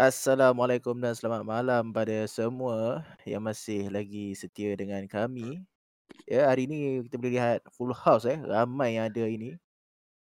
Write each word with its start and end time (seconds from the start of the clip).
Assalamualaikum 0.00 0.96
dan 0.96 1.12
selamat 1.12 1.44
malam 1.44 1.92
pada 1.92 2.24
semua 2.24 3.04
yang 3.28 3.44
masih 3.44 3.92
lagi 3.92 4.32
setia 4.32 4.72
dengan 4.72 5.04
kami. 5.04 5.60
Ya, 6.24 6.48
hari 6.48 6.64
ni 6.64 7.04
kita 7.04 7.20
boleh 7.20 7.36
lihat 7.36 7.60
full 7.76 7.92
house 7.92 8.24
eh, 8.24 8.40
ramai 8.40 8.96
yang 8.96 9.12
ada 9.12 9.28
ini. 9.28 9.60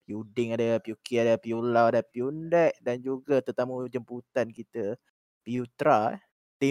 Piuding 0.10 0.58
ada, 0.58 0.82
Piuki 0.82 1.21
ada, 1.21 1.38
Piulau 1.38 1.94
ada, 1.94 2.02
Piundek 2.02 2.74
dan 2.82 3.05
juga 3.05 3.38
tetamu 3.38 3.86
jemputan 3.86 4.50
kita, 4.50 4.98
Piutra, 5.46 6.17
eh. 6.17 6.21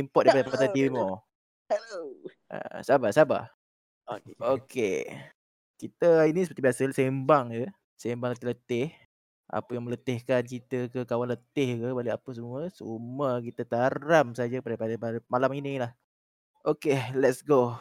Import 0.02 0.26
daripada 0.26 0.66
Pantai 0.66 0.74
Timur. 0.74 1.22
Hello. 1.70 2.10
Uh, 2.50 2.82
sabar, 2.82 3.14
sabar. 3.14 3.54
Okay. 4.02 4.34
Okey. 4.42 4.98
Kita 5.78 6.26
hari 6.26 6.34
ni 6.34 6.42
seperti 6.42 6.58
biasa 6.58 6.90
sembang 6.90 7.54
je. 7.54 7.70
Sembang 7.94 8.34
letih-letih. 8.34 9.05
Apa 9.46 9.78
yang 9.78 9.86
meletihkan 9.86 10.42
kita 10.42 10.90
ke 10.90 11.06
kawan 11.06 11.30
letih 11.30 11.78
ke 11.78 11.88
balik 11.94 12.18
apa 12.18 12.30
semua. 12.34 12.66
Semua 12.74 13.38
kita 13.38 13.62
taram 13.62 14.34
saja 14.34 14.58
pada, 14.58 14.74
pada, 14.74 14.94
pada 14.98 15.18
malam 15.30 15.50
ini 15.54 15.78
lah. 15.78 15.94
Okay, 16.66 17.14
let's 17.14 17.46
go. 17.46 17.78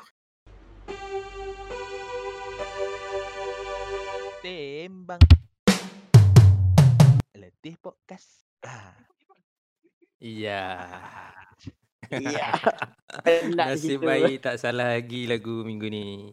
Sembang. 4.45 5.21
Letih 7.33 7.81
podcast. 7.81 8.45
Iya. 10.21 10.85
Ya. 12.13 12.49
Penat 13.25 13.73
Nasib 13.73 14.05
baik 14.05 14.45
tak 14.45 14.61
salah 14.61 14.93
lagi 14.93 15.25
lagu 15.25 15.65
minggu 15.65 15.89
ni. 15.89 16.29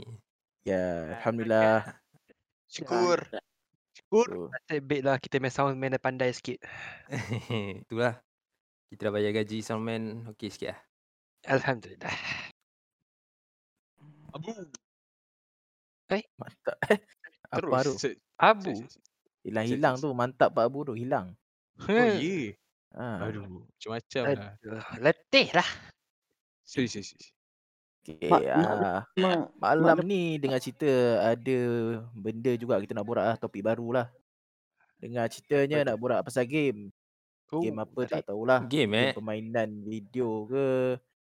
Ya, 0.69 1.17
Alhamdulillah. 1.17 2.05
Syukur. 2.69 3.25
Syukur. 4.12 4.29
Tu. 4.29 4.45
Nasib 4.52 4.83
baik 4.84 5.02
lah 5.09 5.16
kita 5.16 5.41
main 5.41 5.48
soundman 5.48 5.97
dah 5.97 6.02
pandai 6.05 6.37
sikit. 6.37 6.61
Itulah. 7.89 8.20
Kita 8.93 9.09
dah 9.09 9.12
bayar 9.16 9.33
gaji 9.33 9.65
soundman 9.65 10.29
okey 10.37 10.53
sikit 10.53 10.77
lah. 10.77 10.80
Alhamdulillah. 11.48 12.17
Abu. 14.36 14.53
Mantap. 16.12 16.77
Eh, 16.92 17.01
apa 17.56 17.56
Terus. 17.56 17.84
tu? 17.89 17.92
Se- 17.97 18.20
Abu. 18.36 18.77
Hilang-hilang 19.48 19.97
tu. 19.97 20.12
Mantap 20.12 20.53
Pak 20.53 20.69
Abu 20.69 20.84
tu. 20.84 20.92
Hilang. 20.92 21.33
Oh 21.89 22.05
ye. 22.20 22.53
Ha. 22.92 23.25
Aduh. 23.25 23.48
Macam-macam 23.48 24.23
lah. 24.29 24.53
Aduh, 24.61 24.84
letih 25.01 25.48
lah. 25.56 25.69
Si 26.69 26.84
si 26.84 27.01
si. 27.01 27.17
Okay, 28.03 28.27
Mak- 28.27 28.42
ah, 28.50 29.06
Ma- 29.14 29.47
malam 29.56 30.03
ni 30.03 30.34
dengar 30.36 30.58
cerita 30.58 30.91
ada 31.22 31.58
benda 32.12 32.50
juga 32.55 32.83
kita 32.83 32.92
nak 32.92 33.06
borak 33.06 33.25
lah. 33.25 33.36
Topik 33.36 33.62
baru 33.62 33.95
lah. 33.95 34.06
Dengar 34.98 35.27
ceritanya 35.27 35.86
nak 35.86 35.97
borak 35.97 36.20
pasal 36.20 36.42
game. 36.45 36.91
Oh, 37.47 37.61
Game 37.61 37.78
apa 37.78 38.00
tak 38.08 38.25
tahulah. 38.25 38.64
Game 38.64 38.91
eh. 38.92 39.03
Game 39.05 39.14
permainan 39.14 39.69
video 39.83 40.48
ke. 40.48 40.97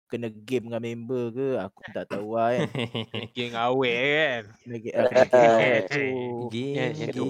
Kena 0.07 0.29
game 0.29 0.69
dengan 0.69 0.83
member 0.85 1.25
ke. 1.33 1.49
Aku 1.57 1.79
pun 1.79 1.91
tak 1.91 2.07
tahu 2.07 2.37
lah 2.37 2.53
kan. 2.53 2.69
Geng 3.35 3.57
awet 3.57 3.97
kan. 3.97 4.43
Kena 4.61 4.77
game, 4.79 4.95
ah, 4.95 5.05
kena 5.09 5.25
game 5.25 5.57
Eh, 5.57 5.79
tu. 5.89 6.05
game, 6.53 6.93
game, 6.93 6.93
sikit, 6.93 7.11
tu 7.11 7.25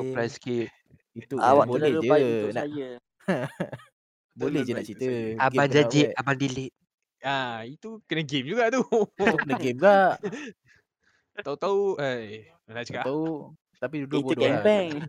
game. 0.00 0.08
plus 0.08 0.30
sikit. 0.32 0.68
Itu 1.12 1.34
Awak 1.36 1.64
boleh 1.68 1.90
terlalu 1.92 2.00
je. 2.00 2.08
baik 2.08 2.24
untuk 2.24 2.48
Nak, 2.48 2.64
saya. 2.64 2.88
boleh 4.40 4.60
je 4.62 4.72
nak 4.72 4.84
cerita. 4.84 5.04
Game 5.04 5.36
Abang 5.36 5.66
kena 5.68 5.82
awet. 5.84 6.10
abang 6.16 6.36
delete. 6.36 6.74
Ah, 7.20 7.66
itu 7.66 7.98
kena 8.06 8.22
game 8.22 8.46
juga 8.54 8.70
tu. 8.70 8.82
Kena 9.18 9.54
game 9.58 9.74
juga. 9.74 10.16
Tahu-tahu 11.44 11.98
eh 11.98 12.50
nak 12.66 12.84
cakap. 12.86 13.04
Tahu. 13.06 13.54
Tapi 13.78 13.96
dua 14.06 14.18
Itu 14.20 14.26
bodoh 14.26 14.42
lah. 14.42 14.62
camping. 14.62 14.90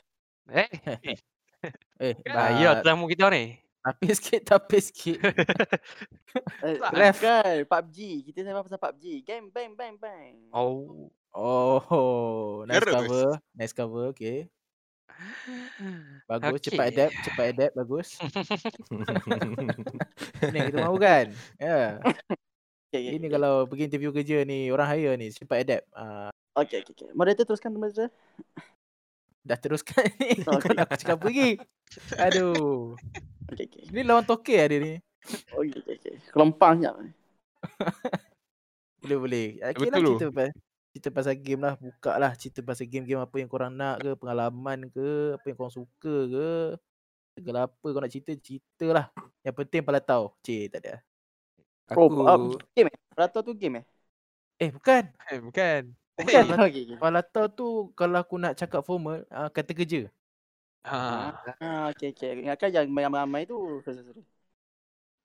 Eh, 0.49 0.65
Eh, 1.99 2.15
bahaya 2.25 2.71
ah, 2.71 2.73
tetamu 2.79 3.05
kita 3.05 3.27
ni. 3.29 3.59
tapi 3.83 4.05
sikit, 4.15 4.41
tapi 4.47 4.79
sikit. 4.79 5.19
Eh, 6.63 6.79
Left. 6.95 7.19
Bukan, 7.19 7.55
PUBG. 7.67 7.97
Kita 8.25 8.37
sembang 8.41 8.63
pasal 8.63 8.79
PUBG. 8.79 9.03
Game 9.21 9.51
bang 9.51 9.75
bang 9.75 9.95
bang. 9.99 10.33
Oh. 10.55 11.11
Oh, 11.29 12.63
nice 12.65 12.79
Terus. 12.81 12.95
cover. 12.95 13.27
Nice 13.53 13.73
cover, 13.75 14.03
okay. 14.09 14.49
Bagus, 16.29 16.61
Okey. 16.61 16.65
cepat 16.69 16.85
adapt, 16.93 17.13
cepat 17.25 17.45
adapt, 17.55 17.73
bagus. 17.73 18.09
Ini 20.45 20.55
yang 20.55 20.67
kita 20.69 20.79
mahu 20.85 20.97
kan? 21.01 21.25
Ya. 21.57 21.97
Okay, 22.89 22.93
okay, 22.93 23.01
Ini 23.17 23.25
okay. 23.25 23.33
kalau 23.33 23.53
pergi 23.65 23.83
interview 23.89 24.11
kerja 24.13 24.45
ni, 24.45 24.69
orang 24.69 24.87
hire 24.93 25.17
ni, 25.17 25.33
cepat 25.33 25.65
adapt. 25.65 25.85
Ah, 25.93 26.29
Okay, 26.59 26.83
okay, 26.83 26.91
okay. 26.91 27.09
Moderator 27.15 27.47
teruskan 27.47 27.71
moderator. 27.71 28.11
dah 29.47 29.57
teruskan 29.57 30.03
ni. 30.19 30.35
Kau 30.45 30.59
Okey. 30.59 30.75
nak 30.75 30.91
aku 30.91 30.95
cakap 30.99 31.15
apa 31.17 31.25
lagi? 31.31 31.49
Aduh. 32.19 32.99
Okay, 33.49 33.65
okay. 33.65 33.83
Ni 33.95 34.03
lawan 34.03 34.27
toke 34.27 34.53
ada 34.53 34.75
ni. 34.75 34.99
Okay, 35.55 35.79
okay, 35.79 35.95
okay. 35.97 36.15
Kelompang 36.29 36.83
sekejap. 36.83 36.99
Boleh, 38.99 39.15
boleh. 39.15 39.47
Okay 39.63 39.87
Betul 39.87 39.95
lah 39.95 39.99
cerita 40.03 40.27
pasal, 40.27 40.51
cerita 40.93 41.09
pasal 41.13 41.37
game 41.37 41.61
lah. 41.63 41.73
Buka 41.77 42.17
lah 42.17 42.33
cerita 42.33 42.59
pasal 42.65 42.89
game-game 42.89 43.21
apa 43.21 43.35
yang 43.37 43.49
korang 43.49 43.73
nak 43.73 44.01
ke, 44.01 44.11
pengalaman 44.17 44.89
ke, 44.89 45.37
apa 45.37 45.45
yang 45.45 45.57
korang 45.57 45.75
suka 45.75 46.15
ke. 46.27 46.49
Segala 47.39 47.69
apa 47.69 47.85
kau 47.85 48.01
nak 48.01 48.11
cerita, 48.11 48.31
cerita 48.37 48.85
lah. 48.89 49.05
Yang 49.45 49.55
penting 49.63 49.81
pala 49.85 50.01
tahu. 50.01 50.33
Cik, 50.43 50.65
tak 50.75 50.79
ada. 50.83 50.95
Oh, 51.97 52.05
Aku 52.05 52.21
uh, 52.21 52.37
game 52.77 52.89
eh? 52.93 52.97
Rato 53.17 53.39
tu 53.41 53.53
game 53.57 53.81
eh? 53.81 53.85
Eh, 54.59 54.69
bukan. 54.69 55.03
Eh, 55.31 55.39
bukan. 55.41 55.81
Bukan. 56.19 56.43
Okay, 56.67 56.83
okay. 56.83 56.97
Pala 56.99 57.23
tahu 57.23 57.47
tu 57.47 57.67
kalau 57.95 58.19
aku 58.19 58.35
nak 58.35 58.59
cakap 58.59 58.83
formal, 58.83 59.23
uh, 59.31 59.47
kata 59.47 59.71
kerja. 59.71 60.11
Ha. 60.83 61.31
Ah, 61.63 61.91
okay, 61.91 62.11
okay. 62.11 62.43
Ingatkan 62.43 62.75
yang 62.75 62.91
ramai-ramai 62.91 63.47
tu. 63.47 63.79
Sorry, 63.87 64.03
sorry. 64.03 64.23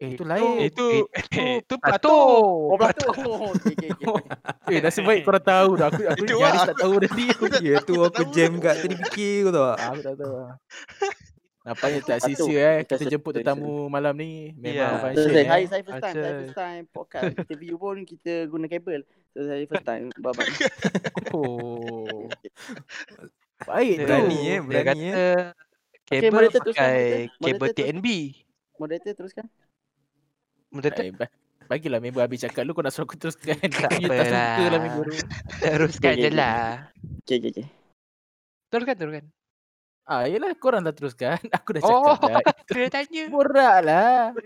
Eh, 0.02 0.18
itu 0.18 0.22
Itu- 0.22 0.26
lain. 0.26 0.56
Itu 0.70 0.86
itu 1.62 1.74
Plato. 1.78 2.10
plato. 2.10 2.16
Oh, 2.74 2.76
Plato. 2.78 3.08
Okay, 3.54 3.74
okay, 3.78 3.90
okay. 3.94 4.74
Eh, 4.74 4.80
nasib 4.82 5.04
baik 5.06 5.22
korang 5.22 5.44
tahu 5.44 5.70
dah. 5.78 5.86
Aku, 5.92 6.00
aku 6.08 6.24
Itu 6.24 6.32
nyaris 6.40 6.60
lah, 6.60 6.68
tak 6.72 6.76
tahu 6.82 6.94
tadi. 7.04 7.24
Ya 7.62 7.76
tu 7.84 7.94
aku 8.00 8.22
jam 8.32 8.58
kat 8.58 8.74
tadi 8.82 8.94
fikir 8.96 9.48
kau 9.48 9.52
tahu 9.54 9.66
aku 9.76 10.00
tak 10.02 10.14
tahu. 10.18 10.34
Nampaknya 11.64 11.98
tak 12.04 12.18
sia-sia 12.20 12.60
eh. 12.60 12.78
Kita 12.84 13.04
jemput 13.08 13.32
tetamu 13.40 13.88
malam 13.88 14.12
ni. 14.20 14.52
Memang. 14.56 15.00
So, 15.00 15.00
function 15.00 15.30
saya, 15.32 15.40
eh. 15.40 15.48
saya, 15.48 15.64
saya 15.64 15.82
first 15.84 16.02
time, 16.04 16.14
saya 16.16 16.32
first 16.44 16.58
time 16.58 16.84
podcast. 16.92 17.32
Interview 17.40 17.74
pun 17.80 17.96
kita 18.04 18.32
guna 18.52 18.66
kabel. 18.68 19.00
So, 19.32 19.38
saya 19.48 19.64
first 19.64 19.86
time. 19.88 20.04
Bye-bye. 20.20 20.52
Oh. 21.32 22.28
Baik 23.64 23.96
tu. 23.96 24.04
Berani 24.04 24.38
eh, 24.44 24.58
berani 24.60 24.84
kata 24.84 25.00
eh. 25.00 25.42
kabel 26.04 26.44
pakai 26.52 27.00
kabel 27.40 27.68
TNB. 27.72 28.06
Moderator 28.76 29.12
teruskan. 29.16 29.46
Moderator 30.74 31.04
Eh, 31.04 31.14
ba- 31.14 31.32
bagilah 31.64 31.96
member 31.96 32.20
habis 32.20 32.42
cakap 32.42 32.62
lu 32.62 32.72
kau 32.72 32.82
nak 32.82 32.90
suruh 32.90 33.06
aku 33.06 33.14
teruskan. 33.14 33.56
Tak 33.56 33.88
Aku 33.94 34.04
tak 34.04 34.26
suka 34.26 34.34
lah 34.34 34.42
apalah. 34.68 34.80
member 34.80 35.06
tu. 35.06 35.16
teruskan 35.62 36.10
Okay, 36.10 36.18
je 36.18 36.26
okay, 36.26 36.32
lah. 36.34 36.60
Okay, 37.22 37.36
okay, 37.38 37.50
okay. 37.50 37.66
Teruskan, 38.66 38.94
teruskan. 38.96 39.24
Ah, 40.04 40.26
yelah 40.26 40.52
korang 40.54 40.82
dah 40.82 40.90
teruskan. 40.90 41.40
Aku 41.56 41.72
dah 41.72 41.80
Oh, 41.80 42.12
cakap 42.12 42.44
dah. 42.44 42.54
kena 42.66 42.88
tanya. 42.90 43.24
Borak 43.28 43.76
lah. 43.80 44.36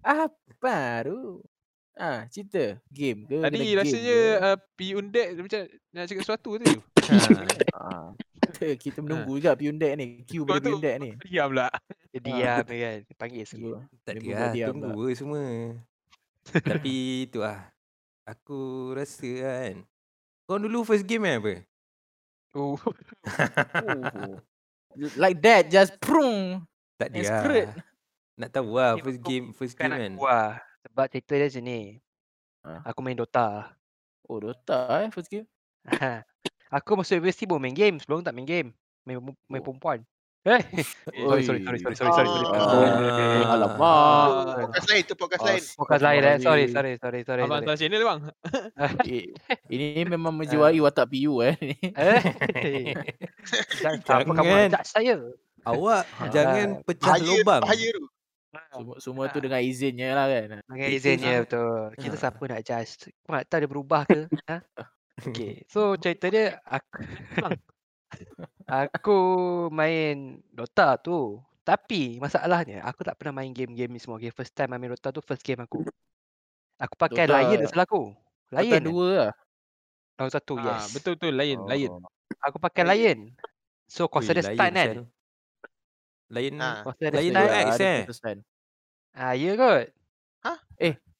Apa 0.00 0.76
tu? 1.02 1.44
Ah, 1.92 2.24
cerita. 2.26 2.76
Game 2.88 3.24
ke? 3.24 3.40
Tadi 3.40 3.72
rasanya 3.74 4.16
ke? 4.16 4.44
uh, 4.46 4.56
Piundek 4.72 5.26
macam 5.34 5.60
nak 5.90 6.04
cakap 6.06 6.22
sesuatu 6.22 6.50
tu. 6.56 6.72
Ha. 7.06 8.12
Ah, 8.46 8.52
kita, 8.52 8.66
kita 8.78 8.98
menunggu 9.02 9.34
juga 9.36 9.52
Piundek 9.52 9.92
ni. 9.98 10.06
Queue 10.22 10.46
pada 10.46 10.52
Kau 10.52 10.58
tu- 10.58 10.70
Piundek 10.72 10.94
ni. 10.96 11.10
Diam 11.26 11.50
pula. 11.50 11.66
Dia 12.14 12.20
diam 12.22 12.62
je 12.62 12.76
kan. 12.78 12.98
Dia 13.02 13.14
panggil 13.18 13.44
sikit. 13.44 13.76
Tak 14.06 14.12
ada 14.14 14.20
buat 14.20 14.36
lah, 14.38 14.50
diam 14.54 14.68
tunggu 14.72 15.04
semua. 15.12 15.42
Tapi 16.70 16.94
tu 17.28 17.38
lah. 17.42 17.60
Aku 18.24 18.58
rasa 18.94 19.26
kan. 19.26 19.74
Kau 20.46 20.56
dulu 20.56 20.86
first 20.86 21.02
game 21.04 21.26
eh 21.26 21.36
apa? 21.36 21.54
Oh. 22.54 22.78
Oh. 22.78 24.36
Like 25.20 25.44
that, 25.44 25.68
just 25.68 25.98
prung. 26.00 26.64
Tak 26.96 27.12
ada 27.12 27.18
Yang 27.18 27.28
lah. 27.28 27.68
Nak 28.36 28.48
tahu 28.48 28.70
lah 28.72 28.92
first 28.96 29.20
game 29.20 29.52
first 29.52 29.76
game 29.76 29.92
kan. 29.92 30.12
lah. 30.16 30.56
Sebab 30.88 31.04
cerita 31.12 31.36
dia 31.36 31.48
sini. 31.50 32.00
Ha? 32.64 32.88
Aku 32.88 33.04
main 33.04 33.12
Dota. 33.12 33.76
Oh, 34.24 34.40
Dota 34.40 35.04
eh, 35.04 35.10
first 35.12 35.28
game. 35.28 35.44
Aku 36.68 36.90
masuk 36.94 37.16
universiti 37.16 37.44
baru 37.44 37.58
main 37.58 37.72
game. 37.72 37.96
Sebelum 37.96 38.20
tak 38.20 38.32
main 38.32 38.44
game. 38.44 38.68
Main, 39.02 39.18
main 39.46 39.60
Oh. 39.60 39.64
perempuan. 39.64 40.00
Eh, 40.46 40.62
sorry, 41.42 41.42
sorry, 41.42 41.60
sorry, 41.60 41.78
sorry, 41.82 41.96
sorry, 41.98 42.12
sorry, 42.14 42.28
sorry. 42.30 42.46
Ah, 42.54 43.42
Ah. 43.42 43.54
alamak. 43.56 44.28
Podcast 44.62 44.86
lain 44.86 45.02
tu 45.02 45.14
podcast 45.16 45.42
lain. 45.42 45.62
Fokus 45.74 46.00
lain 46.00 46.20
eh. 46.22 46.36
Sorry, 46.38 46.64
sorry, 46.68 46.92
sorry, 46.96 47.20
sorry. 47.22 47.42
Abang 47.42 47.66
salah 47.66 47.74
channel 47.74 47.98
bang. 48.00 48.20
Eh, 49.10 49.26
ini 49.66 50.06
memang 50.06 50.30
menjiwai 50.38 50.78
watak 50.78 51.10
PU 51.10 51.42
eh. 51.42 51.58
Eh, 51.82 52.94
jangan 53.76 54.22
apa 54.22 54.32
kamu 54.32 54.54
judge 54.70 54.86
saya. 54.86 55.14
Awak 55.66 56.02
Ha. 56.06 56.24
jangan 56.30 56.66
pecah 56.80 57.16
lubang. 57.18 57.62
bahaya 57.62 57.88
tu. 57.90 58.04
Semua, 58.72 58.94
semua 58.96 59.24
tu 59.28 59.38
dengan 59.38 59.58
izinnya 59.58 60.14
lah 60.14 60.26
kan. 60.30 60.62
Dengan 60.62 60.88
izinnya 60.88 61.42
betul. 61.42 61.90
Kita 61.92 62.16
siapa 62.16 62.42
nak 62.46 62.60
judge? 62.62 62.92
Kau 63.20 63.34
nak 63.34 63.44
tahu 63.44 63.58
dia 63.58 63.68
berubah 63.68 64.00
ke? 64.06 64.30
ha? 64.46 64.62
Okay. 65.16 65.64
So 65.72 65.96
cerita 65.96 66.28
dia 66.28 66.60
aku 66.60 67.00
aku 68.68 69.16
main 69.72 70.40
Dota 70.52 70.96
tu 71.00 71.40
Tapi 71.66 72.22
masalahnya 72.22 72.78
aku 72.86 73.02
tak 73.02 73.18
pernah 73.18 73.42
main 73.42 73.50
game-game 73.50 73.90
ni 73.90 73.98
semua. 73.98 74.22
Game 74.22 74.30
first 74.30 74.54
time 74.54 74.70
main 74.78 74.86
Dota 74.86 75.10
tu 75.10 75.18
first 75.18 75.42
game 75.42 75.66
aku. 75.66 75.82
Aku 76.78 76.94
pakai 76.94 77.26
Dota- 77.26 77.42
Lion 77.42 77.66
asal 77.66 77.82
aku. 77.82 78.14
Dota 78.52 78.62
Lion. 78.62 78.82
eh? 78.86 78.92
2 78.92 79.18
lah. 79.18 79.32
Dota 80.14 80.30
satu 80.38 80.54
Ah, 80.62 80.78
yes. 80.78 80.94
betul 80.94 81.18
betul 81.18 81.34
Lion, 81.34 81.60
Lion. 81.66 81.92
Oh. 81.98 82.08
Aku 82.38 82.62
pakai 82.62 82.86
Lion. 82.86 83.34
So 83.90 84.06
ada 84.06 84.46
lain 84.46 84.54
stun 84.54 84.58
kan? 84.58 84.74
sel. 84.78 85.00
Lain 86.30 86.54
Ah. 86.62 86.86
Kau 86.86 86.92
ada 86.94 87.18
Lion 87.18 87.32
stun. 87.34 87.42
tu 87.42 87.50
Ada 87.50 87.62
X, 87.66 87.70
eh? 87.82 87.98
Stand. 88.14 88.40
Ah, 89.16 89.32
ya 89.34 89.52
kot. 89.58 89.86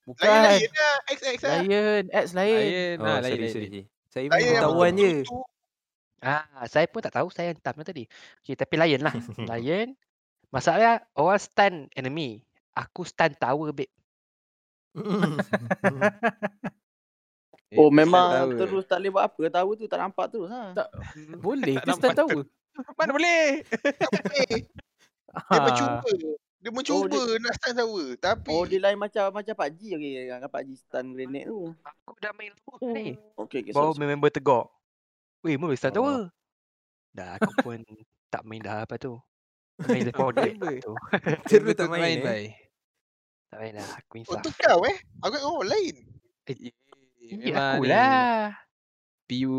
Bukan. 0.06 0.22
Lain-lain 0.22 0.70
lah. 0.70 0.96
XX 1.10 1.38
lah. 1.42 1.60
Lion, 1.66 2.04
X 2.14 2.26
Lion. 2.30 2.62
Lion, 2.62 2.96
Oh, 3.02 3.06
ah, 3.10 3.18
sorry, 3.20 3.38
Lion, 3.42 3.50
sorry. 3.50 3.68
Lion. 3.68 3.84
Saya 4.06 4.26
pun 4.30 4.38
yang 4.38 4.54
ketahuan 4.62 4.92
je. 4.94 5.12
Ah, 6.22 6.44
saya 6.70 6.86
pun 6.88 7.00
tak 7.02 7.14
tahu 7.18 7.28
saya 7.28 7.50
hentam 7.52 7.74
yang 7.76 7.86
tadi. 7.86 8.04
Okay, 8.40 8.54
tapi 8.54 8.74
Lion 8.78 9.02
lah. 9.02 9.12
Lion. 9.50 9.88
Masalahnya 10.54 11.02
orang 11.18 11.42
stun 11.42 11.74
enemy. 11.98 12.46
Aku 12.78 13.02
stun 13.02 13.34
tower 13.34 13.74
babe. 13.74 13.90
Eh, 14.96 15.02
Oh 17.76 17.90
memang 17.90 18.56
terus 18.56 18.86
tak 18.86 19.02
boleh 19.02 19.10
buat 19.12 19.24
apa 19.26 19.42
Tahu 19.60 19.70
tu 19.76 19.84
tak 19.90 19.98
nampak 20.00 20.30
terus 20.32 20.48
ha. 20.48 20.72
Tak. 20.72 20.88
Boleh 21.42 21.76
Tak 21.82 21.98
ke 21.98 22.08
tower? 22.14 22.46
Mana 22.96 23.10
boleh? 23.10 23.66
tak 24.00 24.10
boleh. 24.22 24.54
Dia 25.50 25.60
Ah. 26.68 26.74
mencuba. 26.74 27.06
Dia 27.06 27.18
mencuba 27.18 27.32
nak 27.38 27.52
stun 27.54 27.74
tower. 27.74 28.06
Tapi 28.16 28.50
Oh 28.50 28.64
dia 28.64 28.78
lain 28.78 28.96
macam 28.96 29.24
macam 29.30 29.54
PUBG 29.54 29.80
okey 29.94 30.10
yang 30.26 30.40
PUBG 30.44 30.68
stun 30.76 31.06
grenade 31.12 31.46
tu. 31.46 31.60
Aku 32.04 32.18
dah 32.18 32.32
main 32.32 32.52
lama 32.52 32.78
ni. 32.92 33.14
Okey 33.36 33.62
okey. 33.62 33.70
Baru 33.70 33.90
sorry, 33.90 33.96
sorry. 33.96 34.08
member 34.08 34.30
tegak. 34.30 34.66
Weh, 35.40 35.56
mau 35.56 35.70
stun 35.72 35.90
Oh. 35.90 35.94
tower. 35.94 36.18
Dah 37.12 37.28
aku 37.36 37.50
pun 37.60 37.78
tak 38.32 38.42
main 38.42 38.60
dah 38.60 38.82
apa 38.82 38.96
tu. 38.96 39.16
Main 39.78 40.08
Left 40.08 40.16
4 40.16 40.32
Dead 40.32 40.56
Member. 40.56 40.74
tu. 40.80 40.92
Terus 41.48 41.64
Betul 41.66 41.86
tak 41.86 41.88
main, 41.92 42.16
eh? 42.16 42.24
bye. 42.24 42.48
Tak 43.46 43.58
main 43.60 43.72
dah. 43.74 43.88
Aku 44.00 44.12
Oh 44.16 44.20
insaf. 44.20 44.40
tu 44.40 44.50
kau 44.56 44.80
eh. 44.84 44.96
Aku 45.20 45.36
oh 45.38 45.60
lain. 45.62 45.94
Eh, 46.46 46.72
Memang 47.36 47.76
aku 47.76 47.84
lah. 47.84 48.56
Piu 49.26 49.54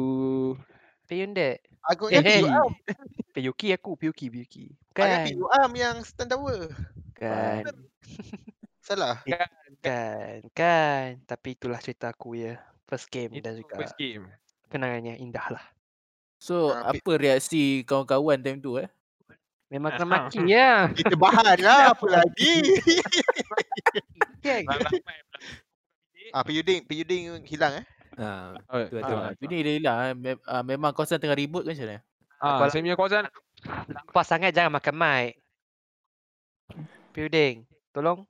Payun 1.05 1.31
Dead. 1.31 1.59
Aku 1.85 2.09
Eh, 2.09 2.17
ingat 2.17 2.23
hey. 2.25 2.41
PU 2.41 2.49
Am. 2.49 2.71
Payuki 3.33 3.67
aku. 3.71 3.91
Payuki, 3.95 4.25
Payuki. 4.27 4.65
Aku 4.89 4.99
ingat 4.99 5.21
Bukan. 5.21 5.25
PU 5.29 5.45
Am 5.53 5.71
yang 5.73 5.95
stun 6.01 6.27
tower. 6.27 6.67
Kan. 7.17 7.65
Salah. 8.79 9.19
Kan. 9.81 10.39
Kan. 10.53 11.07
Tapi 11.23 11.49
itulah 11.53 11.77
cerita 11.77 12.07
aku 12.07 12.37
ya. 12.37 12.61
First 12.85 13.09
game 13.09 13.33
itu 13.33 13.43
dan 13.43 13.57
juga 13.57 13.75
first 13.75 13.97
game. 13.97 14.31
kenangannya 14.67 15.17
indah 15.17 15.47
lah. 15.49 15.65
So, 16.37 16.69
Ah, 16.69 16.93
pi- 16.93 17.01
apa 17.01 17.11
reaksi 17.17 17.61
kawan-kawan 17.83 18.37
time 18.37 18.59
tu 18.59 18.77
eh? 18.77 18.87
Memang 19.67 19.91
kena 19.91 20.05
Ah. 20.05 20.09
maki 20.23 20.39
ya. 20.45 20.71
Kita 20.95 21.15
bahan 21.15 21.57
lah 21.59 21.91
apa 21.91 22.05
lagi. 22.15 22.55
Kan? 24.39 24.63
Ah 26.29 26.43
Piyuding, 26.43 26.85
Piyuding 26.85 27.43
hilang 27.43 27.81
eh. 27.81 27.85
Ah, 28.15 28.55
Oh, 28.67 28.79
tu 28.81 28.95
ah, 28.95 29.03
tu. 29.03 29.13
Ah, 29.13 29.31
ini 29.37 29.55
dia 29.61 29.73
hilang. 29.75 29.97
eh. 29.99 30.13
Mem- 30.13 30.43
ah, 30.43 30.63
memang 30.63 30.91
kawasan 30.91 31.17
tengah 31.17 31.35
ribut 31.35 31.63
kan 31.63 31.73
macam 31.73 31.87
mana? 31.87 31.99
Ah, 32.37 32.69
saya 32.69 32.79
punya 32.79 32.95
kawasan 32.95 33.25
Nampak 33.89 34.23
sangat 34.23 34.51
jangan 34.53 34.71
makan 34.73 34.95
mic. 34.95 35.31
Puding. 37.17 37.65
Tolong. 37.89 38.29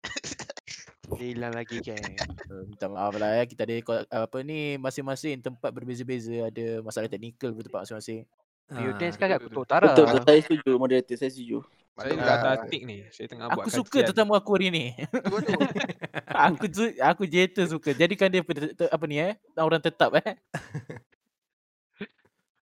Hilang 1.20 1.52
lagi 1.52 1.84
kan. 1.84 2.00
Uh, 2.48 2.64
minta 2.64 2.88
maaf 2.88 3.12
lah 3.20 3.28
ya. 3.36 3.44
Kita 3.44 3.68
ada 3.68 3.76
apa 4.24 4.40
ni 4.40 4.80
masing-masing 4.80 5.44
tempat 5.44 5.68
berbeza-beza. 5.68 6.48
Ada 6.48 6.80
masalah 6.80 7.12
teknikal 7.12 7.52
pun 7.52 7.60
tempat 7.60 7.84
masing-masing. 7.84 8.24
Puding 8.72 9.10
Ah, 9.12 9.12
sekarang 9.12 9.36
betul, 9.36 9.52
Kutub 9.52 9.64
Utara. 9.68 9.86
Betul 9.92 10.04
betul 10.08 10.24
saya 10.24 10.40
setuju 10.48 10.70
moderator 10.80 11.14
saya 11.20 11.30
setuju. 11.30 11.58
saya 11.60 12.08
Betul 12.08 12.16
kat 12.16 12.24
lah. 12.24 12.40
atas 12.40 12.58
tik 12.72 12.82
ni. 12.88 12.96
Saya 13.12 13.26
tengah 13.28 13.46
buat 13.52 13.64
Aku 13.68 13.70
suka 13.70 13.98
tetamu 14.00 14.32
aku 14.32 14.50
hari 14.56 14.68
ni. 14.72 14.84
Betul 15.12 15.40
tu. 15.44 15.60
aku 16.48 16.64
su- 16.72 16.98
aku 16.98 17.22
jeta 17.28 17.62
suka. 17.68 17.92
Jadikan 17.92 18.32
dia 18.32 18.40
apa 18.88 19.04
ni 19.04 19.16
eh? 19.20 19.36
Orang 19.60 19.84
tetap 19.84 20.16
eh. 20.16 20.40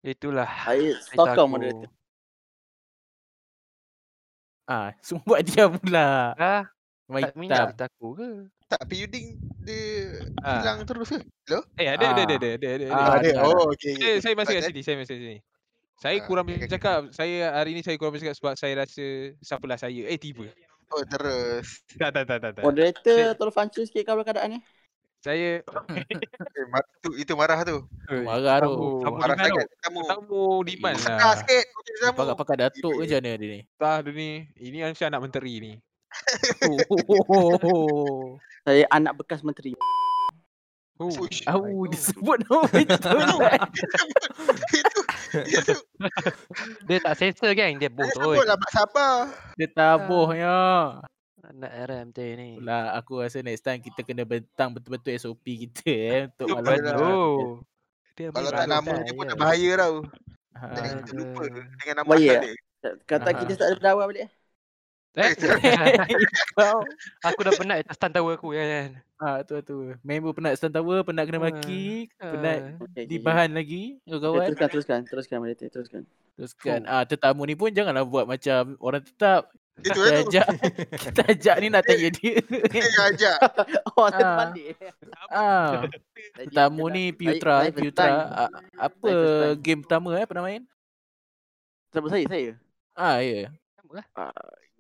Itulah. 0.03 0.50
Saya 0.50 0.99
cerita 0.99 1.15
stalk 1.15 1.27
kau 1.39 1.47
aku. 1.47 1.53
moderator. 1.55 1.91
Ah, 4.64 4.93
semua 5.05 5.22
buat 5.25 5.40
diam 5.40 5.76
pula. 5.76 6.32
Ah, 6.34 6.64
Main 7.05 7.22
tak 7.22 7.37
minat 7.37 7.56
cerita 7.69 7.84
aku 7.87 8.16
ke? 8.16 8.28
Tak 8.64 8.81
Piyuding 8.88 9.37
dia 9.61 10.25
Ah. 10.40 10.64
hilang 10.64 10.88
terus 10.88 11.12
ke? 11.44 11.58
Eh, 11.76 11.84
ada, 11.84 12.00
ada, 12.11 12.22
ada, 12.25 12.32
Ah. 12.32 12.37
ada, 12.37 12.49
ada, 12.49 12.69
ada. 12.72 12.87
Ah, 12.88 12.96
ada, 12.96 13.19
ada. 13.20 13.28
ada. 13.31 13.44
Oh 13.44 13.69
okey. 13.70 13.94
Saya, 13.94 14.14
saya 14.25 14.34
masih 14.34 14.55
kat 14.55 14.62
sini, 14.66 14.81
saya 14.81 14.96
masih 14.96 15.12
kat 15.12 15.20
sini. 15.20 15.38
Saya 15.94 16.16
Ah, 16.16 16.25
kurang 16.25 16.44
okey. 16.46 16.56
bercakap. 16.58 17.00
Saya 17.12 17.37
hari 17.52 17.70
ni 17.72 17.81
saya 17.81 17.96
kurang 17.96 18.16
bercakap 18.16 18.34
sebab 18.34 18.55
saya 18.56 18.72
rasa 18.75 19.06
siapalah 19.38 19.76
saya. 19.76 20.02
Eh, 20.08 20.16
tiba. 20.16 20.49
Oh 20.90 21.05
terus. 21.05 21.84
Tak, 21.93 22.11
tak, 22.11 22.25
tak, 22.25 22.38
tak. 22.40 22.50
tak. 22.56 22.62
Moderator 22.62 23.19
Saya- 23.20 23.37
tolong 23.37 23.52
function 23.52 23.84
sikit 23.84 24.02
kau 24.02 24.16
keadaan 24.19 24.49
ni. 24.49 24.58
Saya 25.25 25.65
Eh, 26.55 26.67
mar- 26.69 26.85
tu, 27.00 27.17
itu 27.17 27.32
marah 27.32 27.65
tu. 27.65 27.81
Marah 28.12 28.61
tu. 28.61 28.76
tamu 29.00 29.17
Marah 29.17 29.37
sangat 29.41 29.67
kamu. 29.81 30.00
Tamu 30.05 30.41
demand 30.62 30.94
Ih, 30.94 31.03
lah. 31.03 31.17
Marah 31.17 31.35
sikit. 31.41 31.65
Tamu. 31.97 32.17
Pakai-pakai 32.21 32.56
datuk 32.61 32.93
ke 32.94 33.03
macam 33.03 33.19
mana 33.19 33.31
dia 33.35 33.49
ni? 33.49 33.61
Tah 33.75 33.97
dia 33.99 34.12
ni. 34.12 34.31
Ini 34.55 34.79
Ansha 34.85 35.09
anak 35.09 35.25
menteri 35.25 35.53
ni. 35.59 35.73
Oh, 36.62 38.37
Saya 38.65 38.85
anak 38.88 39.17
bekas 39.17 39.41
menteri. 39.41 39.73
Oh. 40.94 41.11
Au, 41.49 41.88
disebut 41.88 42.38
nama 42.44 42.71
betul. 42.71 43.19
eh. 43.43 43.59
itu, 44.71 45.00
itu. 45.43 45.75
Dia 46.87 46.99
tak 47.00 47.19
sensor 47.19 47.50
kan? 47.50 47.75
Dia 47.75 47.91
boh 47.91 48.05
Dia 48.05 48.15
tu. 48.15 48.31
sebut 48.31 48.44
lah 48.44 48.55
Mak 48.55 48.71
Sabar. 48.71 49.15
Dia 49.59 49.69
tabuhnya. 49.69 50.56
Anak 51.44 51.73
haram 51.73 52.05
tu 52.08 52.23
ni. 52.23 52.56
Pula 52.56 52.94
aku 52.94 53.20
rasa 53.20 53.38
next 53.41 53.61
time 53.61 53.79
kita 53.79 54.00
kena 54.00 54.25
bentang 54.25 54.73
betul-betul 54.73 55.12
SOP 55.14 55.44
kita 55.44 55.85
eh 55.85 56.23
untuk 56.31 56.46
malam 56.56 56.79
ni. 56.81 56.91
Oh. 56.96 57.61
Dia 58.14 58.31
Kalau 58.31 58.49
tak 58.49 58.64
nama 58.64 58.87
kan, 58.87 59.02
dia 59.02 59.12
pun 59.12 59.25
dah 59.26 59.37
bahaya 59.37 59.70
tau. 59.76 59.94
Ha. 60.55 60.64
Jangan 60.70 60.94
kita 60.96 61.12
lupa 61.14 61.43
dengan 61.50 61.94
nama 61.96 62.08
Bahaya. 62.08 62.35
dia. 62.41 62.52
Kata 63.05 63.29
Ah. 63.29 63.35
kita 63.37 63.52
tak 63.55 63.67
ada 63.67 63.75
berdawai 63.76 64.05
balik. 64.06 64.23
eh. 64.23 64.32
Eh, 65.14 65.31
Kau. 66.58 66.82
aku 67.23 67.41
dah 67.41 67.55
penat 67.55 67.76
atas 67.82 67.94
stand 67.94 68.11
tower 68.12 68.35
aku 68.35 68.50
kan. 68.50 68.99
Ha, 69.17 69.43
tu 69.43 69.55
tu. 69.61 69.94
Member 70.00 70.31
penat 70.32 70.58
stand 70.58 70.75
tower, 70.75 71.02
penat 71.02 71.23
kena 71.25 71.38
maki, 71.40 72.11
penat 72.17 72.58
Ah. 72.75 72.75
Okey, 72.76 72.87
okey, 72.88 73.05
di 73.05 73.17
bahan 73.19 73.50
lagi 73.50 73.82
Eh, 74.00 74.17
kawan. 74.17 74.47
Teruskan 74.49 74.69
teruskan 74.69 74.99
teruskan 75.05 75.38
teruskan. 75.55 76.02
Teruskan. 76.35 76.81
Ah 76.85 77.02
tetamu 77.02 77.43
ni 77.43 77.55
pun 77.55 77.70
janganlah 77.70 78.02
buat 78.02 78.26
macam 78.26 78.75
orang 78.79 79.02
tetap. 79.02 79.55
Itu 79.75 79.91
Kita 79.91 80.00
tu. 80.00 80.21
ajak 80.31 80.47
kita 81.05 81.21
ajak 81.29 81.56
ni 81.59 81.67
nak 81.67 81.82
tanya 81.82 82.09
dia. 82.09 82.38
Dia 82.71 82.81
yang 82.81 83.05
ajak. 83.11 83.38
Oh, 83.95 84.07
saya 84.07 84.16
Ah. 84.16 84.31
terbalik. 84.50 84.66
ah, 85.28 85.71
Saya 86.35 86.47
tetamu 86.47 86.85
ni. 86.88 87.04
Piutra, 87.11 87.57
Saya- 87.61 87.64
saya 87.64 87.75
Piutra. 87.75 88.07
Ah, 88.28 88.50
apa 88.81 89.11
Saya 89.11 89.54
game 89.57 89.81
pertama 89.81 90.09
eh 90.14 90.25
pernah 90.25 90.45
main? 90.45 90.62
Siapa 91.90 92.07
saya? 92.09 92.25
Saya? 92.26 92.52
Ah 92.93 93.19
ya. 93.19 93.50
Ah, 94.14 94.35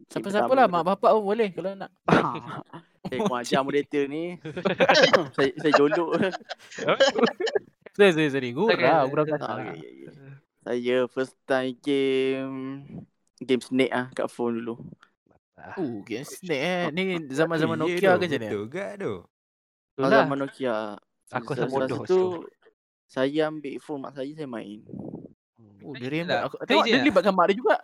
Siapa-siapa 0.06 0.46
game 0.46 0.56
lah 0.56 0.66
pertama 0.66 0.82
mak 0.82 0.84
bapak 0.92 1.10
pun 1.12 1.24
boleh 1.24 1.48
kalau 1.50 1.72
nak. 1.74 1.90
Eh, 3.04 3.20
kau 3.20 3.36
ajar 3.36 3.60
moderator 3.60 4.08
ni. 4.08 4.40
saya 5.36 5.52
saya 5.60 5.72
jolok. 5.76 6.16
Sorry, 7.92 8.10
sorry, 8.10 8.30
sorry. 8.32 8.50
Gurau, 8.50 8.72
gurau 9.06 9.24
Ah, 9.28 9.60
okay, 9.60 9.76
okay, 9.76 10.08
okay. 10.08 10.32
Saya 10.64 10.96
first 11.06 11.36
time 11.44 11.76
game 11.78 13.04
game 13.44 13.60
Snake 13.60 13.92
ah 13.92 14.08
kat 14.10 14.26
phone 14.26 14.58
dulu. 14.58 14.74
Uh, 15.54 16.02
game 16.02 16.24
snake 16.24 16.60
eh. 16.60 16.84
Ni 16.90 17.02
zaman-zaman 17.30 17.78
Nokia 17.78 17.96
ke 18.14 18.18
macam 18.18 18.28
mana? 18.28 18.36
Betul 18.42 18.62
gak 18.68 18.90
tu. 18.98 19.14
Itulah. 19.94 20.10
zaman 20.20 20.36
Nokia. 20.38 20.76
Aku 21.30 21.50
rasa 21.50 21.64
bodoh 21.66 22.00
tu 22.04 22.20
saya 23.06 23.48
ambil 23.48 23.78
phone 23.78 24.00
mak 24.02 24.12
saya 24.12 24.28
saya 24.30 24.44
main. 24.44 24.84
Oh, 25.80 25.92
dia 25.94 26.08
remote. 26.08 26.28
lah. 26.28 26.40
Aku 26.44 26.54
tengok 26.60 26.84
dia 26.84 26.94
lah. 26.94 27.04
libatkan 27.04 27.32
mak 27.32 27.46
dia 27.46 27.56
juga. 27.56 27.76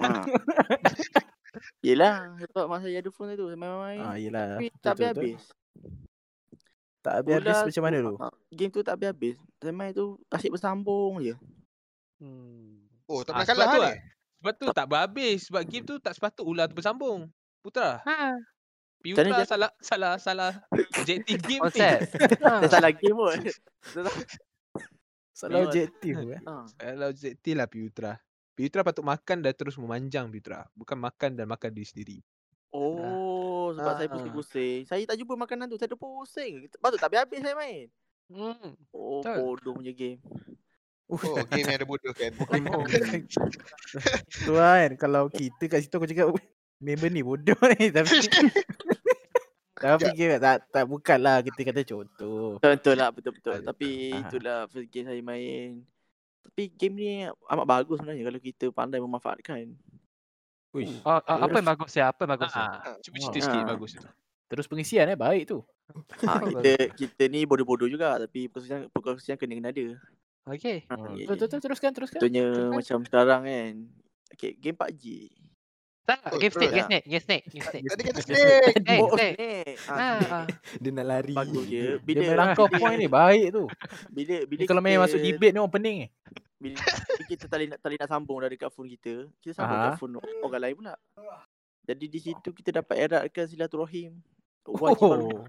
Ha. 0.00 0.08
Yelah 1.80 2.36
sebab 2.38 2.64
masa 2.66 2.84
saya 2.84 3.00
ada 3.00 3.08
phone 3.08 3.32
tu 3.32 3.48
saya 3.48 3.56
main-main. 3.56 4.00
Ah, 4.02 4.16
yelah. 4.16 4.44
Tapi 4.52 4.68
Betul, 4.68 4.76
tak 4.76 4.92
betul, 4.92 5.06
betul. 5.06 5.08
habis-habis. 5.08 5.42
Tak 7.00 7.12
habis-habis 7.14 7.44
Bola 7.46 7.64
macam 7.64 7.82
mana 7.82 7.96
tu? 7.98 8.14
ah, 8.18 8.34
Game 8.50 8.70
tu 8.70 8.80
tak 8.82 8.92
habis-habis. 8.92 9.34
Saya 9.56 9.72
main 9.72 9.92
tu 9.92 10.06
asyik 10.28 10.52
bersambung 10.52 11.12
je. 11.22 11.34
Hmm. 12.18 12.84
Oh, 13.06 13.22
tak 13.22 13.32
Ah, 13.32 13.40
pernah 13.40 13.46
sebab 13.46 13.56
kalah 13.56 13.72
tu 13.72 13.78
ni. 13.78 13.86
lah. 13.86 13.94
Sebab 14.46 14.54
tu 14.54 14.66
tak 14.70 14.86
berhabis. 14.86 15.50
Sebab 15.50 15.62
game 15.66 15.82
tu 15.82 15.98
tak 15.98 16.14
sepatut 16.14 16.46
ular 16.46 16.70
tu 16.70 16.78
bersambung. 16.78 17.26
Putra. 17.58 17.98
Ha. 18.06 18.38
Piutra 19.02 19.26
dia- 19.26 19.42
salah 19.42 19.70
salah 19.82 20.14
salah 20.22 20.52
objektif 20.70 21.42
game 21.42 21.66
ni. 21.66 21.82
Ha. 21.82 21.98
Saya 22.62 22.70
salah 22.70 22.94
game 22.94 23.18
pun. 23.18 23.34
Salah 25.34 25.58
objektif 25.66 26.14
eh. 26.16 26.40
Ha. 26.42 26.54
Salah 26.72 27.06
objektif 27.10 27.52
lah 27.52 27.66
Piutra. 27.66 28.12
Piutra 28.54 28.80
patut 28.80 29.04
makan 29.04 29.44
dan 29.44 29.52
terus 29.52 29.76
memanjang 29.76 30.30
Piutra. 30.30 30.64
Bukan 30.72 30.96
makan 30.96 31.36
dan 31.36 31.44
makan 31.44 31.74
diri 31.74 31.84
sendiri. 31.84 32.18
Oh, 32.72 33.72
sebab 33.72 33.92
saya 33.96 34.08
Ah. 34.08 34.14
pusing-pusing. 34.14 34.80
Saya 34.86 35.02
tak 35.04 35.16
jumpa 35.16 35.34
makanan 35.34 35.66
tu. 35.66 35.76
Saya 35.76 35.90
dah 35.90 35.98
pusing. 35.98 36.64
Patut 36.78 36.96
tak 36.96 37.10
habis-habis 37.10 37.40
saya 37.42 37.52
main. 37.52 37.86
Hmm. 38.26 38.74
Oh, 38.90 39.20
bodoh 39.22 39.74
punya 39.74 39.90
game. 39.90 40.18
Oh, 41.06 41.16
game 41.46 41.64
yang 41.64 41.76
ada 41.76 41.84
bodoh 41.84 42.10
kan. 42.10 42.32
Tu 44.42 44.50
kan 44.50 44.90
kalau 44.96 45.28
kita 45.28 45.62
kat 45.66 45.78
situ 45.80 45.94
aku 45.94 46.04
cakap 46.04 46.26
member 46.76 47.08
ni 47.08 47.22
bodoh 47.22 47.56
ni 47.72 47.88
tapi 47.94 48.16
tapi 49.76 50.08
game 50.12 50.36
tak 50.36 50.66
tak 50.66 50.84
bukanlah 50.84 51.40
kita 51.40 51.60
kata 51.62 51.80
contoh. 51.84 52.56
Betul 52.58 52.94
lah, 52.96 53.08
betul-betul. 53.10 53.60
Tapi 53.62 53.88
Ah. 54.10 54.18
itulah 54.24 54.58
first 54.66 54.88
game 54.88 55.04
saya 55.04 55.20
main. 55.20 55.84
Tapi 56.42 56.62
game 56.70 56.94
ni 56.96 57.08
amat 57.22 57.66
bagus 57.66 58.00
sebenarnya 58.00 58.22
kalau 58.24 58.40
kita 58.40 58.64
pandai 58.70 58.98
memanfaatkan. 58.98 59.66
Uish. 60.72 60.96
Oh, 61.02 61.16
oh, 61.16 61.36
apa 61.38 61.54
yang 61.54 61.68
bagus 61.68 61.92
ya? 61.92 62.08
Apa 62.08 62.24
yang 62.24 62.30
bagus 62.34 62.50
ya? 62.50 62.62
Ah, 62.62 62.96
cuba 62.98 63.16
cerita 63.20 63.36
Ah. 63.36 63.44
sikit 63.44 63.60
Ah. 63.60 63.68
bagus 63.68 63.90
tu. 63.94 64.00
Terus 64.46 64.64
pengisian 64.64 65.06
eh 65.06 65.14
baik 65.14 65.42
tu. 65.46 65.58
Ha, 66.22 66.40
kita 66.40 66.70
kita 66.96 67.22
ni 67.26 67.44
bodoh-bodoh 67.44 67.86
juga 67.86 68.16
tapi 68.16 68.46
perkongsian 68.46 68.88
perkongsian 68.90 69.36
kena-kena 69.36 69.70
ada. 69.70 69.84
Okey. 70.46 70.86
Ha, 70.86 70.94
Hmm. 70.94 71.14
ya. 71.14 71.26
betul, 71.26 71.58
teruskan 71.58 71.90
teruskan. 71.90 72.18
Contohnya 72.18 72.44
kan? 72.48 72.70
macam 72.70 72.98
sekarang 73.02 73.40
kan. 73.42 73.72
Okay, 74.30 74.54
game 74.54 74.74
PUBG. 74.74 75.04
Tak, 76.06 76.22
Oh, 76.30 76.38
game 76.38 76.54
snake, 76.54 76.70
game 76.70 76.86
snake, 76.86 77.04
game 77.04 77.18
snake, 77.20 77.44
game 77.50 77.66
snake. 77.66 77.82
Tadi 77.82 78.02
kata 78.06 78.20
snake. 78.22 78.78
Eh, 78.86 78.98
oh, 79.02 79.10
snake. 79.10 79.74
Ha, 79.84 79.94
Ah, 79.98 80.18
ah. 80.22 80.44
Dia 80.78 80.90
nak 80.94 81.02
lari. 81.04 81.34
Bagus 81.34 81.66
je. 81.66 81.98
Dia 81.98 81.98
Bila 81.98 82.24
langkau 82.36 82.70
bila- 82.70 82.78
point 82.78 82.94
ni 82.94 83.10
baik 83.10 83.46
tu. 83.50 83.66
Bila 84.08 84.34
bila 84.46 84.62
kalau 84.64 84.78
main 84.80 85.02
masuk 85.02 85.18
debate 85.18 85.50
ni 85.50 85.58
orang 85.58 85.74
pening 85.74 85.96
ni. 85.98 86.08
bila 86.56 86.78
kita 87.26 87.44
boleh 87.46 87.66
nak 87.66 87.78
boleh 87.82 87.96
nak 87.98 88.08
sambung 88.08 88.38
dari 88.38 88.54
kat 88.54 88.70
phone 88.70 88.86
kita, 88.88 89.26
kita 89.42 89.52
sambung 89.52 89.76
Aha. 89.76 89.86
kat 89.88 89.98
phone 89.98 90.14
orang 90.40 90.62
lain 90.62 90.74
pula. 90.78 90.94
Jadi 91.82 92.04
di 92.06 92.18
situ 92.18 92.48
kita 92.50 92.70
dapat 92.72 92.96
eratkan 92.96 93.44
silaturahim. 93.44 94.14
Wajib 94.64 95.10
Oh. 95.10 95.42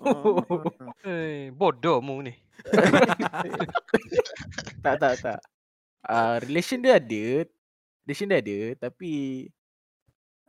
Oh. 0.00 0.64
Eh, 1.08 1.48
bodoh 1.56 2.04
mu 2.04 2.20
ni. 2.20 2.36
tak 4.84 4.96
tak 5.00 5.14
tak. 5.20 5.40
Ah 6.04 6.36
relation 6.40 6.80
dia 6.80 7.00
ada. 7.00 7.44
Relation 8.04 8.28
dia 8.28 8.40
ada 8.40 8.88
tapi 8.88 9.46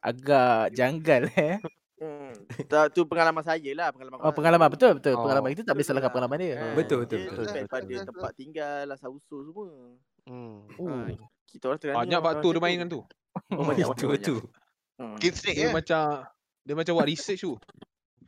agak 0.02 0.76
janggal 0.76 1.30
eh. 1.38 1.58
Hmm. 2.02 2.34
Tak, 2.66 2.98
tu 2.98 3.06
pengalaman 3.06 3.46
saya 3.46 3.72
lah 3.78 3.94
pengalaman. 3.94 4.18
Oh 4.26 4.34
pengalaman 4.34 4.68
betul 4.74 4.98
betul. 4.98 5.14
Oh. 5.14 5.22
Pengalaman 5.22 5.54
itu 5.54 5.62
tak 5.62 5.78
boleh 5.78 5.86
Betul 5.86 5.94
salahkan 5.94 6.10
lah. 6.10 6.14
pengalaman 6.18 6.38
dia. 6.42 6.54
Ha, 6.58 6.66
Betul, 6.74 6.98
betul, 7.06 7.18
dia 7.22 7.30
betul, 7.30 7.46
depend 7.46 7.62
betul, 7.62 7.70
pada 7.70 7.86
betul. 7.86 8.08
tempat 8.10 8.32
tinggal, 8.34 8.86
asal 8.90 9.10
usul 9.14 9.42
semua. 9.46 9.70
Hmm. 10.26 10.58
Oh. 10.82 10.90
Ha, 10.90 11.14
kita 11.46 11.64
orang 11.70 11.80
Terengganu 11.80 12.02
Banyak 12.02 12.20
batu 12.26 12.48
dia 12.50 12.62
main 12.66 12.78
kan 12.82 12.88
tu. 12.90 13.02
Oh, 13.54 13.64
banyak, 13.64 13.86
banyak, 13.94 14.22
tu. 14.26 14.36
Hmm. 14.98 15.16
Game 15.22 15.38
snake 15.38 15.58
Dia 15.62 15.70
ya. 15.70 15.70
macam 15.70 16.02
dia 16.66 16.74
macam 16.74 16.94
buat 16.98 17.10
research 17.10 17.42
tu. 17.46 17.54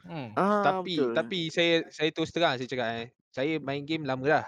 Hmm. 0.03 0.29
Ah, 0.33 0.61
tapi 0.61 0.95
betul. 0.95 1.13
tapi 1.13 1.39
saya 1.47 1.73
saya 1.87 2.09
terus 2.09 2.29
terang 2.29 2.55
saya 2.55 2.67
cakap 2.67 2.87
eh. 2.97 3.07
Saya 3.29 3.57
main 3.57 3.81
game 3.81 4.03
lama 4.03 4.21
dah. 4.21 4.45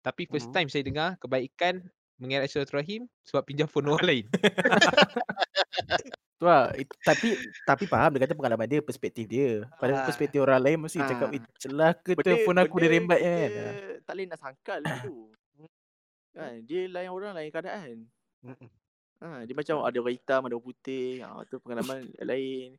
Tapi 0.00 0.24
first 0.24 0.48
Mhm. 0.48 0.54
time 0.54 0.68
saya 0.68 0.82
dengar 0.82 1.08
kebaikan 1.16 1.82
mengerat 2.16 2.46
silaturahim 2.46 3.04
sebab 3.22 3.42
pinjam 3.42 3.66
phone 3.66 3.88
orang 3.88 4.06
lain. 4.06 4.24
Tu 6.36 6.44
lah. 6.44 6.68
It, 6.70 6.84
tapi 7.00 7.32
tapi 7.64 7.84
faham 7.84 8.12
dia 8.12 8.22
kata 8.22 8.36
pengalaman 8.36 8.68
dia, 8.68 8.80
perspektif 8.80 9.24
dia. 9.24 9.64
Pada 9.74 9.92
Ah. 9.94 10.04
perspektif 10.04 10.36
orang 10.38 10.60
lain 10.60 10.78
mesti 10.78 11.00
cakap, 11.00 11.28
Ah. 11.28 11.34
"Eh, 11.34 11.42
celaka 11.56 12.12
Benda- 12.12 12.22
telefon 12.22 12.56
aku 12.58 12.76
dia 12.76 12.90
rembat 12.92 13.18
kan." 13.18 13.48
kita 13.48 13.72
Tak 13.98 14.12
boleh 14.12 14.26
nak 14.28 14.38
sangkal 14.38 14.78
lah 14.80 14.96
tu. 15.00 15.16
Kan, 16.30 16.52
dia 16.62 16.80
lain 16.86 17.08
orang 17.08 17.32
lain 17.32 17.48
keadaan. 17.48 17.94
Ha, 19.16 19.48
dia 19.48 19.56
macam 19.56 19.80
ada 19.80 19.96
orang 19.96 20.12
hitam, 20.12 20.40
ada 20.44 20.52
orang 20.52 20.66
putih. 20.68 21.24
Ha, 21.24 21.40
tu 21.48 21.56
pengalaman 21.56 22.04
lain. 22.20 22.76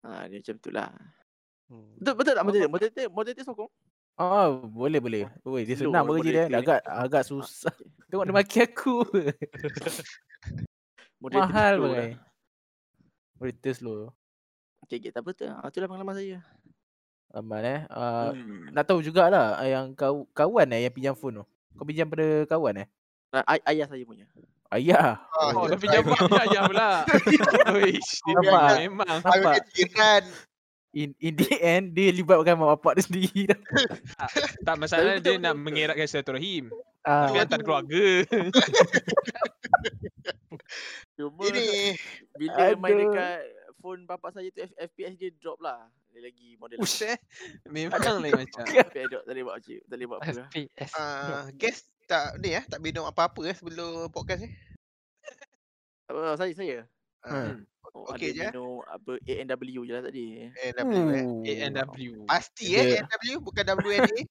Ha, 0.00 0.30
dia 0.30 0.38
macam 0.38 0.56
tu 0.56 0.70
lah. 0.70 0.94
Hmm. 1.72 1.88
Betul, 1.96 2.14
betul 2.14 2.32
tak 2.34 2.44
moderator? 2.44 2.68
Moderator, 2.68 3.04
moderator 3.08 3.42
sokong? 3.42 3.70
Oh, 4.14 4.46
boleh 4.68 4.98
boleh. 4.98 5.22
Oi, 5.42 5.64
dia 5.64 5.74
Slow 5.74 5.88
senang 5.88 6.04
bekerja 6.04 6.28
dia. 6.28 6.44
ni. 6.46 6.54
Agak 6.54 6.78
agak 6.84 7.22
susah. 7.24 7.72
Tengok 8.12 8.22
dia 8.22 8.34
maki 8.34 8.58
aku. 8.60 9.00
Mahal 11.22 11.78
bagai. 11.78 12.12
lah. 12.12 12.18
Moderator 13.38 13.72
slow. 13.72 13.98
Okay, 14.84 14.98
okay, 14.98 15.08
tak 15.08 15.22
apa 15.22 15.30
tu. 15.32 15.46
Ha, 15.46 15.64
itulah 15.64 15.88
pengalaman 15.88 16.12
saya. 16.12 16.38
Aman 17.32 17.62
eh. 17.64 17.80
Uh, 17.88 18.30
Hmm. 18.34 18.68
Nak 18.70 18.84
tahu 18.84 19.00
jugalah 19.00 19.56
ah, 19.56 19.64
yang 19.64 19.92
kau 19.92 20.24
kawan 20.32 20.68
eh 20.70 20.84
yang 20.84 20.92
pinjam 20.92 21.14
phone 21.14 21.40
tu. 21.40 21.44
Kau 21.72 21.82
pinjam 21.82 22.04
pada 22.04 22.44
kawan 22.44 22.84
eh? 22.84 22.86
Ah, 23.32 23.40
ay- 23.48 23.64
ayah 23.72 23.86
saya 23.88 24.04
punya. 24.04 24.28
Ayah. 24.68 25.16
Ah, 25.32 25.48
Oh, 25.54 25.64
dia 25.64 25.70
dah 25.70 25.78
pinjam 25.78 26.02
dia 26.04 26.42
ayah 26.44 26.60
pula. 26.66 26.90
Uish, 27.72 28.20
dia 28.20 28.34
Nampak? 28.36 28.68
memang. 28.78 29.16
Aku 29.16 29.26
Nampak? 29.32 29.52
kan 29.54 29.62
jiran. 29.72 30.22
In, 30.92 31.16
in 31.18 31.32
the 31.34 31.48
end 31.72 31.96
dia 31.96 32.12
libatkan 32.12 32.52
mak 32.54 32.76
bapak 32.76 33.00
dia 33.00 33.04
sendiri 33.04 33.40
dah. 33.48 33.60
Tak 34.66 34.76
masalah 34.76 35.16
dia 35.18 35.34
betul, 35.34 35.40
nak 35.40 35.54
mengeratkan 35.56 36.04
silaturahim. 36.04 36.68
Ah, 37.02 37.26
Tapi 37.26 37.38
hantar 37.40 37.60
keluarga. 37.60 38.04
Cuma 41.16 41.42
Ini 41.48 41.96
bila 42.36 42.62
main 42.76 42.94
Aduh. 42.94 43.10
dekat 43.10 43.38
phone 43.82 44.02
bapak 44.06 44.30
saya 44.30 44.48
tu 44.48 44.62
FPS 44.62 45.12
dia 45.16 45.30
drop 45.34 45.58
lah. 45.58 45.88
Dia 46.12 46.22
lagi 46.22 46.54
model. 46.54 46.78
Ush 46.78 47.02
eh. 47.02 47.16
Memang 47.66 47.98
lain 48.20 48.36
macam. 48.36 48.62
FPS 48.62 49.06
drop. 49.08 49.22
Tak 49.24 49.32
boleh 49.32 49.44
buat 49.44 49.56
cik. 49.58 49.80
Tak 49.82 49.96
boleh 49.96 50.06
buat 50.06 50.18
apa 50.20 50.30
lah. 50.30 50.46
FPS. 50.52 50.90
ah, 50.94 51.44
guess 51.56 51.78
tak 52.04 52.36
ni 52.38 52.52
eh 52.52 52.62
tak 52.62 52.78
minum 52.78 53.02
apa-apa 53.02 53.40
eh 53.48 53.56
sebelum 53.56 54.12
podcast 54.12 54.44
ni. 54.44 54.50
Apa 56.06 56.36
saya 56.36 56.52
saya? 56.52 56.78
Ah, 57.22 57.56
Hmm. 57.56 57.64
Oh, 57.92 58.08
Okey 58.08 58.32
ada 58.32 58.36
je, 58.36 58.42
minum 58.48 58.80
apa 58.88 59.12
ANW 59.20 59.80
je 59.84 59.92
lah 59.92 60.02
tadi. 60.08 60.24
ANW 60.48 60.92
eh. 61.12 61.24
Ooh. 61.28 61.44
ANW. 61.44 62.12
Pasti 62.24 62.72
eh 62.72 63.04
ANW 63.04 63.36
bukan 63.44 63.64
WNA. 63.68 64.20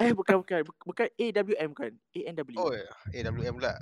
Eh 0.00 0.16
bukan 0.16 0.40
bukan 0.40 0.64
Buk- 0.64 0.84
bukan 0.86 1.08
AWM 1.12 1.70
kan. 1.76 1.92
ANW. 2.14 2.56
Oh 2.56 2.72
AWM 3.12 3.54
pula. 3.58 3.74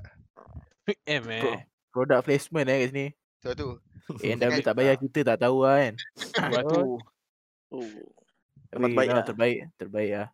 M 1.07 1.25
eh. 1.31 1.63
Product 1.95 2.25
placement 2.27 2.67
eh 2.67 2.77
kat 2.83 2.89
sini. 2.91 3.07
Tu 3.45 3.51
tu. 3.55 3.69
ANW 4.25 4.59
tak 4.65 4.75
bayar 4.75 4.97
kita 4.97 5.21
tak 5.23 5.39
tahu 5.45 5.63
lah 5.63 5.79
kan. 5.79 5.95
Buat 6.49 6.65
tu. 6.67 6.81
Oh. 7.71 7.87
Memang 8.73 8.91
Weh, 8.93 8.97
baik 8.97 9.09
dah, 9.13 9.17
lah. 9.21 9.27
Terbaik, 9.29 9.59
terbaik 9.77 10.11
lah. 10.17 10.29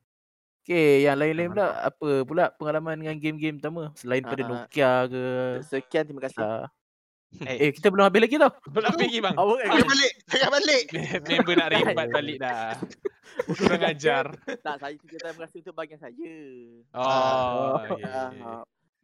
Okay, 0.64 1.04
yang 1.04 1.20
lain-lain 1.20 1.52
pula 1.52 1.66
apa 1.76 2.08
pula 2.24 2.44
pengalaman 2.56 2.96
dengan 2.96 3.16
game-game 3.20 3.60
pertama 3.60 3.92
selain 3.98 4.24
pada 4.24 4.42
Ah. 4.42 4.48
Nokia 4.48 4.92
ke? 5.10 5.24
Sekian 5.68 6.04
terima 6.08 6.22
kasih. 6.24 6.40
Ah. 6.40 6.66
Eh, 7.42 7.56
Eh, 7.58 7.70
kita 7.72 7.90
belum 7.90 8.04
habis 8.04 8.20
lagi 8.22 8.36
tau. 8.36 8.52
belum 8.74 8.92
pergi 8.94 9.18
bang. 9.18 9.34
Oh. 9.34 9.58
Jangan 9.58 9.82
balik. 9.84 10.12
Jangan 10.28 10.50
balik. 10.52 10.84
Member 11.28 11.54
nak 11.54 11.68
rembat 11.68 12.08
balik 12.08 12.36
dah. 12.38 12.70
Kurang 13.58 13.82
ajar. 13.82 14.24
tak, 14.62 14.76
saya 14.78 14.94
cerita 14.94 15.26
terima 15.26 15.42
kasih 15.42 15.58
untuk 15.60 15.74
bahagian 15.74 15.98
saya. 15.98 16.34
Oh, 16.94 17.02
Oh. 17.74 17.98
ya, 17.98 17.98
ya, 17.98 18.22
ya. 18.30 18.52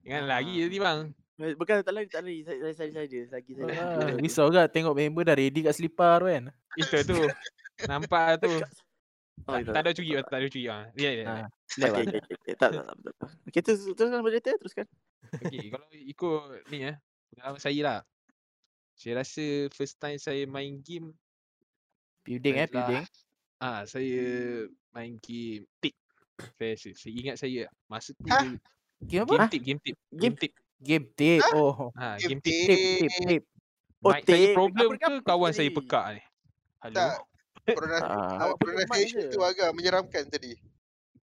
Jangan 0.00 0.24
lagi 0.26 0.54
tadi 0.60 0.78
bang. 0.78 0.98
eh, 1.40 1.52
Bukan 1.54 1.74
tak 1.82 1.92
lari, 1.92 2.06
tak 2.06 2.22
lari. 2.22 2.38
Saya 2.40 2.58
saya 2.62 2.74
saya 2.76 2.90
saja. 2.94 3.20
Lagi 3.28 3.52
saya. 3.52 3.74
Ah, 3.74 4.08
risau 4.14 4.46
kan 4.48 4.66
tengok 4.66 4.94
member 4.94 5.24
dah 5.24 5.34
ready 5.34 5.60
kat 5.60 5.74
selipar 5.74 6.22
tu 6.22 6.28
kan. 6.28 6.44
Itu 6.76 6.96
tu. 7.02 7.18
Nampak 7.84 8.38
tu. 8.38 8.52
Oh, 9.42 9.56
Tak, 9.56 9.72
tak 9.72 9.82
ada 9.82 9.90
curi, 9.90 10.12
tak 10.20 10.36
ada 10.36 10.46
curi. 10.46 10.64
Ah. 10.68 10.84
Ya, 10.94 11.10
ya. 11.10 11.24
Okay, 11.66 11.88
okay, 11.88 12.04
okay, 12.12 12.34
okay. 12.36 12.54
Tak, 12.54 12.68
tak, 12.70 12.84
tak, 12.84 12.96
tak, 13.00 13.14
tak. 13.16 13.30
Okay, 13.48 13.60
terus, 13.64 13.80
teruskan 13.88 14.20
moderator, 14.20 14.52
teruskan. 14.54 14.86
Okey, 15.40 15.64
kalau 15.70 15.86
ikut 15.90 16.40
ni 16.68 16.78
eh, 16.84 16.96
pengalaman 17.32 17.56
saya 17.58 17.80
lah. 17.80 17.98
Saya 19.00 19.16
rasa 19.16 19.40
first 19.70 19.96
time 19.96 20.20
saya 20.20 20.44
main 20.44 20.76
game, 20.78 21.16
Building 22.20 22.52
eh, 22.54 22.68
building. 22.68 23.04
ah 23.58 23.80
saya 23.82 24.20
main 24.92 25.16
game 25.16 25.64
tip. 25.80 25.96
Saya, 26.54 26.76
saya, 26.76 26.92
saya 26.94 27.12
ingat 27.14 27.36
saya 27.36 27.60
masa 27.86 28.12
tu 28.12 28.20
dia- 28.22 28.60
Game 29.00 29.24
game 29.24 29.24
apa? 29.26 29.48
tip, 29.48 29.62
game 29.62 29.80
tip, 29.80 29.96
Game 30.06 30.20
game 30.20 30.36
tip. 30.36 30.52
Game 30.78 31.06
tape. 31.10 31.44
Oh, 31.50 31.88
Ha, 31.94 32.16
Game 32.18 32.36
game 32.36 32.40
tip. 32.42 32.56
tape, 32.66 32.76
tape, 33.00 33.16
tape. 33.22 33.46
Oh, 34.00 34.12
Mic 34.14 34.24
saya 34.26 34.46
problem 34.50 34.88
ke 34.94 35.10
kawan 35.22 35.52
saya 35.52 35.70
pekak 35.70 36.04
ni? 36.10 36.22
Halo. 36.78 36.96
Tak. 36.96 37.16
Ah. 38.02 38.56
pronunciation 38.56 39.30
tu 39.30 39.40
agak 39.40 39.70
menyeramkan 39.72 40.26
tadi. 40.26 40.56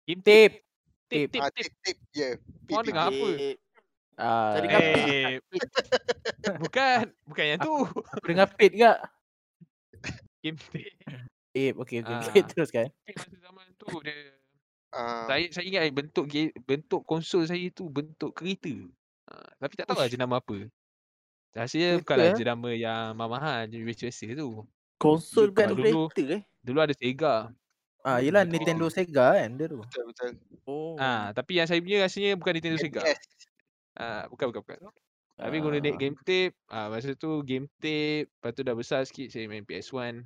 Game 0.03 0.21
tip. 0.21 0.61
Tape. 1.05 1.27
Tip, 1.27 1.27
Tape. 1.27 1.29
tip, 1.29 1.41
Ah, 1.41 1.49
tip. 1.51 1.69
tip 1.79 1.97
tip. 2.07 2.37
Kau 2.65 2.79
Tip, 2.79 2.85
dengar 2.87 3.05
tip. 3.07 3.17
apa? 3.19 3.29
Ah, 4.17 4.57
Tadi 4.57 4.65
eh, 4.65 4.71
kan- 4.71 4.81
Eh, 4.81 5.33
bukan, 6.57 6.99
bukan 7.23 7.45
yang 7.45 7.59
tu. 7.59 7.73
aku 7.85 8.25
dengar 8.25 8.49
pit 8.51 8.73
gak? 8.73 8.97
Game 10.39 10.57
tip. 10.57 10.89
Tape. 11.49 11.75
Okay, 11.79 11.97
okay, 12.01 12.11
Ah. 12.11 12.21
okay. 12.23 12.41
Teruskan. 12.49 12.87
Masa 13.07 13.37
zaman 13.39 13.65
tu 13.75 13.87
dia 14.01 14.33
Ah, 14.87 15.27
Saya 15.27 15.45
saya 15.51 15.65
ingat 15.67 15.81
eh, 15.83 15.91
bentuk 15.91 16.25
game, 16.25 16.49
bentuk 16.63 17.03
konsol 17.03 17.43
saya 17.43 17.61
tu 17.69 17.85
bentuk 17.87 18.31
kereta. 18.31 18.71
Ha, 19.27 19.33
tapi 19.59 19.73
tak 19.75 19.85
tahu 19.85 19.99
lah 19.99 20.07
jenama 20.07 20.39
apa. 20.39 20.63
Rasanya 21.51 21.99
bukanlah 21.99 22.27
eh? 22.31 22.35
jenama 22.35 22.69
yang 22.71 23.11
mahal-mahal 23.11 23.67
je 23.67 23.83
biasa 23.83 24.25
tu. 24.31 24.63
Konsol 24.95 25.51
bukan 25.51 25.75
Dulu- 25.75 26.07
kereta 26.07 26.39
eh? 26.39 26.41
Dulu 26.63 26.77
ada 26.79 26.95
Sega. 26.95 27.51
Ah, 27.99 28.17
yelah 28.17 28.41
Oh. 28.41 28.49
Nintendo 28.49 28.87
Sega 28.87 29.35
kan 29.35 29.49
dia 29.53 29.67
tu. 29.67 29.77
betul 29.77 30.03
betul. 30.07 30.29
Oh. 30.63 30.95
Ah, 30.95 31.35
tapi 31.35 31.59
yang 31.59 31.67
saya 31.67 31.77
punya 31.77 32.01
rasanya 32.01 32.33
bukan 32.33 32.53
Nintendo 32.55 32.79
Sega. 32.79 33.01
NES. 33.03 33.19
Ah, 33.97 34.23
bukan 34.27 34.49
bukan 34.49 34.61
bukan. 34.63 34.79
Tapi 35.33 35.57
guna 35.57 35.77
Ah. 35.77 35.83
dek 35.83 35.95
game 35.95 36.17
tape. 36.19 36.55
Ah, 36.65 36.87
masa 36.87 37.13
tu 37.13 37.41
game 37.41 37.65
tape. 37.77 38.29
Lepas 38.31 38.51
tu 38.51 38.61
dah 38.61 38.73
besar 38.73 39.01
sikit 39.03 39.27
saya 39.27 39.45
main 39.45 39.61
PS1. 39.61 40.25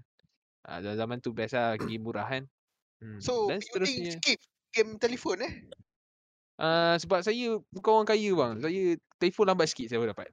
Ah, 0.62 0.80
zaman-zaman 0.80 1.20
tu 1.20 1.32
biasa 1.32 1.60
game 1.88 2.00
murah 2.00 2.24
kan. 2.26 2.44
Hmm. 3.00 3.18
So 3.18 3.48
Dan 3.48 3.60
seterusnya. 3.60 4.14
skip 4.14 4.40
game 4.70 4.96
telefon 4.96 5.42
eh. 5.42 5.54
Uh, 6.56 6.94
sebab 6.96 7.20
saya 7.20 7.58
bukan 7.68 7.92
orang 7.94 8.08
kaya 8.08 8.32
bang. 8.32 8.54
Saya 8.60 8.84
telefon 9.18 9.48
lambat 9.48 9.68
sikit 9.68 9.88
saya 9.88 9.98
baru 9.98 10.14
dapat. 10.14 10.30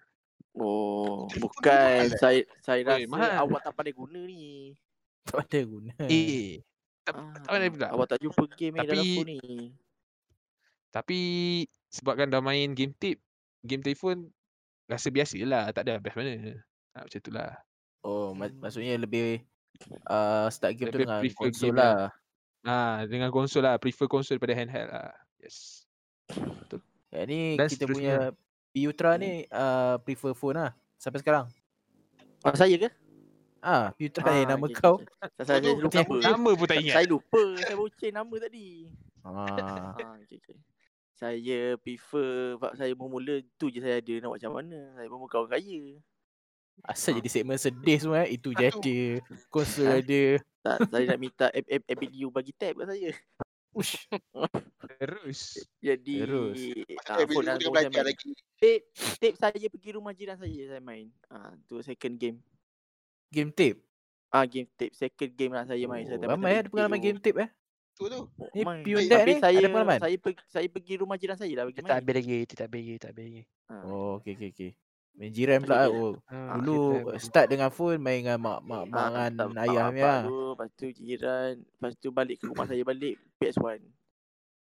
Oh, 0.52 1.24
Telefon 1.26 1.48
bukan. 1.48 1.72
mahal, 1.72 2.04
eh? 2.04 2.18
Saya 2.18 2.40
saya 2.60 2.80
Oi, 2.80 2.84
rasa 2.84 3.08
mahal. 3.08 3.30
awak 3.40 3.60
tak 3.62 3.72
pandai 3.72 3.94
guna 3.94 4.20
ni. 4.20 4.74
Tak 5.28 5.44
ada 5.44 5.60
guna. 5.62 5.92
Eh. 6.04 6.60
Tak, 7.02 7.14
Ah, 7.14 7.32
tak 7.34 7.50
pandai 7.50 7.70
pula. 7.70 7.86
Awak 7.90 8.06
tak 8.06 8.20
jumpa 8.20 8.42
game 8.52 8.74
ni 8.74 8.80
dalam 8.80 8.88
Tapi- 8.94 9.16
phone 9.16 9.28
ni. 9.30 9.40
Tapi 10.90 11.18
sebabkan 11.88 12.28
dah 12.28 12.40
main 12.40 12.72
game 12.72 12.92
tip, 12.92 13.20
game 13.64 13.82
telefon 13.82 14.30
rasa 14.88 15.08
biasa 15.12 15.36
lah. 15.44 15.70
Tak 15.74 15.82
ada 15.86 16.00
best 16.00 16.16
mana. 16.16 16.58
Ha, 16.96 17.04
macam 17.04 17.20
tu 17.20 17.30
lah. 17.30 17.50
Oh, 18.06 18.32
mak- 18.32 18.56
maksudnya 18.56 18.94
lebih 18.96 19.42
uh, 20.08 20.46
start 20.48 20.78
game 20.78 20.88
tu 20.90 20.98
Lebih 21.02 21.06
dengan 21.08 21.20
prefer 21.22 21.44
konsol 21.50 21.66
game 21.70 21.76
lah. 21.78 21.96
Ha, 22.66 22.76
dengan 23.06 23.28
konsol 23.30 23.62
lah. 23.66 23.74
Prefer 23.76 24.06
konsol 24.06 24.38
daripada 24.38 24.54
handheld 24.56 24.88
lah. 24.90 25.10
Yes. 25.42 25.84
Yang 27.08 27.24
ni 27.28 27.40
Dan 27.56 27.68
kita 27.72 27.84
punya 27.88 28.16
Piutra 28.68 29.16
ni 29.16 29.48
uh, 29.48 29.96
prefer 30.04 30.36
phone 30.36 30.60
lah 30.60 30.70
sampai 31.00 31.24
sekarang. 31.24 31.48
Oh, 32.44 32.54
saya 32.54 32.76
ke? 32.76 32.92
Ah, 33.58 33.90
Piutra 33.96 34.22
ni 34.30 34.46
nama 34.46 34.62
okey, 34.62 34.76
kau. 34.78 35.02
Saya, 35.42 35.58
saya, 35.58 35.74
lupa 35.74 35.98
nama. 36.30 36.50
Pun 36.54 36.66
tak 36.68 36.78
ingat. 36.78 36.94
Saya 37.00 37.06
lupa. 37.10 37.42
Saya 37.58 37.74
change 37.98 38.14
nama 38.14 38.34
tadi. 38.38 38.92
Ah, 39.26 39.96
Ah, 39.98 40.14
okay, 40.22 40.38
okay. 40.38 40.56
Saya 41.18 41.74
prefer 41.76 42.30
sebab 42.54 42.72
saya 42.72 42.92
bermula 42.94 43.34
tu 43.54 43.66
je 43.66 43.78
saya 43.78 43.98
ada 43.98 44.14
nak 44.16 44.28
buat 44.28 44.38
macam 44.38 44.52
mana. 44.54 44.78
Saya 44.94 45.06
pun 45.06 45.18
bukan 45.20 45.38
orang 45.40 45.52
kaya. 45.52 45.82
asal 46.86 47.10
jadi 47.12 47.26
segmen 47.28 47.58
sedih 47.58 47.98
semua 47.98 48.22
eh. 48.22 48.38
Itu 48.38 48.54
je 48.54 48.64
ada. 48.64 48.98
Konsol 49.48 49.86
Ah. 49.88 49.98
ada. 49.98 50.22
Tak, 50.60 50.78
saya 50.88 51.04
nak 51.06 51.18
minta 51.18 51.46
Ab- 51.48 51.66
Ab- 51.68 51.88
ABDU 51.88 52.30
bagi 52.30 52.52
tab 52.52 52.78
kat 52.78 52.86
saya. 52.86 53.10
Ush. 53.74 54.06
Terus. 54.96 55.40
Jadi 55.78 56.22
Terus. 56.22 56.58
ah, 57.04 57.18
phone 57.24 57.44
dan 57.44 57.58
dia 57.58 57.66
saya 57.66 57.74
belajar 57.74 57.90
main. 57.96 58.08
lagi. 58.08 58.30
Tape, 58.56 58.84
tape 59.18 59.36
saya 59.36 59.66
pergi 59.68 59.90
rumah 59.90 60.12
jiran 60.12 60.36
saya 60.36 60.62
saya 60.68 60.78
main. 60.80 61.10
Ah, 61.26 61.50
tu 61.64 61.78
second 61.80 62.14
game. 62.14 62.38
Game 63.28 63.50
tape. 63.50 63.82
Ah, 64.28 64.44
game 64.44 64.70
tape. 64.72 64.94
Second 64.94 65.32
game 65.32 65.52
lah 65.52 65.64
saya 65.64 65.82
main. 65.84 66.04
Saya 66.04 66.14
Oh, 66.16 66.22
main 66.22 66.30
ramai 66.30 66.52
ada 66.56 66.68
pengalaman 66.68 67.00
game 67.00 67.18
tape 67.18 67.38
eh. 67.40 67.50
Tu 67.98 68.06
tu. 68.06 68.20
Ni. 68.54 68.62
Piundat 68.80 69.20
Tapi 69.20 69.32
ni 69.32 69.42
saya, 69.42 69.58
ada 69.58 69.68
pengalaman. 69.68 69.98
Saya 69.98 70.16
pergi, 70.16 70.42
saya 70.46 70.66
pergi 70.66 70.94
rumah 70.96 71.16
jiran 71.16 71.34
saya 71.34 71.50
lah 71.52 71.64
pergi 71.66 71.76
Dia 71.76 71.90
tak 71.90 71.98
ambil 71.98 72.14
lagi, 72.14 72.36
dia 72.40 72.54
tak 72.54 72.66
ambil 72.66 72.78
lagi, 72.78 72.94
tak 72.96 73.10
ambil 73.10 73.24
lagi. 73.24 73.42
Ah. 73.66 73.82
Oh, 73.84 74.10
okey 74.16 74.32
okey 74.32 74.48
okey. 74.48 74.70
Main 75.18 75.30
jiran 75.34 75.58
pula 75.60 75.74
ah. 75.76 75.88
Oh, 75.90 76.14
Ah, 76.24 76.54
dulu 76.56 76.78
kita- 77.10 77.18
start 77.20 77.46
dengan 77.48 77.68
phone 77.68 77.98
main 77.98 78.22
dengan 78.22 78.38
mak 78.38 78.62
mak 78.62 78.86
Ah, 78.88 79.26
dengan 79.26 79.50
tak- 79.50 79.66
ayah 79.66 79.82
bapak 79.82 79.90
punya. 79.90 80.14
tu, 80.22 80.36
lepas 80.48 80.68
tu 80.72 80.84
jiran, 80.94 81.52
lepas 81.58 81.92
tu 81.98 82.08
balik 82.08 82.36
ke 82.38 82.44
rumah 82.46 82.64
saya 82.64 82.82
balik 82.82 83.14
PS1. 83.36 83.82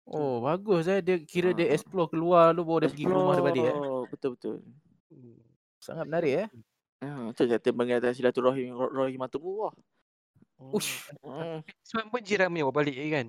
Oh, 0.05 0.43
bagus 0.43 0.85
eh. 0.89 0.99
Dia 0.99 1.17
kira 1.23 1.55
dia 1.55 1.71
Ah. 1.71 1.73
explore 1.73 2.11
keluar 2.11 2.51
lu 2.51 2.67
baru 2.67 2.83
dia 2.83 2.91
pergi 2.91 3.07
ke 3.07 3.15
rumah 3.15 3.33
dia 3.33 3.45
balik 3.45 3.63
eh. 3.63 3.71
Explore, 3.71 4.05
Betul 4.11 4.31
betul. 4.35 4.57
Hmm. 5.09 5.39
Sangat 5.79 6.05
menarik 6.05 6.35
eh. 6.37 6.49
Ah, 6.99 7.31
tu 7.31 7.43
kata 7.45 7.69
mengatakan 7.71 8.11
silaturahim 8.13 8.75
rahimatullah. 8.75 9.71
Ush. 10.71 11.11
Hmm. 11.27 11.65
Sebab 11.83 12.13
pun 12.13 12.21
jiran 12.23 12.53
punya 12.53 12.65
bawa 12.69 12.77
balik 12.85 12.95
je 12.95 13.09
kan. 13.09 13.27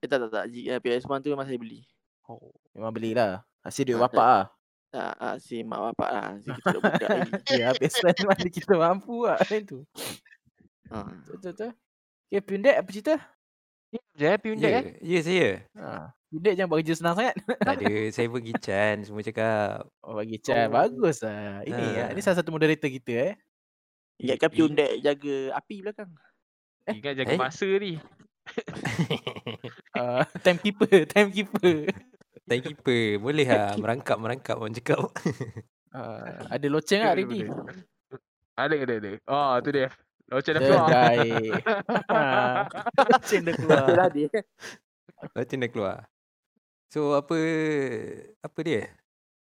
Eh, 0.00 0.08
tak 0.08 0.18
tak 0.26 0.30
tak. 0.32 0.44
Eh, 0.50 0.80
PS1 0.80 1.18
tu 1.22 1.28
memang 1.30 1.46
saya 1.46 1.58
beli. 1.60 1.84
Oh. 2.26 2.50
Memang 2.74 2.90
belilah. 2.90 3.44
Hasil 3.62 3.86
duit 3.86 3.98
Ah, 3.98 4.06
bapak 4.10 4.26
ah. 4.26 4.44
Tak, 4.90 5.12
ah, 5.18 5.36
si 5.36 5.60
mak 5.66 5.92
bapak 5.92 6.10
lah. 6.10 6.30
Si 6.40 6.48
kita 6.50 6.68
dah 6.72 6.80
budak 6.80 7.08
lagi. 7.10 7.30
Ya, 7.60 7.64
habis 7.74 7.90
spend 7.92 8.18
mana 8.24 8.46
kita 8.48 8.72
mampu 8.78 9.16
ah 9.30 9.38
kan 9.42 9.60
tu. 9.66 9.82
Ah. 10.88 11.10
Betul 11.26 11.34
betul. 11.36 11.52
betul. 11.52 11.70
Okay, 12.26 12.42
Pundek 12.42 12.76
apa 12.78 12.90
cerita? 12.90 13.14
Ya, 13.94 14.00
je 14.18 14.26
eh, 14.26 14.38
Piundak 14.42 14.70
Ya, 14.70 14.80
eh. 14.82 14.94
ya 14.98 15.20
saya. 15.22 15.48
Ha. 15.78 16.10
Pundek 16.26 16.52
jangan 16.58 16.68
buat 16.70 16.78
kerja 16.82 16.94
senang 16.98 17.14
sangat. 17.14 17.34
Tak 17.62 17.74
ada, 17.78 17.94
saya 18.10 18.26
pergi 18.26 18.52
Chan 18.58 18.96
semua 19.06 19.22
cakap. 19.22 19.86
Oh, 20.02 20.14
bagi 20.18 20.36
Chan. 20.42 20.66
Oh. 20.70 20.74
Bagus 20.74 21.16
lah. 21.22 21.62
Ini 21.62 21.84
Ah. 21.94 22.02
ah. 22.06 22.08
ini 22.14 22.20
salah 22.22 22.38
satu 22.42 22.50
moderator 22.50 22.90
kita 22.90 23.12
eh. 23.30 23.34
Ingatkan 24.16 24.50
Piundek 24.50 24.90
jaga 25.04 25.36
api 25.52 25.76
belakang. 25.84 26.10
Ingat 26.88 27.14
jaga 27.20 27.32
Eh? 27.34 27.38
masa 27.40 27.68
ni. 27.68 27.92
Uh, 29.92 30.22
timekeeper, 30.44 31.04
timekeeper. 31.10 31.90
Timekeeper, 32.46 33.18
boleh 33.18 33.46
lah 33.46 33.74
merangkap-merangkap 33.74 34.56
orang 34.56 34.72
cakap. 34.72 35.02
Uh, 35.90 36.46
ada 36.54 36.66
loceng 36.70 37.02
tak 37.02 37.10
hari 37.12 37.24
ni? 37.26 37.40
Ada 38.56 38.74
ada 38.80 38.94
ada. 39.02 39.10
Oh 39.28 39.52
tu 39.60 39.70
dia. 39.74 39.90
Loceng 40.26 40.54
dah 40.58 40.62
keluar. 40.62 40.88
baik. 40.88 41.52
Loceng 43.10 43.42
dah 43.44 43.54
keluar. 43.54 43.86
Dia. 44.14 44.30
Macam 45.34 45.56
dah 45.60 45.70
keluar. 45.70 45.98
So 46.88 47.18
apa 47.18 47.36
apa 48.40 48.58
dia? 48.62 48.94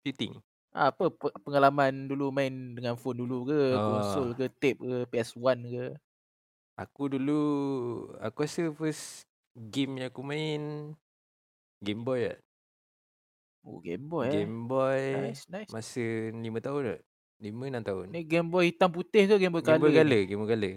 Fitting. 0.04 0.36
Ah, 0.72 0.88
Apa 0.88 1.12
pe- 1.12 1.36
pengalaman 1.40 2.08
dulu 2.08 2.32
main 2.32 2.48
dengan 2.72 2.96
phone 2.96 3.20
dulu 3.20 3.44
ke, 3.44 3.76
konsol 3.76 4.32
Ah. 4.32 4.34
ke, 4.34 4.44
tape 4.56 4.80
ke, 4.80 4.96
PS1 5.06 5.58
ke? 5.62 5.86
Aku 6.74 7.12
dulu 7.12 7.40
aku 8.16 8.42
rasa 8.42 8.72
first 8.72 9.28
game 9.52 10.00
yang 10.00 10.08
aku 10.08 10.24
main 10.24 10.92
Game 11.78 12.00
Boy 12.00 12.24
lah. 12.24 12.38
Oh, 13.62 13.78
Game 13.78 14.08
Boy 14.08 14.26
eh. 14.26 14.32
Game 14.42 14.64
Boy 14.64 15.00
Nice, 15.28 15.44
nice. 15.46 15.68
masa 15.68 16.00
5 16.32 16.40
tahun 16.58 16.82
tak? 16.88 17.00
5 17.38 17.68
6 17.68 17.84
tahun. 17.84 18.06
Ni 18.08 18.20
Game 18.24 18.48
Boy 18.48 18.72
hitam 18.72 18.88
putih 18.88 19.28
ke 19.28 19.36
Game 19.36 19.52
Boy 19.52 19.60
Game 19.60 19.76
Color? 19.76 19.82
Boy 19.82 19.90
ni? 19.92 19.98
Color, 19.98 20.20
Game 20.24 20.40
Boy 20.40 20.48
Color. 20.48 20.74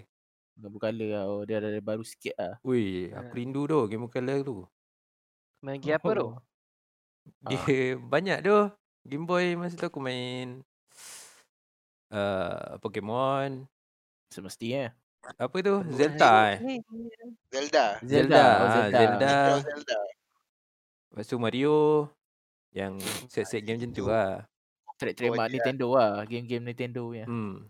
Game 0.52 0.70
Boy 0.70 0.80
Color 0.82 1.08
lah. 1.08 1.24
Oh, 1.26 1.42
dia 1.42 1.56
ada 1.56 1.80
baru 1.80 2.04
sikit 2.04 2.34
lah. 2.36 2.54
Ui, 2.60 2.84
aku 3.10 3.32
rindu 3.32 3.64
tu 3.64 3.78
Game 3.88 4.02
Boy 4.02 4.12
Color 4.12 4.38
tu. 4.42 4.56
Main 5.58 5.80
game 5.80 5.96
apa 5.96 6.10
tu? 6.12 6.28
Dia 7.48 7.58
banyak 7.96 8.38
tu. 8.40 8.54
Game 9.06 9.22
Boy 9.22 9.54
masa 9.54 9.78
tu 9.78 9.86
aku 9.86 10.02
main 10.02 10.66
uh, 12.10 12.74
Pokemon. 12.82 13.70
Semestinya. 14.34 14.90
Apa 15.38 15.58
tu? 15.62 15.82
Zelda 15.94 16.54
eh. 16.54 16.82
Zelda. 17.50 18.02
Zelda. 18.02 18.44
Oh, 18.58 18.68
Zelda. 18.74 18.98
Zelda. 18.98 18.98
Zelda. 18.98 19.34
Zelda. 19.62 19.98
Lepas 21.14 21.26
tu 21.30 21.36
Mario. 21.38 22.10
Yang 22.74 23.00
set-set 23.30 23.64
game 23.64 23.80
macam 23.80 23.90
tu 23.94 24.04
lah. 24.10 24.44
Track-track 25.00 25.32
Oh, 25.32 25.46
ya. 25.48 25.52
Nintendo 25.54 25.86
lah. 25.94 26.12
Game-game 26.26 26.64
Nintendo 26.66 27.02
punya. 27.08 27.24
Hmm. 27.24 27.64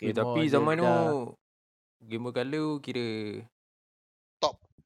Eh, 0.00 0.10
Pokemon, 0.10 0.16
tapi 0.16 0.40
zaman 0.48 0.74
tu. 0.80 0.92
Game 2.08 2.24
Boy 2.24 2.32
Color 2.32 2.68
kira 2.80 3.06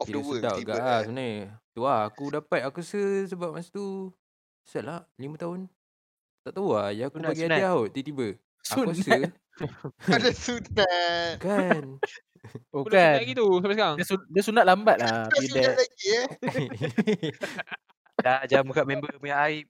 Of 0.00 0.08
the 0.08 0.16
kira 0.16 0.18
world. 0.24 0.42
sedap 0.42 0.54
tiba 0.58 0.60
juga 0.60 0.74
eh. 0.74 0.82
lah 0.82 0.98
sebenarnya. 1.06 1.38
Tu 1.72 1.80
lah 1.80 2.00
aku 2.10 2.24
dapat 2.32 2.60
aku 2.66 2.78
rasa 2.82 3.00
sebab 3.30 3.48
masa 3.54 3.68
tu 3.70 4.10
Set 4.62 4.82
lah 4.82 5.04
5 5.16 5.36
tahun. 5.36 5.60
Tak 6.42 6.52
tahu 6.52 6.74
lah 6.74 6.90
yang 6.90 7.06
aku 7.06 7.18
Sunat, 7.18 7.30
bagi 7.30 7.40
sunat. 7.40 7.56
hadiah 7.56 7.72
kot 7.72 7.88
tiba-tiba. 7.88 8.28
Aku 8.32 8.66
Sunat. 8.72 8.94
rasa 8.94 9.14
Ada 10.16 10.30
sunat. 10.32 11.32
kan. 11.38 11.82
Oh 12.74 12.82
Aku 12.82 12.90
kan. 12.90 13.14
gitu 13.22 13.44
sampai 13.58 13.76
sekarang. 13.76 13.96
Dia, 13.96 14.06
sun- 14.06 14.26
dia 14.28 14.42
sunat 14.42 14.64
lambat 14.64 14.96
lah. 14.98 15.26
Bila 15.30 15.46
sunat 15.46 15.74
lagi 15.76 16.06
eh. 16.08 16.26
Dah 18.18 18.42
jam 18.44 18.62
buka 18.62 18.82
member 18.82 19.12
punya 19.16 19.38
aib. 19.46 19.66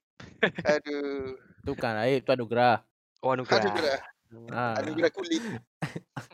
Aduh. 0.65 1.37
tu 1.63 1.73
kan 1.75 1.95
air 2.01 2.21
tu 2.21 2.31
anugerah. 2.31 2.81
Oh, 3.21 3.33
anugerah. 3.33 3.61
Anugerah. 3.61 3.99
Ha. 4.49 4.81
Anugerah 4.81 5.11
kulit. 5.13 5.43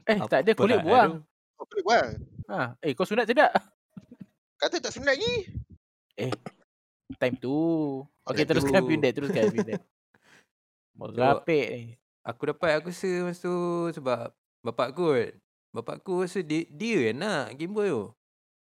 Eh 0.06 0.18
tak 0.24 0.46
ada 0.46 0.50
Apa 0.50 0.60
kulit 0.60 0.78
buang. 0.80 1.10
Oh, 1.56 1.66
kulit 1.66 1.84
buang. 1.84 2.08
Ha. 2.46 2.78
Eh 2.78 2.94
kau 2.94 3.02
sunat 3.02 3.26
tidak? 3.26 3.50
Kata 4.56 4.78
tak 4.78 4.90
sunat 4.90 5.14
lagi. 5.14 5.50
Time 7.16 7.36
tu. 7.40 7.56
Okey 8.28 8.44
Time 8.44 8.48
teruskan 8.52 8.80
tu. 8.84 8.88
Pindek, 8.92 9.12
teruskan 9.16 9.42
Pindek. 9.48 9.80
Merapik 10.92 11.66
ni. 11.80 11.84
Aku 12.20 12.44
dapat 12.52 12.76
aku 12.76 12.92
rasa 12.92 13.08
masa 13.24 13.40
tu 13.40 13.56
sebab 13.96 14.28
bapak 14.60 14.92
aku 14.92 15.04
kot. 15.16 15.30
Bapak 15.72 15.94
aku 16.04 16.28
rasa 16.28 16.44
dia, 16.44 16.68
dia 16.68 17.08
yang 17.08 17.24
nak 17.24 17.56
Game 17.56 17.72
Boy 17.72 17.88
tu. 17.88 18.12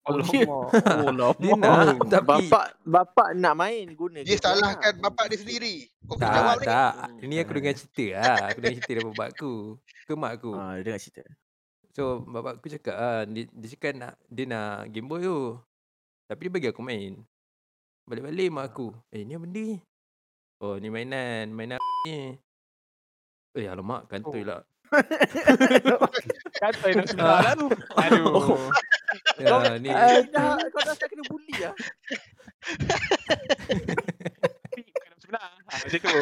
Oh, 0.06 0.14
dia. 0.30 0.46
Oh, 0.46 0.70
lama. 1.18 1.34
Dia 1.42 1.52
nak 1.58 1.98
tapi 2.06 2.46
Bapak 2.46 2.66
bapak 2.86 3.28
nak 3.34 3.54
main 3.58 3.86
guna 3.98 4.22
Dia 4.22 4.38
Boy 4.38 4.40
salahkan 4.40 4.94
lah. 4.94 5.02
bapak 5.10 5.24
dia 5.34 5.38
sendiri. 5.42 5.74
Kau 6.06 6.14
kena 6.14 6.30
jawab 6.38 6.54
tak, 6.54 6.62
ni. 6.62 6.66
tak. 6.70 6.94
Ini 7.26 7.34
aku 7.42 7.52
dengar 7.58 7.74
cerita 7.74 8.06
lah. 8.14 8.36
Aku 8.54 8.58
dengar 8.62 8.74
cerita 8.78 8.90
daripada 8.94 9.12
bapak 9.18 9.28
aku. 9.34 9.52
Ke 10.06 10.12
mak 10.14 10.32
aku. 10.38 10.50
Ha, 10.54 10.64
dia 10.78 10.82
dengar 10.86 11.00
cerita. 11.02 11.24
So 11.98 12.02
bapak 12.22 12.52
aku 12.62 12.66
cakap 12.70 12.94
ah 12.94 13.22
dia, 13.26 13.42
dia 13.50 13.68
cakap 13.74 13.92
nak 13.98 14.14
dia 14.30 14.44
nak 14.46 14.86
Game 14.94 15.10
Boy 15.10 15.26
tu. 15.26 15.58
Tapi 16.30 16.40
dia 16.46 16.52
bagi 16.54 16.68
aku 16.70 16.82
main. 16.86 17.18
Balik-balik 18.08 18.48
mak 18.48 18.72
aku. 18.72 18.88
Eh 19.12 19.20
ni 19.22 19.36
apa 19.36 19.44
benda 19.44 19.60
ni? 19.60 19.76
Oh 20.58 20.74
ni 20.74 20.88
mainan, 20.88 21.52
mainan 21.52 21.76
ni. 22.08 22.34
Eh 23.52 23.66
alamak 23.68 24.08
kantoi 24.08 24.42
lah. 24.42 24.64
Kata 26.58 26.86
nak 26.90 27.06
sebelah 27.06 27.38
lah 27.44 27.52
tu. 27.54 27.68
Aduh. 27.94 28.56
Ya, 29.40 29.80
ni 29.80 29.88
Eh, 29.88 30.20
dah, 30.28 30.60
kau 30.68 30.84
dah 30.84 30.92
kena 30.98 31.24
bully 31.30 31.54
lah. 31.56 31.72
Bukan 34.76 35.08
nak 35.08 35.18
sebelah. 35.18 35.48
Ha, 35.48 35.72
macam 35.80 35.98
tu. 35.98 36.20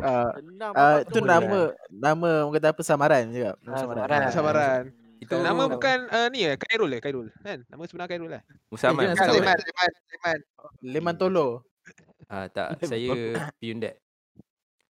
Uh, 0.00 0.30
uh, 0.72 0.98
tu 1.04 1.20
nama 1.20 1.58
nama 1.92 2.48
orang 2.48 2.56
kata 2.56 2.72
apa 2.72 2.80
samaran 2.80 3.28
juga. 3.28 3.52
Nama 3.60 3.68
Ah, 3.68 3.80
samaran. 3.80 4.00
samaran. 4.00 4.30
Samaran. 4.32 4.82
Itu 5.20 5.36
Nama 5.36 5.52
tahu. 5.60 5.76
bukan 5.76 5.98
uh, 6.08 6.26
ni 6.28 6.42
eh, 6.42 6.56
Khairul 6.56 6.90
eh, 6.90 7.00
Khairul. 7.00 7.28
Kan? 7.38 7.60
Nama 7.68 7.82
sebenar 7.84 8.08
Khairul 8.08 8.30
lah. 8.30 8.42
Musaman. 8.66 9.04
Eh, 9.04 9.14
Sama. 9.14 9.32
Leman, 9.32 9.58
Leman, 9.58 9.90
Leman. 10.08 10.38
Leman 10.82 11.14
Tolo. 11.16 11.48
Ah 12.30 12.46
tak, 12.46 12.78
saya 12.80 13.10
Piundat. 13.58 13.98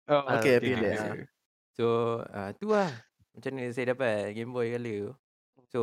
Oh, 0.06 0.20
Ah, 0.22 0.36
Okey, 0.36 0.60
okey, 0.60 0.68
pilih. 0.68 0.92
okey. 0.92 1.24
So, 1.72 1.86
ah 2.28 2.52
tu 2.52 2.68
lah. 2.70 2.92
Macam 3.32 3.56
mana 3.56 3.72
saya 3.72 3.96
dapat 3.96 4.36
Game 4.36 4.52
Boy 4.52 4.68
Color 4.70 4.96
tu. 5.00 5.12
So, 5.72 5.82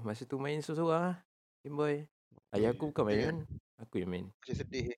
masa 0.00 0.22
tu 0.22 0.38
main 0.38 0.62
seorang-seorang 0.62 1.02
lah. 1.10 1.16
Game 1.60 1.74
Boy. 1.74 2.06
Ayah 2.54 2.70
aku 2.70 2.94
bukan 2.94 3.02
main 3.04 3.18
kan. 3.20 3.36
Aku 3.82 3.98
yang 3.98 4.06
main. 4.08 4.26
Macam 4.30 4.54
sedih. 4.54 4.94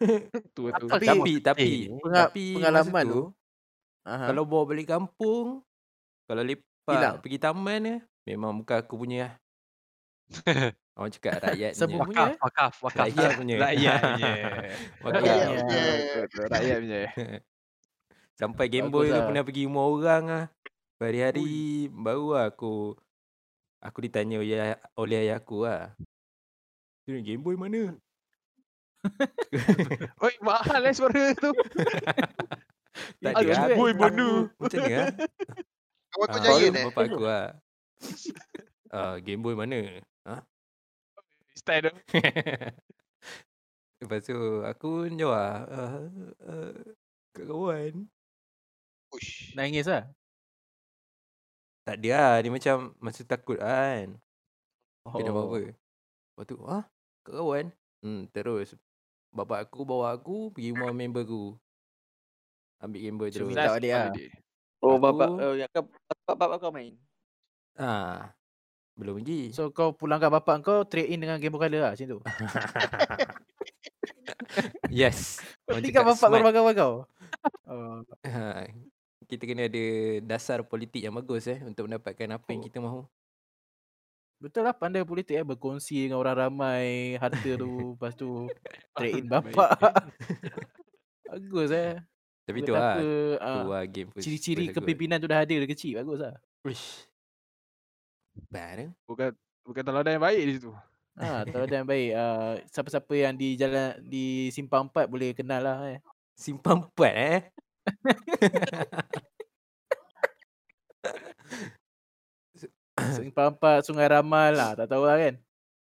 Tu 0.56 0.62
tu. 0.64 0.86
Tapi- 0.88 1.06
Tapi, 1.06 1.32
tapi, 1.38 1.68
Eh, 1.84 2.00
tapi 2.08 2.44
pengalaman 2.56 3.04
tu, 3.04 3.12
tu, 3.12 3.22
Aha. 4.02 4.24
kalau 4.26 4.42
bawa 4.44 4.64
balik 4.64 4.88
kampung, 4.88 5.60
kalau 6.24 6.40
Hilang. 6.40 6.56
lepak 6.80 7.20
pergi 7.20 7.36
taman 7.38 7.78
ni, 7.78 7.94
memang 8.24 8.52
bukan 8.60 8.76
aku 8.80 8.94
punya 8.96 9.18
lah. 9.28 9.34
Orang 10.94 11.10
cakap 11.10 11.42
rakyat 11.42 11.72
punya. 11.74 11.86
punya, 11.90 12.00
Wakaf, 12.00 12.30
wakaf, 12.40 12.74
wakaf. 12.86 13.02
Rakyat 13.04 13.30
punya. 13.34 13.54
Rakyat 13.60 13.98
punya. 14.00 14.32
Wakaf. 15.04 15.20
Rakyat 15.20 15.36
Ya. 15.36 15.58
punya. 15.58 15.82
Rakyat 16.48 16.76
punya. 16.80 16.98
Sampai 18.34 18.66
Game 18.66 18.90
Boy 18.90 19.10
tu 19.10 19.20
pernah 19.20 19.42
pergi 19.42 19.62
rumah 19.66 19.84
orang 19.86 20.24
lah. 20.26 20.44
Hari-hari 20.98 21.50
baru 21.92 22.26
lah 22.32 22.44
aku 22.48 22.96
aku 23.78 23.98
ditanya 24.00 24.40
oleh, 24.40 24.72
oleh 24.96 25.16
ayah 25.28 25.36
aku 25.36 25.68
lah. 25.68 25.92
"Tu 27.04 27.20
Game 27.20 27.44
Boy 27.44 27.54
mana? 27.54 27.92
Oi, 30.24 30.34
mahal 30.40 30.80
eh 30.88 30.94
suara 30.96 31.36
tu. 31.36 31.50
Tak 33.20 33.32
ada 33.34 33.42
Game. 33.44 33.76
Boy 33.76 33.92
mana? 33.92 34.48
Macam 34.56 34.78
ni 34.80 34.92
lah. 34.94 35.10
Kawan 36.08 36.26
kau 36.30 36.38
Ah, 36.38 36.42
giant 36.46 36.72
baru 36.72 36.78
eh? 36.78 36.84
Bapak 36.88 37.02
aku 37.10 37.22
lah. 37.26 37.46
Ah, 38.94 39.18
Game 39.18 39.42
Boy 39.42 39.58
mana? 39.58 39.98
Style 41.54 41.90
tu. 41.90 41.92
Lepas 44.02 44.20
tu 44.26 44.38
aku 44.62 45.06
jawab 45.14 45.66
uh, 45.70 46.06
uh, 46.44 46.74
kat 47.34 47.44
kawan. 47.46 47.94
Ush. 49.14 49.54
nangis 49.54 49.86
lah. 49.86 50.10
Tak 51.86 52.02
ada 52.02 52.10
lah. 52.10 52.34
Dia 52.42 52.50
macam 52.50 52.76
masa 52.98 53.22
takut 53.22 53.58
kan. 53.58 54.18
Oh. 55.06 55.14
Kena 55.14 55.30
apa-apa. 55.30 55.74
Lepas 55.74 56.44
tu, 56.46 56.56
ah, 56.66 56.84
kat 57.22 57.34
kawan. 57.34 57.66
Hmm, 58.02 58.26
terus. 58.34 58.74
Bapak 59.34 59.66
aku 59.66 59.82
bawa 59.82 60.14
aku 60.14 60.50
pergi 60.54 60.70
rumah 60.74 60.94
member 60.94 61.22
aku. 61.26 61.54
Ambil 62.82 63.00
Game 63.00 63.18
Boy 63.18 63.30
Cuma 63.30 63.34
terus. 63.34 63.48
minta 63.50 63.74
balik 63.74 63.90
lah. 63.90 64.08
Oh, 64.84 64.98
Aku- 64.98 65.02
bapak 65.02 65.28
oh, 65.40 65.54
yang 65.56 65.70
kau 65.72 65.86
bapak, 65.88 66.36
bapak 66.36 66.58
kau 66.60 66.70
main. 66.74 66.94
Ah, 67.74 68.30
belum 68.94 69.18
lagi. 69.18 69.50
So 69.50 69.70
kau 69.70 69.92
pulangkan 69.92 70.30
bapak 70.30 70.62
kau 70.62 70.86
trade 70.86 71.10
in 71.10 71.18
dengan 71.18 71.38
Game 71.38 71.50
Boy 71.50 71.66
Color 71.66 71.82
lah 71.82 71.92
macam 71.94 72.06
tu. 72.06 72.18
yes. 74.92 75.40
Kau 75.64 75.80
tinggal 75.80 76.04
cakap 76.04 76.20
bapak 76.20 76.28
kau 76.28 76.44
bakal 76.44 76.64
kau. 76.76 76.94
Oh. 77.66 77.98
Ha, 78.22 78.68
kita 79.24 79.48
kena 79.48 79.64
ada 79.64 79.84
dasar 80.22 80.60
politik 80.60 81.00
yang 81.00 81.16
bagus 81.16 81.48
eh 81.48 81.56
untuk 81.64 81.88
mendapatkan 81.88 82.36
apa 82.36 82.46
yang 82.52 82.60
Oh. 82.60 82.66
kita 82.68 82.78
mahu. 82.78 83.00
Betul 84.36 84.68
lah 84.68 84.76
pandai 84.76 85.02
politik 85.02 85.34
eh 85.34 85.42
berkongsi 85.42 86.04
dengan 86.04 86.20
orang 86.20 86.46
ramai 86.46 87.16
harta 87.16 87.50
tu 87.56 87.70
lepas 87.96 88.12
tu 88.12 88.46
trade 88.92 89.18
in 89.18 89.26
bapak. 89.26 89.72
Bagus 91.26 91.72
eh. 91.72 91.96
Tapi 92.44 92.60
tu 92.60 92.76
lah, 92.76 93.00
Betapa, 93.00 93.00
tu 93.00 93.10
ah, 93.40 93.64
lah 93.64 93.82
game 93.88 94.12
first. 94.12 94.28
ciri-ciri 94.28 94.68
first 94.68 94.76
aku. 94.76 94.84
kepimpinan 94.84 95.16
tu 95.16 95.24
dah 95.24 95.40
ada 95.40 95.48
dari 95.48 95.64
kecil 95.64 95.96
bagus 95.96 96.20
lah. 96.20 96.36
Wish. 96.60 97.08
Bad 98.50 98.78
eh? 98.86 98.90
Bukan 99.06 99.30
bukan 99.64 99.82
teladan 99.82 100.18
yang 100.18 100.24
baik 100.24 100.42
di 100.44 100.52
situ. 100.58 100.70
Ha, 101.14 101.46
kalau 101.52 101.66
yang 101.70 101.86
baik 101.86 102.10
uh, 102.14 102.58
siapa-siapa 102.70 103.12
yang 103.14 103.34
di 103.38 103.54
jalan 103.54 103.94
di 104.02 104.50
simpang 104.50 104.90
4 104.90 105.06
boleh 105.06 105.30
kenal 105.34 105.62
lah 105.62 105.78
eh. 105.86 106.00
Simpang 106.34 106.90
empat 106.90 107.14
eh. 107.14 107.40
Simpang 113.14 113.54
4 113.54 113.86
Sungai 113.86 114.10
Ramal 114.10 114.50
lah 114.54 114.74
tak 114.74 114.90
tahu 114.90 115.06
lah 115.06 115.18
kan. 115.18 115.34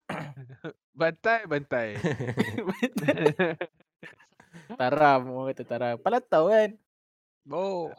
Bantai, 0.97 1.45
bantai. 1.45 1.93
Taram 4.81 5.29
orang 5.29 5.53
kata 5.53 5.63
taram. 5.63 5.95
Pala 6.01 6.17
tahu 6.17 6.49
kan. 6.49 6.73
oh. 7.53 7.93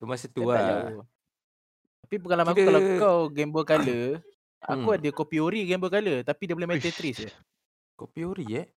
Tu 0.00 0.04
masa 0.08 0.32
tu 0.32 0.48
lah. 0.48 1.04
Tapi 2.12 2.20
pengalaman 2.20 2.52
aku 2.52 2.60
kalau 2.60 2.80
kau 3.00 3.18
Game 3.32 3.48
Boy 3.48 3.64
Color, 3.72 4.20
aku 4.60 4.84
Hmm. 4.84 4.96
ada 5.00 5.08
kopi 5.10 5.40
ori 5.40 5.64
Game 5.64 5.80
Boy 5.80 5.88
Color 5.88 6.20
tapi 6.22 6.44
dia 6.44 6.52
boleh 6.52 6.68
main. 6.68 6.76
Tetris 6.76 7.16
je. 7.18 7.30
Kopi 7.96 8.20
ori 8.20 8.44
eh. 8.52 8.68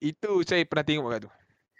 Itu 0.00 0.40
saya 0.40 0.64
pernah 0.64 0.80
tengok 0.82 1.04
kat 1.06 1.20
tu. 1.20 1.30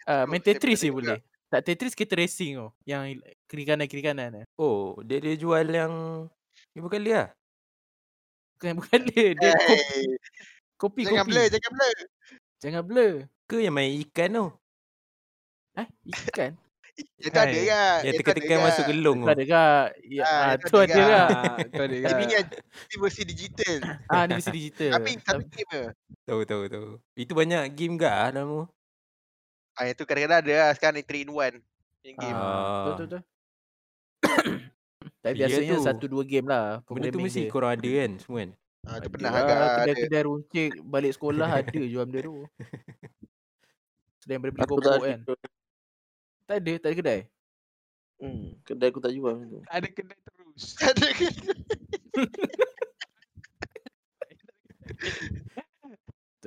Ah, 0.05 0.23
Oh, 0.23 0.25
main 0.29 0.39
Tetris 0.39 0.79
je 0.79 0.93
boleh. 0.93 1.17
Tak 1.49 1.65
Tetris 1.65 1.97
kita 1.97 2.12
racing 2.12 2.61
tu. 2.61 2.69
Yang 2.85 3.25
kiri 3.47 3.65
kanan 3.65 3.89
kiri 3.89 4.05
kanan 4.05 4.31
eh. 4.37 4.47
Oh, 4.55 5.01
dia 5.01 5.17
dia 5.17 5.33
jual 5.35 5.65
yang 5.65 5.93
Ni 6.73 6.85
bukan 6.85 7.01
dia 7.01 7.17
lah. 7.17 7.29
Bukan 8.55 8.73
bukan 8.77 9.01
dia, 9.07 9.29
dia 9.33 9.53
kopi 9.57 9.65
Hey, 9.65 10.05
kopi. 10.77 11.01
jangan 11.07 11.25
kopi. 11.25 11.33
blur, 11.33 11.47
jangan 11.49 11.71
blur. 11.73 11.97
Jangan 12.57 12.83
blur. 12.85 13.12
Ke 13.47 13.57
yang 13.59 13.73
main 13.73 13.93
ikan 14.05 14.29
tu? 14.31 14.47
Eh, 15.75 15.89
ikan. 16.29 16.53
Tu 16.97 17.29
ada 17.29 17.45
Hai. 17.45 17.65
kan? 17.67 17.99
Yang 18.03 18.15
tu 18.15 18.19
tekan-tekan 18.19 18.49
ada 18.51 18.65
masuk 18.65 18.81
kan? 18.81 18.91
gelung 18.91 19.19
Tu 19.19 19.23
tu. 19.23 19.31
ada 19.31 19.45
kak. 19.47 19.85
Ya, 20.07 20.23
Ah, 20.25 20.53
tu 20.55 20.67
tu 20.67 20.77
ada 20.79 20.93
ada. 20.95 21.05
Ah, 21.27 21.57
tu 21.63 21.83
ada 21.83 21.97
Tapi 21.99 22.13
kan. 22.15 22.17
ni 22.23 22.33
yang 22.33 22.47
ni 22.87 22.97
versi 22.97 23.23
digital. 23.23 23.75
Ah, 24.11 24.23
ni 24.23 24.33
mesti 24.35 24.51
digital. 24.51 24.91
Tapi 24.95 25.11
tapi 25.19 25.43
game 25.47 25.69
ke? 25.69 25.83
Tahu 26.25 26.41
tahu 26.43 26.63
tahu. 26.67 26.89
Itu 27.15 27.33
banyak 27.33 27.63
game 27.71 27.95
gak 27.97 28.15
ah 28.15 28.29
dalam 28.31 28.49
tu. 28.49 28.63
Ah, 29.75 29.85
yang 29.85 29.95
tu 29.95 30.05
kadang-kadang 30.05 30.41
ada 30.41 30.53
lah. 30.55 30.71
Sekarang 30.73 30.95
ni 30.95 31.05
3 31.05 31.19
in 31.19 31.29
1. 31.29 31.61
Yang 32.03 32.17
game. 32.19 32.33
Ah, 32.35 32.41
Ah. 32.41 32.85
betul 32.87 33.05
betul. 33.07 33.23
Tapi 35.19 35.35
Ya 35.35 35.39
biasanya 35.43 35.75
tu. 35.75 35.83
satu 35.83 36.05
dua 36.07 36.23
game 36.23 36.47
lah 36.47 36.81
Benda 36.83 37.09
tu 37.09 37.19
mesti 37.19 37.45
korang 37.47 37.73
ada 37.73 37.91
kan 37.91 38.11
semua 38.17 38.39
kan? 38.41 38.51
Ah, 38.83 38.97
tu 38.97 38.99
Ada 38.99 39.07
pernah 39.11 39.31
lah, 39.31 39.41
agak 39.43 39.57
ada. 39.57 39.67
kedai-kedai 39.83 40.23
runcit 40.25 40.71
balik 40.81 41.13
sekolah 41.13 41.49
ada 41.57 41.67
jual 41.91 42.05
benda 42.05 42.21
tu. 42.23 42.35
Selain 44.23 44.39
daripada 44.39 44.65
beli 44.67 44.81
tak 44.81 44.95
ada. 44.95 45.03
kan. 45.05 45.21
Tak 46.47 46.57
ada, 46.63 46.73
tak 46.79 46.89
ada 46.91 46.97
kedai. 46.97 47.21
Hmm, 48.17 48.57
kedai 48.65 48.89
aku 48.89 49.03
tak 49.03 49.13
jual 49.13 49.35
macam 49.35 49.49
tu. 49.51 49.61
Ada 49.69 49.89
kedai 49.91 50.19
terus. 50.25 50.65
Ada 50.89 51.09
ke? 51.13 51.29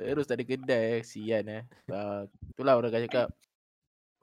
Terus 0.00 0.24
tak 0.24 0.40
ada 0.40 0.44
kedai 0.48 0.82
eh. 0.98 1.00
Sian 1.04 1.44
eh. 1.46 1.62
Uh, 1.86 2.24
itulah 2.50 2.80
orang 2.80 2.90
akan 2.90 3.04
cakap. 3.04 3.28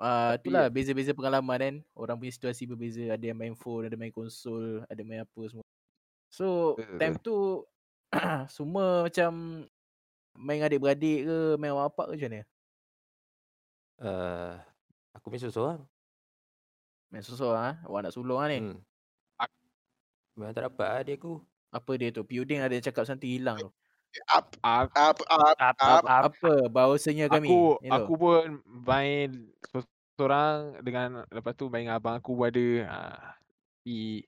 Uh, 0.02 0.34
itulah 0.42 0.68
beza-beza 0.74 1.14
pengalaman 1.14 1.58
kan. 1.62 1.76
Orang 1.94 2.18
punya 2.18 2.34
situasi 2.34 2.66
berbeza. 2.66 3.14
Ada 3.14 3.32
yang 3.32 3.38
main 3.38 3.54
phone, 3.54 3.86
ada 3.86 3.96
main 3.96 4.12
konsol, 4.12 4.82
ada 4.90 5.02
main 5.06 5.22
apa 5.22 5.42
semua. 5.46 5.66
So, 6.34 6.76
time 6.98 7.16
tu 7.22 7.64
semua 8.58 9.08
macam 9.08 9.64
main 10.36 10.62
adik-beradik 10.66 11.24
ke, 11.24 11.38
main 11.62 11.72
apa 11.78 12.04
ke 12.10 12.14
macam 12.18 12.30
mana? 12.34 12.44
Uh, 13.98 14.54
aku 15.18 15.28
main 15.30 15.42
seorang. 15.42 15.80
Main 17.10 17.24
seorang 17.24 17.64
ah. 17.64 17.76
Awak 17.88 18.00
nak 18.04 18.14
sulung 18.16 18.40
ah 18.40 18.48
ni. 18.48 18.60
Hmm. 18.60 18.78
Memang 20.38 20.54
tak 20.54 20.70
dapat 20.70 20.88
lah 20.88 21.02
dia 21.04 21.16
aku. 21.18 21.42
Apa 21.74 21.92
dia 21.98 22.10
tu? 22.14 22.22
Piuding 22.24 22.62
ada 22.62 22.72
yang 22.72 22.86
cakap 22.86 23.04
something 23.04 23.28
hilang 23.30 23.58
tu. 23.60 23.70
Up, 24.34 24.48
up, 24.64 24.90
up, 24.96 25.18
Up, 25.30 25.58
up. 25.60 25.78
up, 25.82 26.04
up. 26.06 26.24
Apa 26.32 26.70
bahawasanya 26.70 27.28
kami? 27.30 27.50
aku, 27.50 27.78
tu. 27.78 27.90
aku 27.92 28.14
pun 28.18 28.44
main 28.66 29.52
seorang 30.18 30.82
dengan 30.82 31.26
lepas 31.30 31.54
tu 31.54 31.70
main 31.70 31.86
dengan 31.86 31.98
abang 32.00 32.18
aku 32.18 32.34
pun 32.34 32.48
ada. 32.50 32.68
Ha. 32.88 32.98
Tapi 33.84 34.26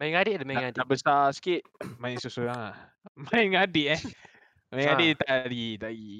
Main 0.00 0.08
dengan 0.12 0.20
adik 0.24 0.34
ada 0.40 0.44
main 0.46 0.56
dengan 0.56 0.72
adik. 0.72 0.86
besar 0.88 1.30
sikit 1.36 1.62
main 2.00 2.16
seorang 2.18 2.60
lah. 2.72 2.76
Main 3.30 3.50
dengan 3.50 3.62
adik 3.66 3.86
eh. 3.96 4.02
Main 4.70 4.78
dengan 4.80 4.94
Ha. 4.94 4.96
adik 4.96 5.12
tak 5.20 5.28
lagi, 5.46 5.68
tak 5.78 5.90
lagi. 5.94 6.16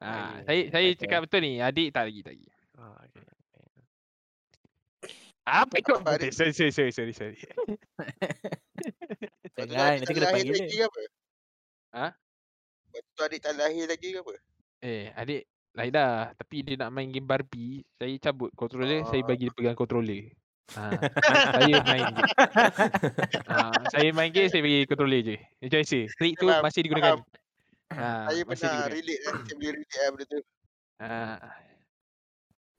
Ha, 0.00 0.10
lagi. 0.10 0.38
saya 0.46 0.60
saya 0.72 0.88
Okay. 0.90 0.96
cakap 0.96 1.18
betul 1.28 1.40
ni, 1.44 1.52
adik 1.60 1.88
tak 1.92 2.04
lagi, 2.08 2.20
tak 2.24 2.32
lagi. 2.36 2.48
Ah, 2.80 2.96
okay. 2.98 3.22
Apa 5.42 5.74
kau? 5.82 5.98
Apa 5.98 6.16
adik? 6.16 6.30
Sorry, 6.30 6.50
sorry, 6.50 6.70
sorry, 6.70 6.92
sorry, 6.92 7.12
sorry. 7.12 7.36
Lepas 9.42 9.60
tu 9.60 9.68
Jangan, 9.68 9.90
adik 9.90 9.98
nanti 9.98 10.10
kena 10.10 10.22
lahir 10.22 10.32
panggil 10.32 10.54
lagi 10.54 10.66
dia. 10.66 10.78
ke 10.78 10.86
apa? 10.86 11.00
Ha? 11.90 12.06
Tu 13.10 13.20
adik 13.20 13.40
tak 13.40 13.52
lahir 13.54 13.84
lagi 13.84 14.08
ke 14.08 14.18
apa? 14.18 14.32
Eh, 14.80 15.04
adik 15.12 15.40
lain 15.70 15.90
dah. 15.90 16.32
Tapi 16.32 16.56
dia 16.62 16.74
nak 16.76 16.90
main 16.90 17.06
game 17.06 17.24
Barbie, 17.24 17.82
saya 17.94 18.10
cabut 18.18 18.50
controller, 18.54 19.04
saya 19.04 19.20
Oh. 19.20 19.26
bagi 19.26 19.44
dia 19.44 19.50
pegang 19.50 19.74
controller. 19.74 20.22
Ha, 20.70 20.80
saya 21.58 21.82
main 21.82 22.04
game. 22.06 22.26
Ha, 23.44 23.56
saya 23.90 24.08
main 24.12 24.30
game, 24.30 24.46
saya 24.46 24.62
bagi 24.62 24.86
controller 24.86 25.20
je. 25.20 25.36
Macam 25.58 25.76
biasa. 25.76 25.98
Trik 26.14 26.34
tu 26.36 26.46
masih 26.46 26.80
digunakan. 26.80 27.16
Ha, 27.90 28.30
Saya 28.30 28.40
pernah 28.46 28.54
digunakan. 28.54 28.88
relate 28.88 29.20
lah. 29.20 29.32
Saya 29.36 29.52
boleh 29.52 29.68
relate 29.74 29.92
lah 29.92 30.08
benda 30.08 30.24
tu. 30.24 30.38
Ha, 31.00 31.08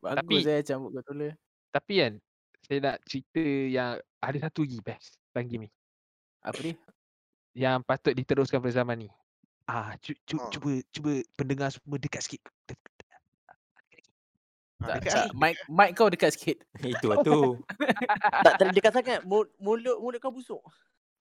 Bagus 0.02 0.18
Tapi- 0.42 0.50
eh 0.50 0.62
cambuk 0.62 0.92
controller. 0.94 1.34
tapi 1.70 1.94
kan, 1.96 2.14
saya 2.62 2.78
nak 2.82 2.98
cerita 3.06 3.42
yang 3.68 3.92
ada 4.20 4.38
satu 4.40 4.62
lagi 4.62 4.80
best 4.80 5.16
dalam 5.30 5.46
game 5.46 5.62
ni. 5.66 5.70
Apa 6.42 6.60
dia? 6.60 6.76
yang 7.54 7.80
patut 7.82 8.12
diteruskan 8.12 8.58
pada 8.58 8.74
zaman 8.74 8.98
ni. 8.98 9.10
Ah, 9.64 9.94
cu, 10.00 10.16
cu, 10.26 10.36
Oh. 10.36 10.48
cuba 10.50 10.72
cuba 10.90 11.12
pendengar 11.34 11.70
semua 11.70 11.96
dekat 11.96 12.24
sikit. 12.24 12.42
Ha, 12.42 12.74
Tak, 14.82 14.96
dekat 14.98 15.12
tak. 15.12 15.26
ni. 15.28 15.38
Mic, 15.38 15.56
mic 15.70 15.90
kau 15.94 16.08
dekat 16.08 16.32
sikit. 16.32 16.58
Itu 16.98 17.06
lah 17.08 17.22
tu. 17.22 17.60
tak 18.42 18.54
terlalu 18.58 18.74
dekat 18.74 18.92
sangat. 18.92 19.20
Mul- 19.22 19.52
Mulut 19.58 20.00
mulut 20.00 20.18
kau 20.18 20.32
busuk. 20.32 20.64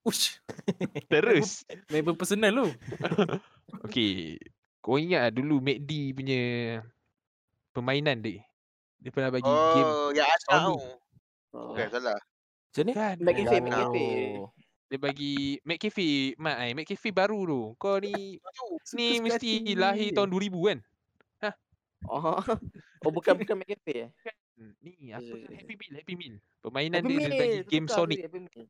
Ush. 0.01 0.41
Terus. 1.13 1.67
Member 1.87 2.17
personal 2.17 2.55
lu. 2.55 2.67
Okey. 3.85 4.41
Kau 4.81 4.97
ingat 4.97 5.29
dulu 5.31 5.61
MACD 5.61 6.17
punya 6.17 6.41
permainan 7.71 8.25
dia? 8.25 8.41
Dia 9.01 9.11
pernah 9.11 9.31
bagi 9.33 9.49
game 9.49 9.89
Oh, 9.89 10.09
yang 10.13 10.29
anak 10.29 10.41
Sony. 10.45 10.61
tu. 10.61 10.77
Oh. 11.51 11.67
Bukan 11.73 11.87
salah. 11.89 12.19
Macam 12.71 12.83
ni? 12.85 12.93
kan? 12.95 13.17
Mac 13.19 13.35
Cafe, 13.35 13.57
Oh. 13.57 13.63
Mac 13.65 13.73
Cafe. 13.75 14.07
Dia 14.91 14.99
bagi 14.99 15.35
McCafe, 15.63 16.09
Mak 16.35 16.57
ai, 16.59 16.71
McCafe 16.75 17.09
baru 17.15 17.41
tu. 17.47 17.63
Kau 17.79 18.03
ni 18.03 18.43
ni 18.93 19.07
mesti 19.19 19.63
lahir 19.75 20.11
tahun 20.11 20.29
2000 20.29 20.51
kan? 20.67 20.79
Oh, 22.09 22.33
oh 23.05 23.11
bukan 23.13 23.37
bukan 23.37 23.55
Mac 23.61 23.69
Cafe 23.71 24.09
eh. 24.09 24.11
Hmm, 24.57 24.73
Ni 24.81 25.09
apa 25.09 25.25
Ya, 25.25 25.37
ya, 25.37 25.47
ya. 25.47 25.57
Happy 25.57 25.75
Meal, 25.77 25.93
Happy 26.01 26.15
Meal. 26.17 26.35
Permainan 26.61 27.01
Happy 27.01 27.13
dia, 27.13 27.21
dia 27.21 27.39
bagi 27.39 27.59
Meal, 27.61 27.69
game 27.69 27.87
Sonic. 27.89 28.19
Happy 28.25 28.41
Meal. 28.45 28.67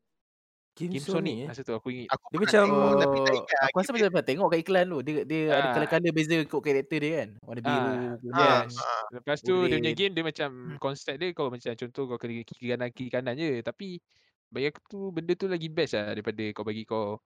Game, 0.80 0.92
Game 0.92 1.04
Sony, 1.04 1.12
Sonic. 1.12 1.36
eh? 1.36 1.46
Masa 1.46 1.60
tu 1.60 1.74
aku 1.74 1.88
ingat. 1.90 2.08
Aku 2.10 2.26
Dia 2.26 2.38
macam- 2.40 2.64
tengok, 2.64 2.92
tapi 2.96 3.16
tak 3.18 3.28
Oh, 3.28 3.36
ingat. 3.36 3.60
aku 3.60 3.76
rasa 3.76 3.90
macam 3.90 4.08
pernah 4.08 4.26
tengok 4.26 4.46
kat 4.48 4.58
iklan 4.58 4.84
tu. 4.86 4.98
Dia 5.00 5.14
dia 5.22 5.42
ada 5.50 5.60
Ah. 5.60 5.72
color-color 5.72 6.10
beza 6.10 6.34
ikut 6.40 6.62
karakter 6.62 6.98
dia 6.98 7.12
kan. 7.14 7.28
Warna 7.42 7.60
biru, 7.60 7.76
Ah, 7.76 7.84
kuning. 7.84 8.16
yes. 8.32 8.74
Ah, 8.74 9.02
Lepas 9.12 9.38
tu 9.38 9.54
dia 9.60 9.68
punya 9.70 9.78
Boleh. 9.84 9.94
game 9.94 10.12
dia 10.12 10.24
macam 10.24 10.50
konsep 10.78 11.14
dia 11.14 11.28
kau 11.30 11.46
macam 11.46 11.70
contoh 11.70 12.02
kau 12.06 12.16
kena 12.16 12.32
kiri 12.40 12.66
kanan 12.70 12.88
kiri 12.90 13.10
kanan 13.10 13.34
je 13.34 13.60
tapi 13.60 14.00
bagi 14.48 14.66
aku 14.66 14.80
tu 14.84 15.00
benda 15.10 15.32
tu 15.32 15.46
lagi 15.46 15.68
best 15.68 15.92
lah 15.92 16.10
daripada 16.10 16.42
kau 16.50 16.64
bagi 16.64 16.82
kau 16.82 17.20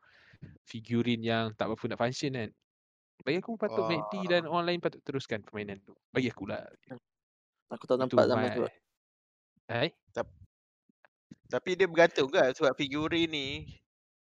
figurin 0.63 1.21
yang 1.21 1.55
tak 1.55 1.69
berapa 1.69 1.85
nak 1.87 2.01
function 2.01 2.35
kan. 2.35 2.51
Bagi 3.23 3.39
aku 3.39 3.55
patut 3.55 3.87
MACD 3.87 4.27
dan 4.27 4.43
online 4.45 4.77
patut 4.77 5.01
teruskan 5.01 5.41
permainan 5.41 5.79
tu. 5.81 5.95
Bagi 6.11 6.29
aku 6.29 6.45
lah. 6.45 6.61
Aku 7.71 7.87
tak 7.87 7.97
nampak 7.97 8.27
zaman 8.27 8.51
tu. 8.53 8.67
Hai? 9.65 9.89
Tapi 11.55 11.71
dia 11.79 11.87
bergantung 11.87 12.29
kan 12.35 12.51
sebab 12.51 12.75
figurin 12.75 13.31
ni 13.31 13.49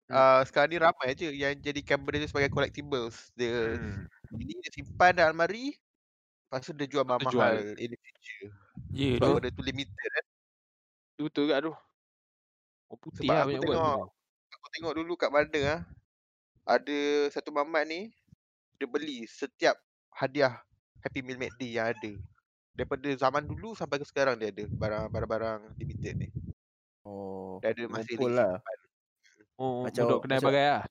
Hmm. 0.06 0.14
uh, 0.14 0.40
sekarang 0.46 0.70
ni 0.70 0.78
ramai 0.78 1.18
je 1.18 1.34
yang 1.34 1.50
jadikan 1.58 1.98
benda 1.98 2.22
tu 2.22 2.30
sebagai 2.30 2.52
collectibles. 2.54 3.34
Dia 3.34 3.74
Hmm. 3.74 4.06
ini 4.38 4.54
dia 4.62 4.70
simpan 4.76 5.10
dalam 5.16 5.34
almari 5.34 5.74
lepas 6.46 6.62
tu 6.62 6.72
dia 6.78 6.86
jual 6.86 7.02
tu 7.18 7.26
mahal-mahal 7.26 7.74
in 7.74 7.90
the 7.90 7.98
future. 7.98 8.50
Ya 8.94 9.18
Sebab 9.18 9.42
benda 9.42 9.48
tu 9.50 9.62
limited 9.66 10.08
kan. 10.14 10.24
Betul 11.18 11.44
kat 11.50 11.58
tu. 11.66 11.72
Oh 12.86 12.98
putih 13.02 13.26
Sebab 13.26 13.34
lah 13.34 13.42
aku 13.46 13.50
banyak 13.50 13.62
buat 13.66 13.78
tengok 13.82 13.98
tu. 13.98 14.00
aku 14.54 14.66
tengok 14.74 14.92
dulu 14.94 15.12
kat 15.18 15.30
bandar 15.34 15.64
ah 15.66 15.82
ada 16.66 16.98
satu 17.34 17.50
mamat 17.50 17.82
ni 17.86 18.00
dia 18.78 18.86
beli 18.86 19.26
setiap 19.26 19.74
hadiah 20.14 20.62
Happy 21.02 21.22
Meal 21.22 21.38
McD 21.38 21.62
yang 21.78 21.90
ada. 21.94 22.12
Daripada 22.76 23.08
zaman 23.18 23.42
dulu 23.46 23.74
sampai 23.74 23.98
ke 23.98 24.06
sekarang 24.06 24.38
dia 24.38 24.54
ada 24.54 24.64
barang 24.70 25.04
barang-barang 25.10 25.60
limited 25.80 26.14
ni. 26.14 26.28
Oh, 27.06 27.62
Dia 27.62 27.70
ada 27.70 27.82
masih 27.86 28.18
ngumpul 28.18 28.34
lagi 28.34 28.42
lah. 28.42 28.54
Oh, 29.56 29.78
Macam- 29.86 30.06
budak 30.10 30.18
kedai 30.26 30.38
macam- 30.42 30.48
bagai 30.50 30.66
lah. 30.66 30.82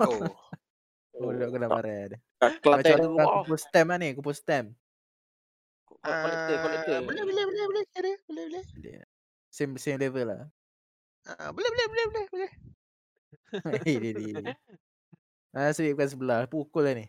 Oh. 0.00 0.20
Oh, 1.12 1.28
kena 1.28 1.68
marah 1.68 2.00
dia. 2.08 2.18
Kat 2.40 2.56
Macam 2.64 2.96
tu. 2.96 3.10
orang 3.12 3.28
kumpul 3.44 3.58
stamp 3.60 3.88
lah 3.92 3.98
ni, 4.00 4.08
kumpul 4.16 4.32
stamp. 4.34 4.66
kolektor, 6.02 6.56
kolektor. 6.64 6.94
Ah, 6.98 7.02
boleh 7.04 7.22
boleh 7.22 7.44
boleh 7.46 7.64
boleh 7.68 7.82
ada 7.94 8.12
boleh 8.26 8.44
boleh. 8.48 8.64
Same 9.52 9.76
same 9.76 10.00
level 10.00 10.24
lah. 10.24 10.48
Ah, 11.28 11.52
boleh 11.52 11.68
boleh 11.68 11.86
boleh 11.86 12.06
boleh 12.08 12.26
boleh. 12.32 12.52
Eh, 13.86 13.96
dia 14.00 14.12
dia. 14.16 14.56
Ah, 15.52 15.68
sebab 15.70 15.92
bukan 16.00 16.08
sebelah, 16.08 16.38
pukul 16.48 16.88
lah 16.88 16.94
ni. 16.96 17.06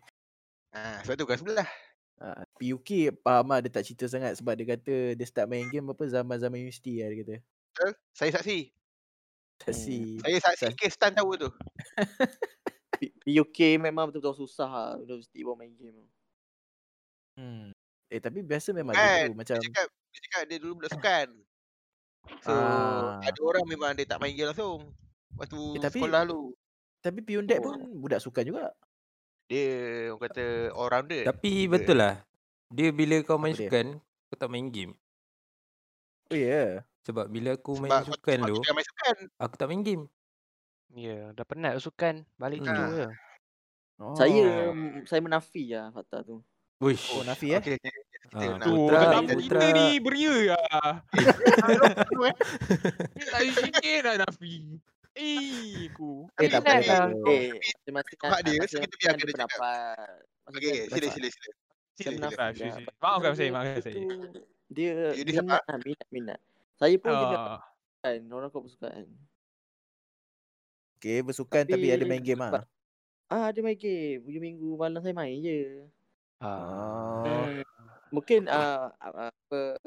Ah, 0.76 1.00
sebab 1.08 1.16
tu 1.16 1.26
kan 1.26 1.40
sebelah. 1.40 1.70
Ah, 2.20 2.44
PUK 2.60 3.16
faham 3.24 3.48
lah 3.50 3.64
dia 3.64 3.72
tak 3.72 3.88
cerita 3.88 4.06
sangat 4.12 4.36
sebab 4.38 4.54
dia 4.60 4.76
kata 4.76 5.16
dia 5.16 5.26
start 5.26 5.48
main 5.48 5.66
game 5.72 5.88
apa 5.90 6.04
zaman-zaman 6.06 6.60
universiti 6.60 7.00
lah 7.00 7.08
dia 7.10 7.18
kata. 7.24 7.36
Betul? 7.74 7.92
Saya 8.14 8.30
saksi. 8.38 8.60
Saksi. 9.60 9.98
Saya 10.22 10.38
saksi 10.40 10.66
kes 10.78 10.94
Stan 10.94 11.10
tahu 11.10 11.34
tu. 11.36 11.50
UK 13.26 13.82
memang 13.82 14.08
betul-betul 14.08 14.46
susah 14.46 14.70
lah. 14.70 14.92
Universiti 14.96 15.42
bawa 15.42 15.58
main 15.58 15.74
game. 15.74 15.98
tu. 15.98 16.06
Hmm. 17.34 17.74
Eh 18.08 18.22
tapi 18.22 18.46
biasa 18.46 18.70
memang 18.72 18.94
Kan, 18.94 19.34
gitu 19.34 19.36
macam 19.36 19.56
Dia 19.58 19.66
cakap, 19.66 19.88
dia 19.90 20.20
cakap 20.30 20.42
dia 20.46 20.58
dulu 20.62 20.74
budak 20.78 20.92
sukan. 20.94 21.28
So, 22.40 22.54
Ah. 22.54 23.18
ada 23.20 23.40
orang 23.42 23.66
memang 23.66 23.92
dia 23.98 24.06
tak 24.06 24.22
main 24.22 24.32
game 24.32 24.48
langsung. 24.48 24.94
Waktu 25.34 25.60
Eh, 25.76 25.82
tapi- 25.82 25.98
sekolah 26.00 26.22
dulu. 26.24 26.54
tapi 27.02 27.20
Piundek 27.20 27.58
Oh. 27.60 27.74
pun 27.74 27.82
budak 28.00 28.22
sukan 28.22 28.46
juga. 28.46 28.66
Dia 29.50 29.66
orang 30.08 30.22
kata 30.24 30.46
all 30.72 30.88
rounder. 30.88 31.24
Tapi 31.26 31.52
Dia- 31.66 31.72
betul 31.74 31.98
lah. 31.98 32.16
Dia 32.70 32.90
bila 32.90 33.18
kau 33.22 33.36
main 33.36 33.52
Apa 33.52 33.60
dia? 33.60 33.68
sukan, 33.68 33.88
kau 34.30 34.38
tak 34.38 34.50
main 34.50 34.70
game. 34.70 34.94
Oh 36.30 36.38
ya. 36.38 36.46
Yeah. 36.48 36.72
Sebab 37.04 37.26
bila 37.28 37.54
aku 37.54 37.76
main 37.78 37.92
Sebab, 37.94 38.08
sukan 38.10 38.38
sebab 38.40 38.48
tu, 38.50 38.60
main 38.70 38.86
sukan. 38.86 39.16
aku 39.38 39.54
tak 39.54 39.68
main 39.68 39.82
game. 39.82 40.04
Ya, 40.94 41.32
dah 41.32 41.44
penat 41.44 41.74
sukan. 41.78 42.24
Balik 42.36 42.60
Hmm. 42.60 42.68
tidur 42.70 42.88
je. 42.94 43.08
Oh. 43.96 44.16
Saya 44.16 44.74
saya 45.04 45.20
menafi 45.20 45.70
lah 45.70 45.90
fakta 45.90 46.22
tu. 46.22 46.40
Wish. 46.80 47.12
Oh 47.12 47.24
Nafi 47.24 47.52
eh. 47.52 47.60
Okay, 47.60 47.76
okay. 47.76 47.92
Kita 48.24 48.36
Ah, 48.36 48.58
Tu, 48.58 48.72
Putra- 48.74 49.22
Putra- 49.22 49.62
kita 49.62 49.68
ni 49.70 49.88
beria 50.00 50.36
lah. 50.50 51.06
Ni 53.14 53.24
tak 53.24 53.42
fikir 53.54 54.00
lah 54.02 54.16
Nafi. 54.18 54.56
Eh, 55.14 55.86
aku. 55.88 56.26
Eh 56.36 56.50
tak 56.50 56.66
apa. 56.66 56.74
lah. 56.82 57.30
Eh, 57.30 57.54
saya 57.78 57.92
masih 57.94 58.16
Mak 58.18 58.40
dia, 58.42 58.58
so 58.66 58.76
kita 58.82 58.96
ada 59.06 59.14
dia 59.14 59.26
cakap. 59.30 59.30
pendapat. 59.30 60.18
Okay, 60.44 60.58
okay. 60.58 60.78
ada 60.82 60.90
Sila, 60.90 61.08
sila, 61.12 61.28
sila. 61.30 61.52
Saya 61.94 62.10
Maafkan 62.18 62.52
saya, 63.38 63.46
dia- 63.46 63.54
maafkan 63.54 63.80
saya. 63.80 63.96
Dia 64.68 64.92
minat 65.22 65.46
lah, 65.62 65.78
minat, 65.80 66.08
minat. 66.10 66.40
Saya 66.84 67.00
pun 67.00 67.16
jenis 67.16 67.40
Ah, 67.40 67.64
kan, 68.04 68.20
orang 68.28 68.52
kau 68.52 68.60
bersukan. 68.60 69.08
Okay 71.00 71.24
bersukan 71.24 71.64
tapi, 71.64 71.88
ada 71.96 72.04
main 72.04 72.20
game 72.20 72.44
ah. 72.44 72.68
Ah, 73.32 73.56
ada 73.56 73.60
main 73.64 73.80
game. 73.80 74.20
Hujung 74.28 74.44
minggu 74.44 74.76
malam 74.76 75.00
saya 75.00 75.16
main 75.16 75.40
je. 75.40 75.88
Ah. 76.44 77.24
Oh. 77.24 77.48
Mungkin 78.12 78.52
ah 78.52 78.92
uh, 79.00 79.16
apa 79.16 79.80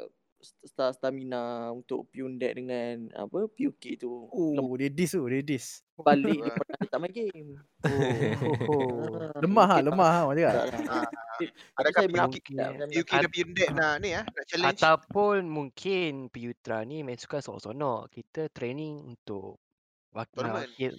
star 0.63 0.91
stamina 0.91 1.43
untuk 1.69 2.07
Pyundek 2.09 2.55
dengan 2.55 3.09
apa 3.13 3.47
PUK 3.47 3.97
tu 3.97 4.11
Oh, 4.29 4.53
dia 4.77 4.89
dis 4.89 5.11
tu, 5.11 5.23
dia 5.25 5.41
dis. 5.41 5.83
balik 5.97 6.41
Ah. 6.41 6.57
dia 6.77 6.87
tak 6.87 6.99
main 6.99 7.09
game. 7.09 7.57
Oh, 7.83 7.91
oh, 8.43 8.57
oh. 8.67 8.91
Ah, 9.17 9.33
Lemah 9.39 9.69
ah, 9.69 9.81
lemah 9.81 10.11
ah 10.13 10.23
macam 10.25 10.43
tak? 10.43 10.53
lah. 10.53 10.65
Ah, 10.87 11.09
Adakah 11.75 12.01
PUK 12.03 12.11
menafik 12.11 12.43
mungkin- 12.43 12.57
tak, 12.57 12.69
saya 12.69 12.87
UK 12.95 13.11
menafik. 13.11 13.17
ke 13.19 13.29
Pyundek 13.31 13.69
nak 13.73 13.95
ni 13.99 14.11
ah, 14.13 14.25
nak 14.25 14.45
challenge. 14.47 14.71
Ataupun 14.77 15.39
mungkin 15.47 16.11
Piutra 16.29 16.79
ni 16.83 17.01
main 17.01 17.17
sukan 17.17 17.41
sonok-sonok. 17.41 18.01
Kita 18.11 18.43
training 18.49 18.95
untuk 19.07 19.57
wak- 20.11 20.29
Tournament. 20.31 20.69
mewakil, 20.69 20.93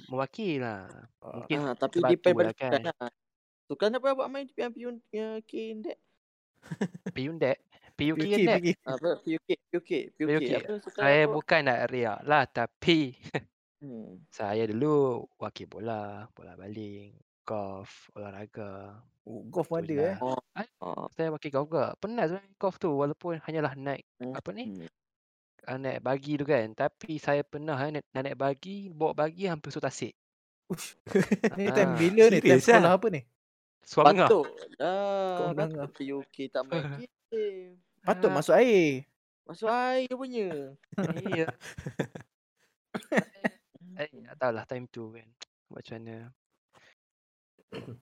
lah. 0.59 0.85
Mungkin 1.23 1.57
Ah, 1.63 1.73
tapi 1.73 1.97
pada 2.33 2.41
lah 2.43 2.53
sukan 2.53 2.71
kan. 2.71 2.81
lah. 2.87 3.09
Sukan 3.67 3.89
apa 3.93 4.07
buat 4.13 4.27
main 4.27 4.47
PUK 4.47 5.51
Indek? 5.53 5.97
Piundek. 7.11 7.57
PUK 7.97 8.15
PUK, 8.15 8.33
kan? 8.45 8.59
PUK. 8.61 8.67
Apa 8.85 9.09
PUK 9.19 9.49
PUK 9.67 9.89
PUK 10.13 10.29
PUK. 10.29 10.51
apa 10.53 10.73
Saya 10.93 11.21
apa? 11.25 11.33
bukan 11.33 11.61
nak 11.65 11.79
riak 11.89 12.19
lah 12.23 12.43
tapi 12.45 12.99
Hmm. 13.77 14.25
saya 14.33 14.65
dulu 14.65 15.21
wakil 15.37 15.69
bola, 15.69 16.25
bola 16.33 16.57
baling, 16.57 17.13
golf, 17.43 18.09
olahraga. 18.13 18.97
Oh, 19.21 19.45
golf 19.45 19.69
pun 19.69 19.85
ada 19.85 19.93
eh. 19.93 20.17
Oh. 20.17 20.33
Oh. 20.81 21.05
Saya 21.13 21.29
wakil 21.29 21.53
golf 21.53 21.69
juga. 21.69 21.85
Penat 21.95 22.25
sebenarnya 22.27 22.57
golf 22.57 22.75
tu 22.77 22.89
walaupun 22.89 23.37
hanyalah 23.37 23.77
naik 23.77 24.01
Hmm. 24.17 24.33
apa 24.33 24.49
ni? 24.49 24.65
Hmm. 24.65 24.89
ah, 25.63 25.77
naik 25.77 26.01
bagi 26.01 26.37
tu 26.37 26.45
kan. 26.45 26.73
Tapi 26.73 27.21
saya 27.21 27.45
pernah 27.45 27.77
eh, 27.79 27.93
naik, 27.93 28.05
naik 28.17 28.33
bagi, 28.33 28.89
bawa 28.89 29.13
bagi 29.13 29.45
hampir 29.45 29.69
susah 29.69 29.93
tasik. 29.93 30.17
Ush. 30.67 30.97
ni 31.53 31.69
time 31.69 31.93
Ah, 31.93 31.95
bila 31.95 32.23
ni? 32.27 32.41
Time 32.41 32.57
serious 32.57 32.65
ah? 32.65 32.81
sekolah 32.81 32.91
apa 32.97 33.07
ni? 33.13 33.21
Suara 33.79 34.09
Patut. 34.09 34.45
Kau 34.49 34.81
Ah, 34.81 35.53
mendengar. 35.53 35.85
patut 35.85 36.01
PUK 36.01 36.35
tak 36.49 36.63
main 36.65 36.81
game. 37.29 37.77
Patut 38.07 38.31
masuk 38.31 38.55
air. 38.55 39.03
Masuk 39.43 39.67
air 39.67 40.07
punya. 40.09 40.47
Iya. 41.21 41.47
Eh, 43.97 44.05
tak 44.29 44.37
tahulah 44.37 44.65
time 44.69 44.85
tu 44.87 45.09
kan. 45.09 45.25
Macam 45.73 45.97
mana. 45.97 46.29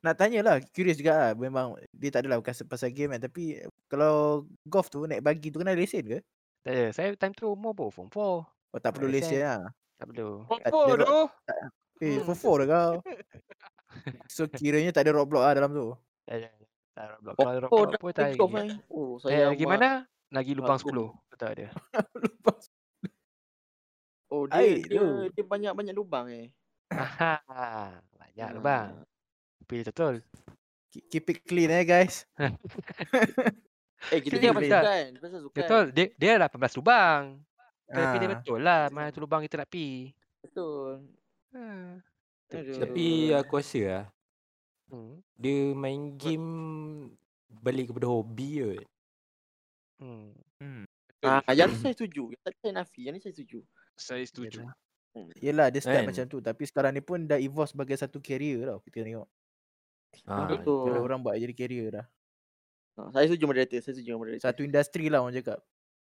Nak 0.03 0.15
tanya 0.19 0.39
lah, 0.43 0.55
curious 0.75 0.99
juga 0.99 1.15
lah. 1.15 1.31
Memang 1.33 1.79
dia 1.89 2.11
tak 2.11 2.27
adalah 2.27 2.43
bukan 2.43 2.51
pasal 2.67 2.91
game 2.91 3.15
kan. 3.15 3.23
Tapi 3.23 3.63
kalau 3.87 4.43
golf 4.67 4.91
tu 4.91 5.07
naik 5.07 5.23
bagi 5.23 5.49
tu 5.49 5.63
kena 5.63 5.71
lesen 5.71 6.03
ke? 6.03 6.19
Tak 6.67 6.71
ada. 6.75 6.85
Saya 6.91 7.15
time 7.15 7.31
tu 7.31 7.47
umur 7.47 7.71
pun 7.71 7.95
form 7.95 8.09
4. 8.11 8.19
Oh 8.43 8.79
tak 8.83 8.91
perlu 8.91 9.07
lesen 9.07 9.39
lesen. 9.39 9.47
lah. 9.47 9.61
Tak 9.95 10.05
perlu. 10.11 10.31
Apa 10.51 10.67
Dia 10.67 11.05
tu? 11.07 11.21
Eh, 12.03 12.19
Hmm. 12.19 12.27
for 12.27 12.35
four 12.35 12.55
dah 12.59 12.67
kau. 12.67 12.93
So 14.27 14.51
kiranya 14.51 14.91
tak 14.91 15.07
ada 15.07 15.15
roadblock 15.15 15.47
lah 15.47 15.55
dalam 15.55 15.71
tu. 15.71 15.95
Tak 16.27 16.43
ada. 16.43 16.51
Tak 16.95 17.03
ada 17.03 17.15
block. 17.19 17.35
Oh, 17.35 17.43
Kalau 17.43 17.59
oh 17.59 17.69
block 17.69 17.91
dah 17.91 17.99
pun 17.99 18.11
tak 18.11 18.25
eh. 18.31 18.39
Oh, 18.87 19.19
Eh, 19.19 19.19
saya 19.19 19.51
gimana? 19.53 19.87
Lagi 20.31 20.51
lubang 20.55 20.79
Aku- 20.79 20.89
10. 20.89 21.11
Betul 21.29 21.47
ada. 21.51 21.67
Lupa. 22.15 22.51
Oh, 24.25 24.49
dia 24.49 24.57
Air 24.57 24.83
dia, 24.83 24.99
tu. 24.99 25.05
dia 25.31 25.43
banyak-banyak 25.45 25.93
lubang 25.93 26.25
eh. 26.27 26.49
Aha. 26.89 27.39
Banyak 28.11 28.47
tu 28.51 28.59
bang. 28.59 28.89
Pilih 29.63 29.85
betul. 29.85 30.15
Keep- 30.89 31.07
Keep 31.07 31.25
it 31.29 31.39
clean 31.45 31.69
eh 31.69 31.83
guys. 31.83 32.25
Eh 34.05 34.21
kita 34.21 34.37
Clear 34.37 34.43
jangan 34.43 34.55
pasal 34.55 34.61
betul. 34.61 34.83
sukan. 34.83 35.09
Pasal. 35.15 35.39
Betul. 35.49 35.85
Dia 35.89 36.05
dia 36.13 36.33
18 36.37 36.77
lubang. 36.77 37.21
Kena 37.85 38.05
pilih 38.11 38.27
Ah. 38.27 38.33
betul 38.33 38.59
lah 38.59 38.81
mana 38.89 39.07
tu 39.09 39.19
lubang 39.19 39.41
kita 39.41 39.55
nak 39.57 39.69
pi. 39.69 40.13
Betul. 40.41 41.05
Ha. 41.53 41.97
Tapi 42.51 43.07
aku 43.31 43.53
rasa 43.55 43.81
lah 43.81 44.03
Hmm. 44.85 45.17
dia 45.33 45.73
main 45.73 46.13
game 46.13 46.47
balik 47.49 47.89
kepada 47.89 48.05
hobi 48.05 48.61
kot. 48.61 48.85
Hmm. 49.97 50.31
Hmm. 50.61 50.83
Ah, 51.25 51.41
yang 51.57 51.73
tu 51.73 51.81
saya 51.81 51.93
setuju. 51.97 52.29
Yang 52.29 52.41
tadi 52.45 52.57
saya 52.61 52.73
nafi, 52.77 53.01
yang 53.09 53.13
ni 53.17 53.21
saya 53.23 53.33
setuju. 53.33 53.59
Saya 53.97 54.23
setuju. 54.27 54.61
Yalah. 54.61 54.75
Yelah 55.39 55.67
dia 55.71 55.79
start 55.79 56.03
Kan? 56.03 56.11
macam 56.11 56.25
tu 56.27 56.43
Tapi 56.43 56.63
sekarang 56.67 56.91
ni 56.91 56.99
pun 56.99 57.23
dah 57.23 57.39
evolve 57.39 57.71
sebagai 57.71 57.95
satu 57.95 58.19
carrier 58.19 58.67
tau 58.67 58.83
Kita 58.83 58.99
tengok 58.99 59.27
Ha, 60.27 60.47
Betul. 60.47 60.91
Kalau 60.91 61.01
orang 61.03 61.19
buat 61.23 61.35
jadi 61.35 61.55
carrier 61.55 61.87
dah 61.91 62.05
Ah, 62.95 63.11
saya 63.11 63.27
setuju 63.27 63.51
moderator, 63.51 63.79
saya 63.83 63.95
setuju 63.95 64.15
moderator. 64.15 64.43
Satu 64.43 64.63
industri 64.63 65.07
lah 65.11 65.19
orang 65.23 65.35
cakap 65.39 65.59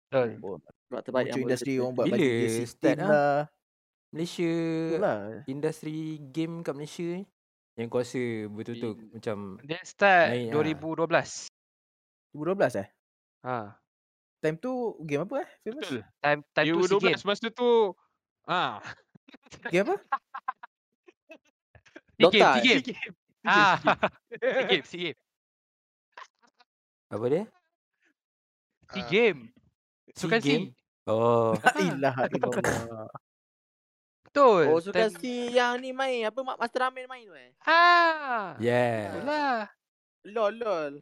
Betul. 0.09 0.29
oh, 0.41 0.57
Sebab 0.89 1.01
terbaik 1.01 1.25
Muncul 1.25 1.33
yang 1.33 1.45
industri 1.45 1.73
orang 1.77 1.93
buat 1.97 2.05
bagi 2.09 2.21
dia 2.21 2.29
start 2.29 2.57
sistem 2.61 2.95
ah? 2.97 3.09
lah 3.09 3.37
Malaysia 4.13 4.53
Betul 4.53 5.01
lah 5.01 5.19
industri 5.45 5.97
game 6.29 6.53
kat 6.61 6.73
Malaysia 6.77 7.05
ni 7.09 7.23
yang 7.73 7.87
kau 7.87 7.99
rasa 7.99 8.19
betul-betul 8.47 8.93
Di- 8.93 9.09
macam 9.11 9.37
Dia 9.61 9.79
start 9.81 10.27
Naik, 10.29 10.49
ah. 10.49 10.53
2012. 10.59 11.47
2012 12.33 12.75
eh 12.77 12.87
Ha. 13.41 13.55
Time 14.37 14.57
tu 14.57 14.71
game 15.01 15.23
apa 15.23 15.35
eh 15.39 15.49
famous 15.61 15.81
Betul. 15.83 16.01
Time 16.17 16.39
time 16.51 16.65
tu 16.67 16.77
Games. 16.99 17.21
2012 17.21 17.25
masa 17.25 17.47
tu 17.49 17.69
ah 18.45 18.77
Game 19.73 19.83
apa 19.83 19.95
Dota, 22.17 22.37
Games. 22.59 22.61
eh? 22.61 22.61
SEA 22.61 22.81
Games. 22.85 23.15
Ah. 23.41 23.77
SEA 24.29 24.61
Games. 24.69 24.85
SEA 24.85 25.01
Games. 25.07 25.19
apa 27.09 27.25
dia? 27.27 27.43
SEA 28.87 29.01
Ah. 29.01 29.07
Games. 29.09 29.43
Sukan 30.13 30.39
Game? 30.39 30.65
SEA. 30.69 31.09
Oh, 31.09 31.57
La 31.65 31.71
ilaha 31.81 32.21
illallah 32.29 33.09
Betul. 34.31 34.63
Oh, 34.71 34.79
suka 34.79 35.11
si 35.11 35.51
yang 35.51 35.75
ni 35.77 35.91
main. 35.91 36.23
Apa 36.23 36.39
Mak 36.39 36.55
Master 36.55 36.87
Ramen 36.87 37.03
main 37.03 37.27
tu 37.27 37.35
eh? 37.35 37.51
Ah. 37.67 38.55
yeah. 38.57 39.11
Itulah. 39.11 39.67
Lol, 40.23 40.53
lol. 40.55 40.93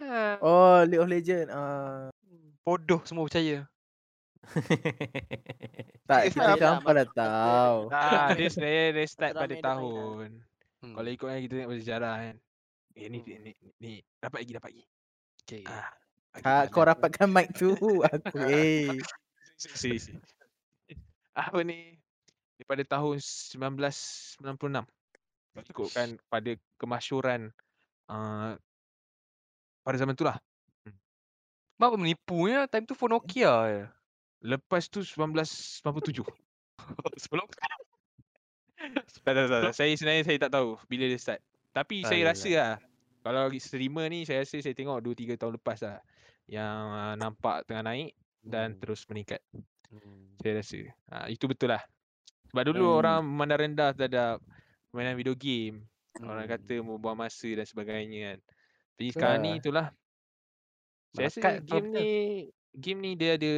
Ha. 0.00 0.40
Oh 0.40 0.80
League 0.86 1.02
of 1.02 1.10
Legend 1.10 1.50
ah 1.50 2.08
Bodoh 2.62 3.04
semua 3.04 3.28
percaya. 3.28 3.66
Tak 6.08 6.32
kita 6.32 6.56
gampang 6.56 6.94
dah 6.96 7.04
masuk 7.04 7.12
tahu 7.12 7.78
Ah, 7.92 8.32
dia 8.32 8.48
sebenarnya 8.48 8.84
dia 8.96 9.04
start 9.04 9.32
pada 9.36 9.52
main 9.52 9.60
tahun. 9.60 10.28
Hmm. 10.80 10.94
Kalau 10.96 11.10
ikutkan 11.10 11.42
kita 11.44 11.52
tengok 11.52 11.68
pada 11.68 11.82
sejarah 11.82 12.14
kan. 12.16 12.36
Eh 12.96 13.06
ni 13.10 13.18
Hmm. 13.20 13.42
ni 13.44 13.50
ni 13.76 13.92
dapat 14.16 14.38
lagi 14.40 14.52
dapat 14.56 14.68
lagi. 14.72 14.84
Okay. 15.44 15.62
Ah. 15.68 15.90
ha, 16.40 16.64
Kau 16.70 16.80
lah. 16.80 16.94
rapatkan 16.94 17.28
mic 17.28 17.52
tu 17.52 17.74
Aku 18.00 18.38
eh 18.48 18.96
Si 19.58 19.98
si. 19.98 20.14
Apa 21.34 21.60
ni? 21.60 21.97
Daripada 22.58 22.82
tahun 22.84 23.22
1996. 23.22 24.82
Kalau 25.54 25.64
ikutkan 25.70 26.08
pada 26.26 26.50
kemasyuran 26.76 27.50
uh, 28.10 28.58
pada 29.82 29.96
zaman 29.96 30.14
tu 30.14 30.26
lah. 30.26 30.36
Mak 31.78 31.94
apa 31.94 31.96
menipunya? 31.96 32.66
Time 32.66 32.84
tu 32.84 32.98
phone 32.98 33.14
Nokia 33.14 33.52
je. 33.70 33.82
Lepas 34.42 34.90
tu 34.90 35.06
1997. 35.06 36.26
Sebelum 37.22 37.46
tak, 39.22 39.32
tak, 39.34 39.46
tak, 39.46 39.60
tak. 39.62 39.72
Saya 39.74 39.94
sebenarnya 39.94 40.22
saya 40.26 40.38
tak 40.42 40.52
tahu 40.52 40.74
bila 40.90 41.06
dia 41.06 41.18
start. 41.18 41.40
Tapi 41.70 42.02
Ah, 42.02 42.10
saya 42.10 42.20
yalah. 42.26 42.34
rasa 42.34 42.50
lah. 42.50 42.74
Kalau 43.22 43.42
streamer 43.54 44.06
ni 44.10 44.26
saya 44.26 44.42
rasa 44.42 44.58
saya 44.58 44.74
tengok 44.74 44.98
2-3 45.02 45.38
tahun 45.38 45.54
lepas 45.58 45.78
lah. 45.86 45.98
Yang 46.50 46.78
uh, 46.90 47.14
nampak 47.14 47.66
tengah 47.66 47.84
naik 47.86 48.14
dan 48.42 48.74
Hmm. 48.74 48.78
terus 48.82 49.06
meningkat. 49.06 49.38
Hmm. 49.90 50.34
Saya 50.42 50.52
rasa. 50.58 50.78
Ha, 51.10 51.16
itu 51.30 51.46
betul 51.46 51.70
lah. 51.70 51.82
Sebab 52.48 52.62
dulu 52.64 52.84
Hmm. 52.84 52.98
orang 52.98 53.18
memandang 53.22 53.60
rendah 53.62 53.90
terhadap 53.92 54.40
permainan 54.88 55.14
video 55.14 55.34
game. 55.34 55.84
Orang 56.18 56.42
Hmm. 56.42 56.50
kata 56.50 56.74
membuang 56.78 57.16
masa 57.16 57.48
dan 57.48 57.62
sebagainya 57.62 58.18
kan. 58.26 58.38
Tapi 58.94 59.08
sekarang 59.10 59.38
ni 59.38 59.50
Betul. 59.50 59.60
itulah. 59.62 59.86
Saya 61.08 61.26
rasa 61.26 61.40
game 61.60 61.88
ni 61.88 62.08
game 62.74 62.98
ni 63.00 63.10
dia 63.14 63.34
ada 63.34 63.52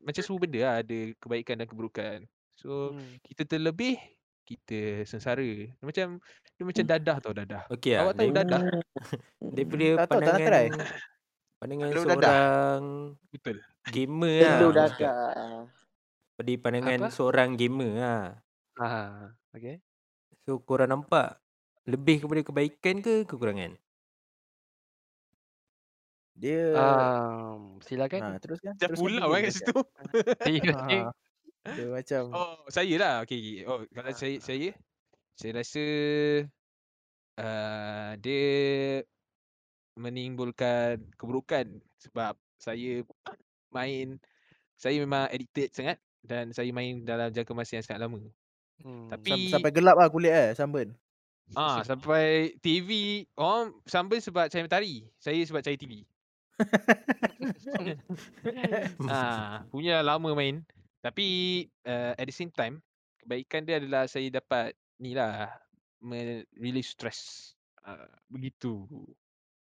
macam 0.00 0.22
semua 0.22 0.38
benda 0.38 0.60
lah 0.60 0.74
ada 0.78 0.98
kebaikan 1.16 1.56
dan 1.56 1.66
keburukan. 1.66 2.18
So 2.54 2.92
Hmm. 2.92 3.16
kita 3.22 3.42
terlebih 3.46 3.96
kita 4.44 5.02
sengsara. 5.04 5.40
Dia 5.40 5.80
macam 5.80 6.18
dia 6.52 6.64
macam 6.66 6.84
dadah 6.84 7.16
tau 7.18 7.32
dadah. 7.32 7.62
Okey 7.70 7.94
lah. 7.94 8.00
Awak 8.04 8.14
tahu 8.16 8.30
dadah? 8.32 8.62
Daripada 9.56 9.86
Tak 9.86 9.96
tahu, 9.96 9.96
tak 9.96 9.96
nak 9.96 10.10
pandangan 10.10 10.40
try. 10.44 10.66
pandangan 11.60 11.86
dadah. 11.86 12.02
seorang 12.02 12.82
Betul. 13.30 13.56
gamer 13.88 14.36
lah. 14.36 14.58
Cakap. 14.60 14.74
dadah. 14.74 15.79
Pada 16.40 16.52
pandangan 16.56 17.00
Apa? 17.00 17.12
seorang 17.12 17.52
gamer 17.60 17.92
lah. 18.00 18.40
Ah. 18.78 19.34
Okay. 19.54 19.80
So 20.48 20.56
korang 20.64 20.88
nampak 20.92 21.36
lebih 21.84 22.24
kepada 22.24 22.40
kebaikan 22.48 22.96
ke 23.04 23.14
kekurangan? 23.28 23.76
Dia 26.38 26.56
Um, 26.72 27.80
silakan. 27.82 28.22
ha, 28.22 28.38
terus 28.42 28.58
kan 28.62 28.78
Dah 28.80 28.88
teruskan 28.88 29.12
pulau 29.12 29.28
kan 29.34 29.40
kat 29.44 29.52
situ. 29.56 29.72
Saya 30.44 30.60
ha, 30.72 31.12
Dia 31.74 31.86
macam 31.92 32.24
Oh, 32.32 32.62
saya 32.70 32.94
lah. 32.94 33.12
Okey, 33.26 33.38
okey. 33.42 33.56
Oh, 33.66 33.82
kalau 33.90 34.12
saya 34.14 34.38
saya 34.38 34.70
saya 35.34 35.52
rasa 35.58 35.84
uh, 37.38 38.10
dia 38.22 38.42
menimbulkan 39.98 41.02
keburukan 41.18 41.82
sebab 41.98 42.38
saya 42.58 43.02
main 43.74 44.18
saya 44.78 44.98
memang 45.02 45.28
addicted 45.30 45.70
sangat 45.74 45.98
dan 46.24 46.52
saya 46.52 46.68
main 46.70 47.04
dalam 47.04 47.32
jangka 47.32 47.52
masa 47.56 47.80
yang 47.80 47.86
sangat 47.86 48.00
lama. 48.06 48.20
Hmm. 48.80 49.08
Tapi 49.08 49.50
sam- 49.50 49.60
sampai 49.60 49.70
gelap 49.72 49.96
lah 49.96 50.08
kulit 50.08 50.32
eh 50.32 50.52
sunburn. 50.56 50.96
ah 51.58 51.82
sampai 51.82 52.54
TV 52.62 53.26
orang 53.34 53.74
sambil 53.82 54.22
sebab 54.22 54.46
cahaya 54.46 54.70
matahari, 54.70 55.02
saya 55.18 55.42
sebab 55.42 55.66
cahaya 55.66 55.74
TV. 55.74 56.06
ah, 59.10 59.64
punya 59.72 60.04
lama 60.04 60.36
main. 60.36 60.62
Tapi 61.00 61.64
uh, 61.88 62.12
at 62.14 62.26
the 62.28 62.34
same 62.34 62.52
time 62.52 62.84
kebaikan 63.24 63.64
dia 63.64 63.80
adalah 63.80 64.04
saya 64.06 64.28
dapat 64.30 64.76
ni 65.00 65.16
lah 65.16 65.48
release 66.56 66.94
stress. 66.94 67.52
Uh, 67.82 68.06
begitu. 68.28 68.84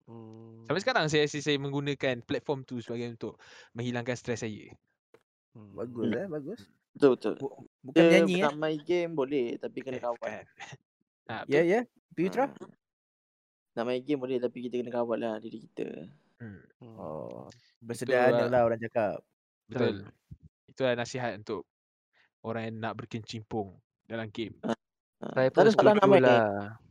Hmm. 0.06 0.68
Sampai 0.68 0.82
sekarang 0.84 1.06
saya 1.08 1.26
rasa 1.26 1.40
saya 1.40 1.58
menggunakan 1.58 2.22
platform 2.28 2.68
tu 2.68 2.84
sebagai 2.84 3.16
untuk 3.16 3.40
menghilangkan 3.74 4.20
stres 4.20 4.44
saya. 4.44 4.68
Hmm. 5.52 5.72
Bagus 5.74 6.08
eh 6.10 6.28
bagus. 6.28 6.60
Betul, 6.92 7.10
betul. 7.14 7.34
Bu- 7.38 7.56
bukan 7.82 7.94
Dia 7.94 8.04
menyanyi 8.06 8.34
eh. 8.34 8.42
nak 8.42 8.56
main 8.58 8.80
game 8.80 9.12
boleh 9.12 9.46
tapi 9.56 9.78
kena 9.80 9.96
Eh, 9.96 10.02
kawal. 10.02 10.18
bukan. 10.22 10.44
Ah, 11.28 11.44
Ya 11.46 11.62
ya. 11.62 11.80
Pitra. 12.12 12.46
Ah. 12.46 12.50
Nak 13.74 13.84
main 13.86 14.02
game 14.02 14.20
boleh 14.20 14.38
tapi 14.38 14.58
kita 14.62 14.76
kena 14.78 14.92
kawal 14.92 15.18
lah 15.18 15.36
diri 15.38 15.60
kita. 15.62 15.88
Hmm, 16.38 16.60
Hmm. 16.78 16.96
Oh. 16.96 17.46
Bersederhana 17.80 18.44
lah. 18.44 18.50
lah 18.50 18.62
orang 18.66 18.80
cakap. 18.80 19.22
betul. 19.66 20.04
Itulah 20.66 20.94
nasihat 20.94 21.32
untuk 21.34 21.64
orang 22.42 22.66
yang 22.66 22.76
nak 22.82 22.94
berkecimpung 22.96 23.76
dalam 24.04 24.28
game. 24.28 24.56
Ah, 24.62 24.76
Saya 25.32 25.48
tak 25.48 25.54
pun 25.54 25.62
ada 25.62 25.72
salah 25.72 25.94
nak 25.94 26.02
setuju 26.02 26.20
lah. 26.20 26.44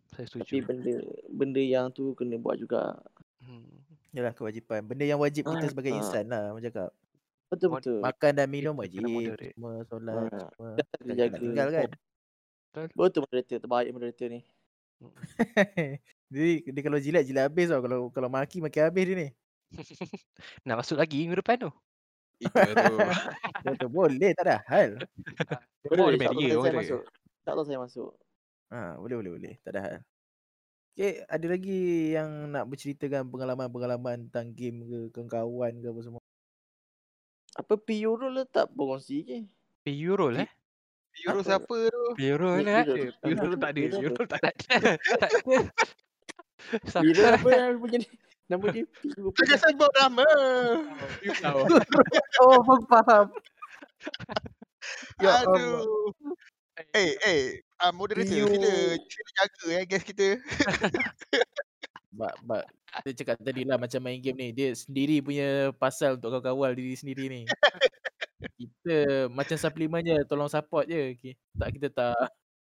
Saya 0.07 0.25
tapi 0.25 0.31
setuju. 0.31 0.55
benda 0.65 0.93
benda 1.29 1.63
yang 1.63 1.87
tu 1.89 2.15
kena 2.15 2.37
buat 2.37 2.57
juga. 2.57 2.97
Hmm. 3.39 3.69
Yalah 4.11 4.33
kewajipan. 4.33 4.81
Benda 4.83 5.05
yang 5.05 5.19
wajib 5.19 5.45
kita 5.45 5.61
Ah, 5.61 5.69
sebagai 5.69 5.93
ah. 5.93 5.99
insan 5.99 6.25
lah 6.27 6.51
orang 6.51 6.63
cakap. 6.63 6.91
Betul 7.51 7.69
betul. 7.75 7.99
Makan 7.99 8.33
dan 8.39 8.47
minum 8.47 8.75
wajib. 8.79 9.03
Semua 9.03 9.83
solat 9.91 10.15
Ah, 10.31 10.47
semua. 10.55 10.73
jaga. 11.19 11.37
tinggal 11.37 11.69
kan. 11.75 11.89
Betul 12.95 13.21
moderator 13.27 13.59
terbaik 13.59 13.89
moderator 13.91 14.29
ni. 14.31 14.41
Jadi 16.31 16.53
dia 16.71 16.83
kalau 16.87 16.99
jilat 17.03 17.23
jilat 17.27 17.51
habis 17.51 17.67
tau. 17.67 17.83
Kalau 17.83 17.99
kalau 18.15 18.29
maki 18.31 18.63
maki 18.63 18.79
habis 18.79 19.03
dia 19.11 19.17
ni. 19.19 19.29
Nak 20.67 20.77
masuk 20.87 20.97
lagi 21.03 21.27
minggu 21.27 21.43
depan 21.43 21.59
tu. 21.67 21.71
Itu 22.39 22.55
tu. 22.55 22.95
Boleh 23.95 24.31
tak 24.39 24.45
ada 24.47 24.57
hal. 24.71 24.91
Boleh, 25.91 26.15
the 26.15 26.19
tak 26.23 26.33
tahu 26.33 26.39
merrier 26.39 26.55
saya 26.55 26.59
orang 26.63 26.73
kata. 26.73 26.81
masuk. 26.87 27.03
Tak 27.43 27.53
tahu 27.59 27.65
saya 27.67 27.79
masuk. 27.83 28.11
Ha, 28.71 28.95
boleh 29.03 29.17
boleh 29.19 29.33
boleh. 29.35 29.55
Tak 29.67 29.73
ada 29.75 29.81
hal. 29.83 29.97
Okay, 30.95 31.25
ada 31.27 31.47
lagi 31.49 31.81
yang 32.15 32.31
nak 32.53 32.65
berceritakan 32.71 33.27
pengalaman-pengalaman 33.33 34.29
tentang 34.29 34.53
game 34.55 34.85
ke 34.87 34.99
kawan-kawan 35.17 35.73
ke 35.81 35.87
apa 35.91 36.01
semua. 36.07 36.20
Apa 37.61 37.77
P-Euro 37.77 38.27
letak 38.29 38.73
berkongsi 38.73 39.17
ke? 39.23 39.39
Euro 39.87 40.29
lah. 40.29 40.45
eh. 40.45 40.51
Euro 41.27 41.41
Apa? 41.41 41.49
siapa 41.51 41.77
tu? 41.87 42.01
Lah. 42.01 42.17
Euro- 42.17 42.57
Euro 42.57 43.55
tak 43.55 43.71
ada. 43.71 43.83
Apa? 43.85 44.01
Euro 44.01 44.25
tak 44.25 44.41
ada. 44.41 44.53
Tak 45.21 45.31
Siapa? 46.93 47.23
apa 47.37 47.49
yang 47.51 47.77
punya 47.77 47.99
ni? 47.99 48.09
Nama 48.47 48.65
dia 48.71 48.85
P-Euro. 48.85 49.29
Jangan 49.37 49.59
sebut 49.61 49.91
nama. 49.95 50.27
You 51.21 51.33
tahu. 51.45 51.61
Oh, 52.41 52.57
aku 52.59 52.75
faham. 52.87 53.25
Ya 55.21 55.45
Aduh. 55.45 56.13
Eh, 56.91 57.13
Eh, 57.21 57.41
ah, 57.77 57.93
moderator 57.93 58.25
sila, 58.25 58.49
sila 58.49 58.73
jaga 59.37 59.65
eh 59.71 59.85
gas 59.85 60.01
kita. 60.03 60.29
Bak, 62.11 62.35
bak. 62.43 62.65
Kita 63.03 63.11
cakap 63.23 63.37
tadi 63.43 63.63
lah 63.63 63.79
macam 63.79 64.01
main 64.03 64.19
game 64.19 64.37
ni. 64.39 64.49
Dia 64.51 64.75
sendiri 64.75 65.23
punya 65.23 65.71
pasal 65.79 66.19
untuk 66.19 66.35
kau 66.39 66.43
kawal 66.55 66.75
diri 66.75 66.95
sendiri 66.99 67.31
ni. 67.31 67.43
Kita 68.61 69.29
macam 69.31 69.57
suplemen 69.57 70.03
je. 70.05 70.17
Tolong 70.27 70.49
support 70.51 70.89
je. 70.89 71.15
Okay. 71.17 71.35
Tak 71.57 71.69
kita 71.77 71.89
tak 71.93 72.17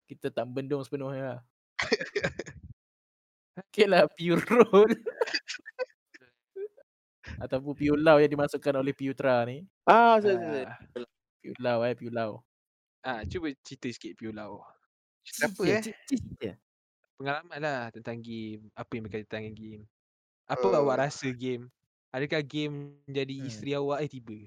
kita 0.09 0.27
tak 0.33 0.47
bendung 0.51 0.83
sepenuhnya 0.85 1.39
lah. 1.39 1.41
Okay 3.61 3.85
lah 3.85 4.09
pure 4.17 4.41
roll. 4.49 4.89
Ataupun 7.37 7.73
pure 7.77 8.01
lau 8.01 8.17
yang 8.17 8.33
dimasukkan 8.33 8.75
oleh 8.81 8.97
Piutra 8.97 9.45
ni. 9.45 9.69
Ah, 9.85 10.17
saya, 10.17 10.37
saya. 10.41 10.65
Ah, 10.97 11.05
Pure 11.41 11.61
lau 11.61 11.79
eh, 11.85 11.93
pure 11.97 12.15
lau. 12.15 12.33
ah, 13.05 13.21
cuba 13.29 13.53
cerita 13.65 13.89
sikit 13.93 14.13
Piulau. 14.17 14.61
Kenapa 15.25 15.61
Cerita, 15.61 15.89
eh? 15.93 15.97
cerita. 16.09 16.51
Pengalaman 17.21 17.59
lah 17.61 17.93
tentang 17.93 18.17
game. 18.19 18.73
Apa 18.73 18.91
yang 18.97 19.05
berkaitan 19.05 19.39
dengan 19.45 19.55
game. 19.55 19.83
Apa 20.49 20.65
Oh. 20.67 20.81
awak 20.81 21.05
rasa 21.05 21.29
game? 21.31 21.69
Adakah 22.11 22.41
game 22.41 22.97
jadi 23.05 23.35
Hmm. 23.37 23.47
isteri 23.47 23.71
awak 23.77 24.01
eh 24.01 24.09
tiba? 24.09 24.39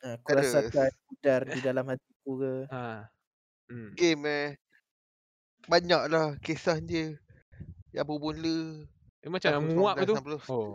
Ha, 0.00 0.16
aku 0.16 0.28
Terus. 0.30 0.54
rasakan 0.54 0.90
udar 1.18 1.40
di 1.44 1.60
dalam 1.60 1.84
hatiku 1.90 2.30
ke. 2.38 2.52
Ha. 2.70 3.10
Hmm. 3.66 3.90
Game 3.92 4.22
eh. 4.24 4.48
Banyak 5.66 6.02
lah 6.08 6.38
kisah 6.38 6.78
dia. 6.78 7.18
Yang 7.90 8.06
bermula. 8.06 8.86
Eh, 9.18 9.30
macam 9.30 9.50
tahun 9.52 9.74
muak 9.74 9.94
tu. 10.02 10.14
1969. 10.14 10.48
Oh. 10.48 10.70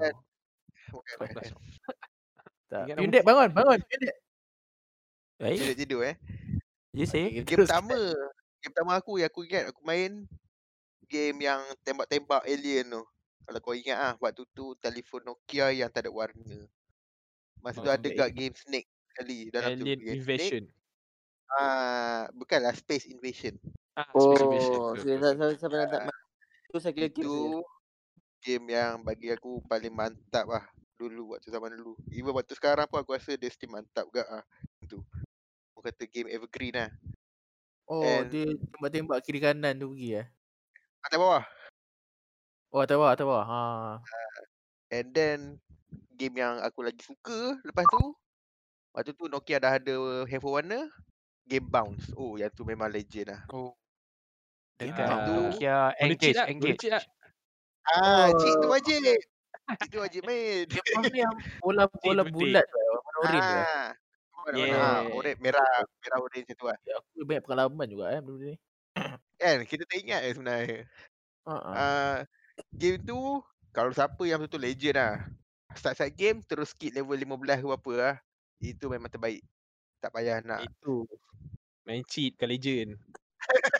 Bukan, 0.93 1.15
bukan. 1.19 1.51
Tak. 2.67 2.83
Ingat 2.85 2.97
Pindek 2.99 3.23
bangun, 3.23 3.49
bangun. 3.51 3.79
Baik. 5.37 5.57
Tidur 5.59 5.75
tidur 5.75 6.01
eh. 6.03 6.15
Ya 6.91 7.05
saya. 7.07 7.27
Okay, 7.31 7.43
Game 7.43 7.59
pertama. 7.63 7.95
Game 8.59 8.71
pertama 8.71 8.91
aku 8.95 9.11
yang 9.19 9.29
aku 9.29 9.41
ingat 9.43 9.71
aku 9.71 9.81
main. 9.83 10.27
Game 11.07 11.39
yang 11.47 11.63
tembak-tembak 11.87 12.43
alien 12.43 12.85
tu. 12.91 13.03
Kalau 13.47 13.59
kau 13.63 13.71
ingat 13.71 13.95
ah, 13.95 14.13
waktu 14.19 14.43
tu 14.51 14.75
telefon 14.83 15.23
Nokia 15.23 15.71
yang 15.71 15.87
tak 15.87 16.03
ada 16.07 16.11
warna. 16.11 16.67
Masa 17.63 17.79
tu 17.79 17.87
Oh, 17.87 17.95
ada 17.95 18.03
baik. 18.03 18.19
gak 18.19 18.31
game 18.35 18.55
Snake 18.59 18.89
sekali 19.07 19.37
dalam 19.47 19.71
tu. 19.79 19.87
Alien 19.87 19.99
Game 20.03 20.19
Snake. 20.19 20.19
Invasion. 20.19 20.63
Ah, 21.47 22.27
bukanlah 22.35 22.75
Space 22.75 23.07
Invasion. 23.07 23.55
Ah, 23.95 24.11
Space 24.11 24.43
Invasion. 24.43 24.79
Oh, 24.83 24.93
saya 24.99 25.15
saya 25.31 25.55
saya 25.55 25.69
pernah 25.71 25.87
tak 25.87 26.01
main. 26.11 26.23
Tu 26.67 26.77
saya 26.83 26.91
kira 26.91 27.07
game 27.07 27.23
Itu 27.23 27.35
game 28.43 28.65
yang 28.75 28.99
bagi 29.01 29.31
aku 29.31 29.63
paling 29.63 29.95
mantap 29.95 30.45
lah 30.51 30.67
dulu 30.99 31.39
waktu 31.39 31.47
zaman 31.47 31.71
dulu. 31.79 31.95
Even 32.11 32.35
waktu 32.35 32.51
sekarang 32.51 32.83
pun 32.91 32.99
aku 32.99 33.15
rasa 33.15 33.39
dia 33.39 33.47
still 33.47 33.71
mantap 33.71 34.03
gak 34.11 34.27
ah. 34.27 34.43
Tu. 34.83 34.99
Aku 35.71 35.79
kata 35.79 36.03
game 36.03 36.27
evergreen 36.27 36.75
lah. 36.75 36.91
Oh, 37.87 38.03
And- 38.03 38.27
dia 38.27 38.51
tembak-tembak 38.75 39.23
kiri 39.23 39.39
kanan 39.39 39.79
tu 39.79 39.95
pergi 39.95 40.19
eh. 40.19 40.27
Atas 41.07 41.19
bawah. 41.19 41.43
Oh, 42.75 42.83
atas 42.83 42.95
bawah, 42.99 43.11
atas 43.15 43.25
bawah. 43.25 43.45
Ha. 43.47 43.61
And 44.91 45.07
then 45.15 45.39
game 46.11 46.35
yang 46.35 46.59
aku 46.59 46.83
lagi 46.83 46.99
suka 46.99 47.55
lepas 47.63 47.85
tu 47.87 48.11
waktu 48.91 49.13
tu 49.13 49.29
Nokia 49.29 49.61
dah 49.61 49.77
ada 49.77 49.95
handphone 50.27 50.55
warna 50.63 50.79
Game 51.47 51.63
Bounce. 51.63 52.11
Oh, 52.19 52.35
yang 52.35 52.51
tu 52.51 52.67
memang 52.67 52.91
legend 52.91 53.31
lah. 53.31 53.41
Oh. 53.55 53.71
Dekat 54.75 55.07
Bounce 55.07 55.23
tu 55.23 55.33
Nokia 55.47 55.77
Boleh 55.95 56.17
cheat 56.19 56.35
engage, 56.35 56.35
tak? 56.35 56.45
Boleh 56.45 56.53
engage. 56.75 56.79
cheat? 56.83 56.93
Ah, 57.87 58.27
cik 58.35 58.53
tu 58.53 58.67
Oh. 58.67 58.71
wajib. 58.75 58.99
Cik 59.79 59.87
tu 59.87 59.99
wajib 60.03 60.21
main. 60.27 60.67
Game 60.67 60.87
bounce 60.91 61.07
ni 61.07 61.19
yang 61.23 61.35
bola-bola 61.63 62.23
bulat 62.35 62.65
tu. 62.67 62.79
Warna 62.83 63.17
oren 63.23 63.39
tu. 63.39 63.55
Ah. 63.55 63.87
Warna 64.43 64.57
Yeah. 64.59 64.79
ah, 64.79 65.01
oren 65.11 65.35
merah, 65.39 65.71
merah 66.03 66.17
oren 66.19 66.39
macam 66.43 66.55
tu 66.55 66.65
lah. 66.67 66.77
Ya, 66.83 66.95
Aku 66.99 67.23
banyak 67.23 67.43
pengalaman 67.43 67.87
juga 67.87 68.05
eh 68.11 68.19
benda 68.19 68.43
ni. 68.43 68.55
Kan 69.37 69.63
kita 69.69 69.85
tak 69.85 69.97
ingat 70.01 70.21
eh 70.25 70.33
sebenarnya. 70.33 70.79
Ha 71.47 71.53
ah. 71.53 71.73
Ah, 71.73 72.17
game 72.73 72.97
tu 73.05 73.17
kalau 73.69 73.93
siapa 73.93 74.21
yang 74.25 74.41
betul-betul 74.41 74.61
legend 74.65 74.97
lah. 74.97 75.15
Start-start 75.77 76.13
game 76.17 76.41
terus 76.41 76.73
skip 76.73 76.89
level 76.97 77.13
15 77.13 77.61
ke 77.61 77.65
berapa 77.69 77.91
lah. 77.93 78.15
Itu 78.57 78.89
memang 78.89 79.13
terbaik. 79.13 79.45
Tak 80.01 80.09
payah 80.09 80.41
nak. 80.41 80.65
Itu. 80.65 81.05
Main 81.85 82.01
cheat 82.09 82.33
ke 82.35 82.49
legend. 82.49 82.97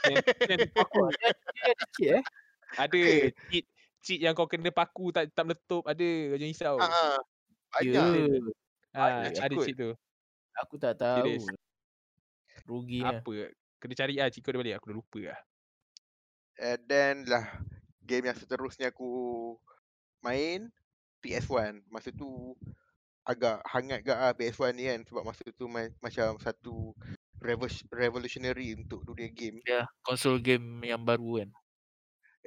yang, 0.06 0.22
yang 0.48 0.70
paku. 0.72 1.10
Dia, 1.18 1.30
dia 1.34 1.64
ada 1.66 1.86
cheat 1.98 2.10
eh. 2.14 2.24
Ada 2.78 3.02
cheat 3.50 3.66
cheat 4.06 4.20
yang 4.22 4.34
kau 4.38 4.48
kena 4.48 4.70
paku 4.70 5.10
tak 5.10 5.28
tak 5.34 5.44
meletup 5.44 5.84
ada 5.84 6.06
kau 6.06 6.38
jangan 6.38 6.54
risau. 6.54 6.76
Ya. 6.78 6.90
Banyak. 7.74 8.08
Ah, 8.94 9.28
ada 9.28 9.40
ada 9.50 9.56
cheat 9.66 9.76
tu. 9.76 9.92
Aku 10.62 10.76
tak 10.78 10.96
tahu. 11.02 11.26
Serius. 11.26 11.46
Ruginya. 12.70 13.20
Apa? 13.20 13.52
Kena 13.78 13.94
cari 13.94 14.14
ah 14.18 14.30
cheat 14.30 14.42
code 14.42 14.58
dia 14.58 14.62
balik 14.62 14.76
aku 14.82 14.86
dah 14.90 14.98
lupa 14.98 15.20
ah. 15.34 15.40
And 16.58 16.82
then 16.90 17.16
lah 17.30 17.46
game 18.02 18.26
yang 18.26 18.38
seterusnya 18.38 18.90
aku 18.90 19.54
main 20.26 20.74
PS1. 21.22 21.86
Masa 21.94 22.10
tu 22.10 22.58
agak 23.22 23.62
hangat 23.70 24.02
gak 24.02 24.18
ah 24.18 24.34
PS1 24.34 24.74
ni 24.74 24.90
kan 24.90 25.00
sebab 25.06 25.24
masa 25.28 25.44
tu 25.54 25.70
ma- 25.70 25.94
macam 26.02 26.40
satu 26.42 26.96
revo- 27.38 27.86
revolutionary 27.94 28.74
untuk 28.74 29.06
dunia 29.06 29.30
game. 29.30 29.62
Ya, 29.68 29.86
konsol 30.02 30.42
game 30.42 30.82
yang 30.82 31.06
baru 31.06 31.46
kan. 31.46 31.50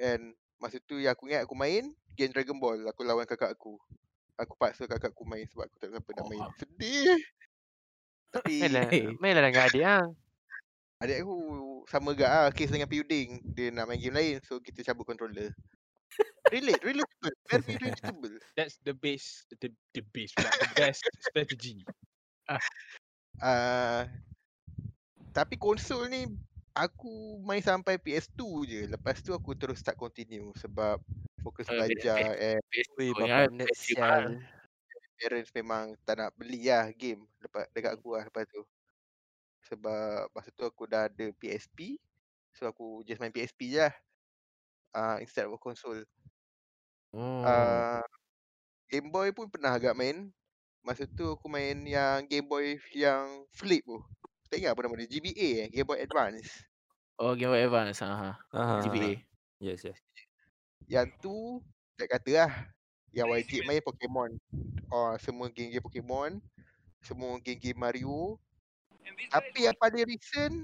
And 0.01 0.35
masa 0.59 0.83
tu 0.83 0.99
yang 0.99 1.15
aku 1.15 1.31
ingat 1.31 1.47
aku 1.47 1.55
main 1.55 1.95
game 2.19 2.33
Dragon 2.35 2.59
Ball 2.59 2.83
aku 2.91 3.07
lawan 3.07 3.23
kakak 3.23 3.55
aku. 3.55 3.79
Aku 4.35 4.57
paksa 4.59 4.89
kakak 4.89 5.15
aku 5.15 5.23
main 5.23 5.47
sebab 5.47 5.69
aku 5.69 5.77
tak 5.79 5.95
siapa 5.95 6.09
nak 6.17 6.25
main. 6.27 6.43
Oh. 6.43 6.51
Sedih. 6.59 7.15
Tapi 8.35 8.63
Mainlah, 8.63 8.87
mainlah 9.19 9.43
dengan 9.47 9.63
adik 9.67 9.83
ah. 9.83 10.03
Adik 11.01 11.25
aku 11.25 11.35
sama 11.89 12.13
gak 12.13 12.29
ah 12.31 12.47
case 12.53 12.71
dengan 12.71 12.87
Puding. 12.87 13.41
Dia 13.57 13.73
nak 13.73 13.89
main 13.89 13.97
game 13.97 14.13
lain 14.15 14.35
so 14.45 14.61
kita 14.61 14.85
cabut 14.85 15.09
controller. 15.09 15.49
Relate, 16.51 16.83
relatable, 16.83 17.35
very 17.47 17.73
relatable. 17.79 18.35
That's 18.59 18.75
the 18.83 18.91
base 18.91 19.47
the 19.63 19.71
the 19.95 20.03
base 20.11 20.35
pula, 20.35 20.51
the 20.51 20.69
best 20.75 21.01
strategy. 21.23 21.87
Uh, 23.39 24.03
tapi 25.31 25.55
konsol 25.55 26.11
ni 26.11 26.27
aku 26.75 27.39
main 27.47 27.63
sampai 27.63 27.95
PS2 27.95 28.41
je. 28.67 28.81
Lepas 28.91 29.23
tu 29.23 29.31
aku 29.31 29.55
terus 29.55 29.79
tak 29.79 29.95
continue 29.95 30.51
sebab 30.59 30.99
fokus 31.39 31.71
Eh, 31.71 31.75
belajar 31.79 32.35
Ui, 32.99 33.15
Oh, 33.15 33.15
bapak 33.15 33.47
nerd 33.55 33.71
PS2 33.71 33.95
sial. 33.95 34.23
parents 35.21 35.51
memang 35.55 35.95
tak 36.03 36.17
nak 36.17 36.33
beli 36.35 36.65
lah 36.67 36.89
game 36.97 37.23
lepas 37.39 37.69
dekat 37.71 37.95
aku 37.95 38.17
lah 38.17 38.25
lepas 38.27 38.43
tu. 38.49 38.61
Sebab 39.71 40.27
masa 40.35 40.51
tu 40.51 40.67
aku 40.67 40.83
dah 40.83 41.07
ada 41.07 41.25
PSP. 41.39 41.95
So 42.51 42.67
aku 42.67 43.07
just 43.07 43.23
main 43.23 43.31
PSP 43.31 43.71
je 43.71 43.87
lah. 43.87 43.95
Uh, 44.91 45.17
instead 45.23 45.47
of 45.47 45.55
console. 45.63 46.03
Oh. 47.15 47.43
Uh, 47.47 48.03
Game 48.91 49.07
Boy 49.07 49.31
pun 49.31 49.47
pernah 49.47 49.71
agak 49.71 49.95
main. 49.95 50.27
Masa 50.83 51.07
tu 51.07 51.31
aku 51.31 51.47
main 51.47 51.79
yang 51.87 52.27
Game 52.27 52.43
Boy 52.43 52.75
yang 52.91 53.47
flip 53.55 53.87
tu. 53.87 54.03
Tak 54.51 54.59
ingat 54.59 54.75
apa 54.75 54.83
nama 54.83 54.99
dia. 54.99 55.07
GBA 55.07 55.47
eh. 55.63 55.67
Game 55.71 55.87
Boy 55.87 56.03
Advance. 56.03 56.67
oh, 57.15 57.31
Game 57.39 57.55
Boy 57.55 57.63
Advance. 57.63 58.03
Ha. 58.03 58.11
ha. 58.11 58.31
Ah, 58.51 58.83
GBA. 58.83 59.23
Yes, 59.63 59.87
yes. 59.87 59.99
Yang 60.91 61.07
tu 61.23 61.35
tak 61.95 62.19
kata 62.19 62.31
lah. 62.43 62.53
Yang 63.15 63.27
wajib 63.31 63.61
main 63.63 63.79
Pokemon. 63.79 64.31
Oh, 64.91 65.15
semua 65.23 65.47
game-game 65.47 65.83
Pokemon. 65.83 66.43
Semua 66.99 67.39
game-game 67.39 67.79
Mario. 67.79 68.35
Tapi 69.31 69.59
yang 69.63 69.77
paling 69.79 70.03
recent 70.05 70.55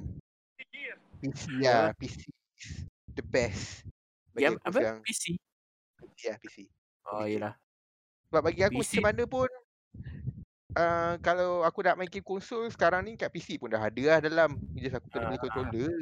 PC 1.17 1.43
lah. 1.65 1.91
PC 1.97 2.21
is 2.59 2.69
the 3.09 3.23
best. 3.25 3.83
Bagi 4.31 4.43
Yang 4.45 4.55
apa? 4.61 4.69
sekarang. 4.77 4.99
PC. 5.01 5.23
PC 5.97 6.21
lah 6.29 6.38
PC. 6.38 6.57
Oh, 7.07 7.23
PC. 7.23 7.31
yelah. 7.33 7.53
Sebab 8.29 8.41
bagi 8.43 8.61
aku 8.61 8.79
PC. 8.83 8.91
macam 8.99 9.03
mana 9.09 9.23
pun 9.25 9.49
uh, 10.77 11.13
kalau 11.23 11.63
aku 11.65 11.79
nak 11.81 11.95
main 11.97 12.11
game 12.11 12.21
konsol 12.21 12.67
sekarang 12.69 13.01
ni 13.07 13.17
kat 13.17 13.31
PC 13.31 13.57
pun 13.57 13.71
dah 13.71 13.81
ada 13.81 14.03
lah 14.05 14.19
dalam. 14.21 14.59
Just 14.77 14.99
aku 14.99 15.07
kena 15.09 15.31
beli 15.33 15.38
Ah. 15.38 15.41
controller. 15.41 15.95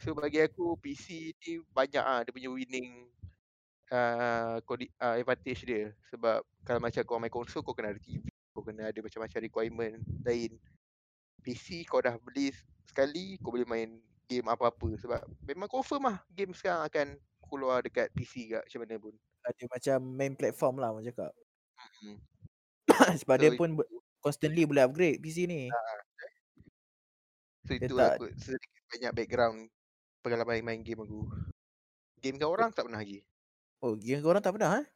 So 0.00 0.16
bagi 0.16 0.40
aku 0.42 0.74
PC 0.80 1.36
ni 1.36 1.60
banyak 1.70 2.02
ah 2.02 2.24
dia 2.24 2.32
punya 2.34 2.50
winning 2.50 3.06
uh, 3.92 4.58
kodi, 4.64 4.90
uh, 4.98 5.14
advantage 5.14 5.62
dia. 5.62 5.92
Sebab 6.10 6.42
kalau 6.66 6.80
macam 6.82 7.02
kau 7.06 7.20
main 7.20 7.30
konsol 7.30 7.62
kau 7.62 7.76
kena 7.76 7.94
ada 7.94 8.00
TV, 8.00 8.24
kau 8.50 8.64
kena 8.64 8.88
ada 8.90 8.98
macam-macam 8.98 9.38
requirement 9.44 9.94
lain. 10.26 10.56
PC 11.40 11.88
kau 11.88 12.04
dah 12.04 12.16
beli 12.20 12.52
sekali 12.86 13.40
kau 13.40 13.52
boleh 13.54 13.66
main 13.66 13.90
game 14.30 14.46
apa-apa 14.46 14.94
sebab 15.00 15.20
memang 15.42 15.66
confirm 15.66 16.06
lah 16.06 16.22
game 16.30 16.54
sekarang 16.54 16.86
akan 16.86 17.06
keluar 17.42 17.82
dekat 17.82 18.06
PC 18.14 18.54
kat 18.54 18.62
macam 18.62 18.80
mana 18.86 18.94
pun. 19.02 19.14
Ada 19.42 19.64
macam 19.66 19.98
main 20.14 20.34
platform 20.38 20.74
lah 20.78 20.88
orang 20.94 21.06
cakap. 21.08 21.32
Hmm. 22.04 22.18
Sebab 23.24 23.36
So 23.36 23.42
dia 23.42 23.50
pun 23.56 23.68
ber- 23.74 23.90
constantly 24.20 24.62
boleh 24.68 24.86
upgrade 24.86 25.18
PC 25.18 25.50
ni. 25.50 25.66
So 27.66 27.74
Dia 27.74 27.88
itu 27.88 27.94
tak- 27.96 28.22
aku 28.22 28.26
sedikit 28.38 28.82
banyak 28.90 29.12
background 29.16 29.58
pengalaman 30.22 30.62
main 30.62 30.82
game 30.84 31.02
aku. 31.02 31.26
Game 32.20 32.36
kau 32.36 32.52
orang 32.52 32.70
tak 32.70 32.84
pernah 32.86 33.00
lagi. 33.00 33.24
Oh, 33.80 33.96
game 33.96 34.20
tak 34.20 34.52
pernah 34.52 34.84
eh? 34.84 34.86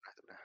Tak 0.00 0.12
pernah. 0.16 0.40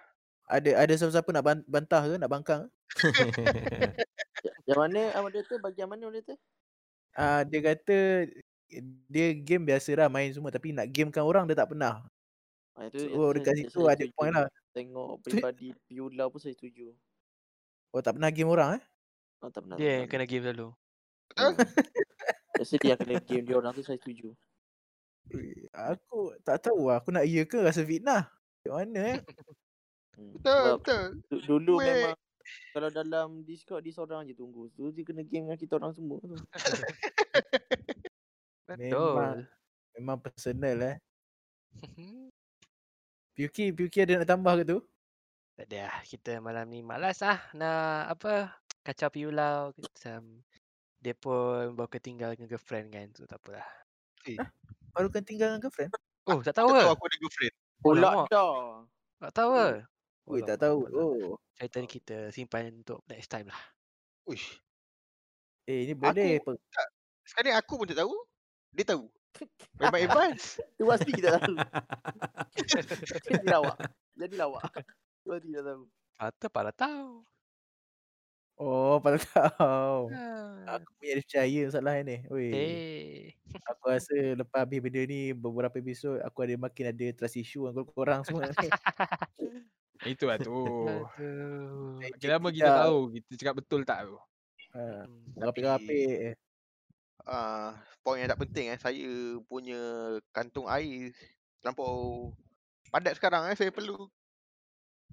Ada 0.51 0.69
ada 0.83 0.93
siapa-siapa 0.99 1.29
nak 1.31 1.45
ban- 1.47 1.67
bantah 1.69 2.03
ke, 2.03 2.13
nak 2.19 2.29
bangkang? 2.29 2.63
Yang 4.67 4.79
mana 4.79 4.99
ah, 5.15 5.21
moderator? 5.25 5.57
Bagi 5.59 5.79
yang 5.81 5.91
mana 5.91 6.03
moderator? 6.07 6.37
Ah, 7.17 7.41
dia 7.43 7.59
kata 7.59 7.97
dia 9.09 9.33
game 9.33 9.65
biasa 9.65 9.97
lah 9.97 10.07
main 10.13 10.29
semua 10.29 10.53
tapi 10.53 10.69
nak 10.69 10.85
gamekan 10.93 11.25
orang 11.25 11.49
dia 11.49 11.57
tak 11.57 11.73
pernah. 11.73 12.05
Ah, 12.77 12.85
itu 12.87 13.09
So 13.11 13.33
dekat 13.33 13.53
situ 13.59 13.81
saya 13.81 13.97
ada 13.97 14.05
setuju. 14.05 14.15
point 14.15 14.33
lah. 14.33 14.47
Tengok 14.71 15.09
peribadi 15.25 15.73
Piula 15.89 16.29
pun 16.29 16.39
saya 16.39 16.53
setuju. 16.53 16.93
Oh 17.91 17.99
tak 17.99 18.15
pernah 18.15 18.29
game 18.29 18.47
orang 18.53 18.77
eh? 18.77 18.83
Ah, 19.41 19.49
tak 19.49 19.65
pernah. 19.65 19.75
tak 19.75 19.81
Dia 19.81 19.89
yang 19.89 20.07
pernah. 20.07 20.11
kena 20.13 20.25
game 20.29 20.43
selalu. 20.45 20.67
Hmm. 21.35 21.55
Biasa 22.59 22.73
dia 22.77 22.89
yang 22.93 22.99
kena 23.01 23.15
game 23.25 23.43
dia 23.49 23.55
orang 23.57 23.73
tu 23.73 23.83
saya 23.83 23.97
setuju. 23.97 24.31
Ui, 25.29 25.67
Aku 25.73 26.33
tak 26.45 26.61
tahu 26.61 26.89
lah. 26.89 27.01
Aku 27.01 27.09
nak 27.09 27.25
iya 27.25 27.43
ke 27.45 27.57
rasa 27.61 27.81
fitnah. 27.81 28.29
Macam 28.61 28.73
mana 28.79 28.99
eh? 29.17 29.19
Hmm. 30.13 30.35
Betul, 30.37 30.63
betul. 30.77 31.03
du- 31.31 31.43
dulu 31.47 31.73
Weh. 31.81 31.87
memang 31.89 32.17
kalau 32.71 32.89
dalam 32.89 33.27
Discord 33.43 33.81
dia 33.81 33.93
seorang 33.93 34.25
je 34.25 34.33
tunggu. 34.33 34.69
Tu 34.73 34.89
dia 34.93 35.03
kena 35.03 35.23
game 35.23 35.49
dengan 35.49 35.59
kita 35.59 35.77
orang 35.77 35.93
semua 35.93 36.21
tu. 36.21 36.37
Betul. 38.69 39.49
Memang 39.97 40.17
personal 40.21 40.77
eh. 40.85 40.97
Pyuki, 43.35 43.71
Pyuki 43.71 44.03
ada 44.03 44.21
nak 44.21 44.29
tambah 44.29 44.53
ke 44.61 44.65
tu? 44.67 44.79
tak 45.59 45.67
ada 45.75 45.91
lah. 45.91 45.97
Kita 46.07 46.39
malam 46.39 46.71
ni 46.71 46.79
malas 46.79 47.19
ah 47.19 47.35
nak 47.51 48.15
apa 48.15 48.47
kacau 48.79 49.11
piulau. 49.11 49.75
Macam 49.75 50.39
dia 51.03 51.11
pun 51.15 51.75
baru 51.75 51.91
ketinggal 51.91 52.31
dengan 52.35 52.47
girlfriend 52.47 52.87
kan. 52.95 53.07
So 53.11 53.27
tak 53.27 53.43
apalah. 53.43 53.67
Baru 54.95 55.11
kan 55.11 55.23
tinggal 55.27 55.51
dengan 55.51 55.67
girlfriend? 55.67 55.91
Oh 56.31 56.39
tak 56.39 56.55
Tak 56.55 56.63
tahu 56.63 56.67
tahu 56.71 56.79
ke? 56.79 56.95
aku 56.95 57.03
ada 57.11 57.17
girlfriend. 57.19 57.55
Oh, 57.83 57.91
Pula 57.91 57.99
lama. 57.99 58.23
dah. 58.31 58.55
Tak 59.19 59.31
tahu 59.35 59.49
ke? 59.51 59.67
Ui, 60.29 60.45
tak 60.45 60.61
tahu. 60.61 60.79
Oh. 60.93 61.41
Cerita 61.57 61.77
ni 61.81 61.89
kita 61.89 62.17
simpan 62.29 62.69
untuk 62.85 63.01
next 63.09 63.33
time 63.33 63.49
lah. 63.49 63.61
Uish. 64.29 64.61
Eh, 65.65 65.89
ni 65.89 65.93
boleh. 65.97 66.37
Pe- 66.45 66.61
Sekarang 67.25 67.49
ni 67.49 67.53
aku 67.57 67.73
pun 67.81 67.87
tak 67.89 67.99
tahu. 68.05 68.13
Dia 68.77 68.85
tahu. 68.85 69.09
Memang 69.81 70.01
advance. 70.05 70.61
Tu 70.77 70.85
pasti 70.85 71.09
kita 71.09 71.37
tahu. 71.41 71.55
Jadi 73.25 73.45
lawak. 73.49 73.77
Jadi 74.17 74.35
lawak. 74.37 74.65
Tu 75.25 75.27
pasti 75.33 75.47
kita 75.49 75.61
tahu. 75.65 75.83
Patut 76.17 76.49
pada 76.53 76.71
tahu. 76.73 77.25
Oh, 78.59 78.99
pada 78.99 79.15
tahu. 79.17 80.11
Ah. 80.11 80.77
Aku 80.77 80.89
punya 80.99 81.15
dia 81.15 81.23
percaya 81.23 81.59
masalah 81.71 81.95
ni. 82.03 82.17
Weh. 82.27 82.51
Eh. 82.51 83.19
Aku 83.71 83.83
rasa 83.87 84.15
lepas 84.35 84.67
habis 84.67 84.79
benda 84.83 85.01
ni 85.07 85.31
beberapa 85.31 85.75
episod 85.79 86.19
aku 86.21 86.43
ada 86.43 86.55
makin 86.59 86.85
ada 86.91 87.05
trust 87.15 87.39
issue 87.39 87.65
dengan 87.71 87.87
korang 87.87 88.21
semua 88.27 88.51
ni. 88.51 88.69
Itu 90.05 90.23
lah 90.27 90.39
tu. 90.39 90.55
Aduh. 90.87 91.99
Makin 91.99 92.29
lama 92.31 92.49
kita 92.49 92.71
tahu 92.85 92.97
kita 93.19 93.31
cakap 93.35 93.55
betul 93.59 93.81
tak 93.83 94.07
tu. 94.07 94.15
Ha, 94.69 95.03
Hmm. 95.03 95.33
Rapik-rapik. 95.35 96.09
eh. 96.29 96.35
Ah, 97.25 97.73
point 97.99 98.21
yang 98.21 98.29
tak 98.29 98.41
penting 98.45 98.69
eh. 98.69 98.77
Saya 98.77 99.09
punya 99.43 99.79
kantung 100.29 100.69
air 100.69 101.11
terlampau 101.59 102.31
padat 102.87 103.17
sekarang 103.17 103.49
eh. 103.49 103.57
Saya 103.57 103.73
perlu 103.73 104.07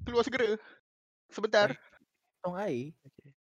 keluar 0.04 0.22
segera. 0.22 0.54
Sebentar. 1.32 1.74
Tong 2.44 2.54
air. 2.54 2.94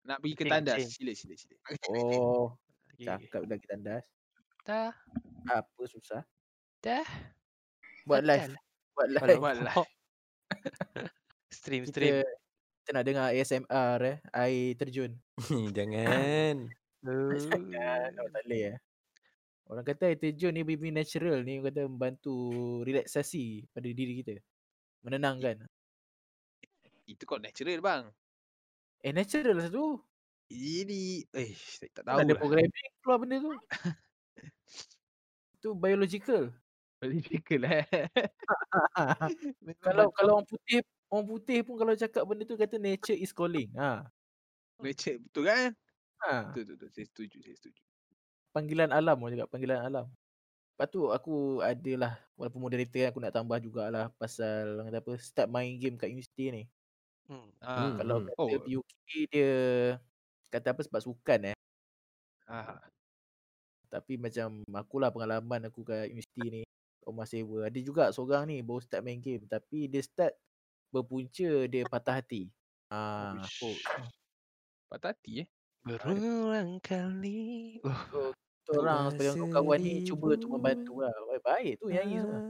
Nak 0.05 0.21
pergi 0.21 0.35
ke 0.37 0.45
tandas. 0.47 0.85
Sila 0.95 1.13
sila 1.17 1.35
sila. 1.35 1.57
Oh, 1.91 2.55
Okay. 2.93 3.09
cakap 3.09 3.49
lagi 3.49 3.67
tandas. 3.67 4.05
Dah. 4.63 4.93
Apa 5.49 5.83
susah? 5.89 6.23
Dah. 6.85 7.03
Buat 8.07 8.23
live. 8.23 8.53
Buat 8.95 9.09
live. 9.11 9.41
Buat 9.41 9.57
live. 9.67 9.89
Stream 11.53 11.85
stream. 11.85 12.25
Kita, 12.25 12.33
kita 12.83 12.91
nak 12.97 13.05
dengar 13.05 13.27
ASMR 13.31 13.99
eh. 14.09 14.17
Air 14.33 14.75
terjun. 14.81 15.13
Jangan. 15.77 16.73
Jangan. 17.05 18.11
Oh, 18.17 18.29
tak 18.33 18.43
boleh 18.49 18.63
eh. 18.73 18.79
Orang 19.69 19.85
kata 19.87 20.11
air 20.11 20.19
terjun 20.19 20.53
ni 20.57 20.65
lebih 20.65 20.91
natural 20.91 21.45
ni. 21.45 21.61
Orang 21.61 21.69
kata 21.71 21.83
membantu 21.87 22.37
relaksasi 22.89 23.69
pada 23.71 23.89
diri 23.93 24.25
kita. 24.25 24.41
Menenangkan. 25.05 25.61
Itu 27.05 27.29
kau 27.29 27.37
natural 27.39 27.79
bang. 27.85 28.05
Eh 29.05 29.13
natural 29.13 29.61
lah 29.61 29.67
satu. 29.69 30.01
Ini 30.53 31.25
eh 31.33 31.53
saya 31.57 31.89
tak 31.97 32.05
Tahu 32.05 32.19
ada 32.23 32.33
lah. 32.33 32.39
programming 32.39 32.91
keluar 33.01 33.19
benda 33.21 33.37
tu. 33.41 33.53
tu 35.63 35.69
biological. 35.77 36.53
Political 37.03 37.61
eh. 37.67 37.85
Kalau 39.83 40.15
kalau 40.15 40.39
orang 40.39 40.47
putih 40.47 40.87
orang 41.13 41.27
putih 41.29 41.61
pun 41.67 41.77
kalau 41.77 41.93
cakap 41.93 42.25
benda 42.25 42.45
tu 42.49 42.57
kata 42.57 42.81
nature 42.81 43.19
is 43.21 43.37
calling. 43.37 43.69
Ha. 43.77 44.09
Nature 44.81 45.21
betul 45.21 45.45
kan? 45.47 45.71
Ha. 46.25 46.33
Betul 46.51 46.63
betul 46.65 46.77
betul. 46.81 46.91
Saya 46.97 47.07
setuju 47.13 47.39
saya 47.45 47.57
setuju. 47.61 47.83
Panggilan 48.57 48.91
alam 48.93 49.17
orang 49.21 49.37
cakap 49.37 49.51
panggilan 49.53 49.81
alam. 49.85 50.07
Lepas 50.75 50.89
tu 50.91 51.01
aku 51.13 51.61
adalah 51.61 52.19
walaupun 52.41 52.61
moderator 52.65 53.01
kan, 53.07 53.11
aku 53.13 53.21
nak 53.23 53.35
tambah 53.37 53.59
jugalah 53.61 54.09
pasal 54.17 54.81
orang 54.81 54.89
kata 54.91 55.01
apa 55.05 55.13
start 55.21 55.49
main 55.53 55.77
game 55.77 55.97
kat 56.01 56.09
universiti 56.11 56.49
ni. 56.51 56.63
Hmm. 57.29 57.49
Ah. 57.63 57.97
Kalau 58.01 58.25
Hmm. 58.25 58.29
kata 58.33 58.41
Oh. 58.41 58.49
PUK 58.65 58.91
dia 59.33 59.53
kata 60.53 60.69
apa 60.75 60.81
sebab 60.85 61.01
sukan 61.05 61.41
eh. 61.53 61.57
Ah. 62.49 62.83
Tapi 63.93 64.17
macam 64.17 64.65
akulah 64.73 65.13
pengalaman 65.13 65.69
aku 65.69 65.85
kat 65.85 66.09
universiti 66.13 66.47
ni. 66.49 66.63
Rumah 67.05 67.27
sewa. 67.29 67.59
Ada 67.69 67.79
juga 67.83 68.05
seorang 68.15 68.47
ni 68.49 68.63
baru 68.63 68.81
start 68.81 69.03
main 69.05 69.19
game. 69.21 69.45
Tapi 69.51 69.91
dia 69.91 70.01
start 70.05 70.33
berpunca 70.93 71.51
dia 71.67 71.83
patah 71.89 72.21
hati. 72.21 72.53
Ah, 72.93 73.41
oh. 73.65 73.77
Patah 74.93 75.17
hati 75.17 75.43
eh. 75.43 75.49
Berulang 75.83 76.79
kali. 76.85 77.81
Oh. 77.83 78.31
So, 78.63 78.79
orang 78.79 79.11
sebagai 79.11 79.43
kawan-kawan 79.43 79.79
ni 79.83 80.07
cuba 80.07 80.39
untuk 80.39 80.51
membantu 80.55 81.03
lah. 81.03 81.11
Baik-baik 81.35 81.83
tu 81.83 81.91
nyanyi 81.91 82.23
semua. 82.23 82.41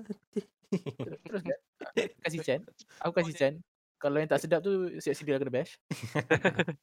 Terus, 1.24 1.40
kan. 1.40 1.59
Kasih 2.20 2.40
Chan. 2.45 2.61
Aku 3.01 3.12
kasih 3.16 3.32
Chan. 3.32 3.55
Kalau 3.97 4.20
yang 4.20 4.28
tak 4.28 4.45
sedap 4.45 4.61
tu 4.61 4.93
siap 5.01 5.14
sedia 5.16 5.40
kena 5.40 5.53
bash. 5.53 5.78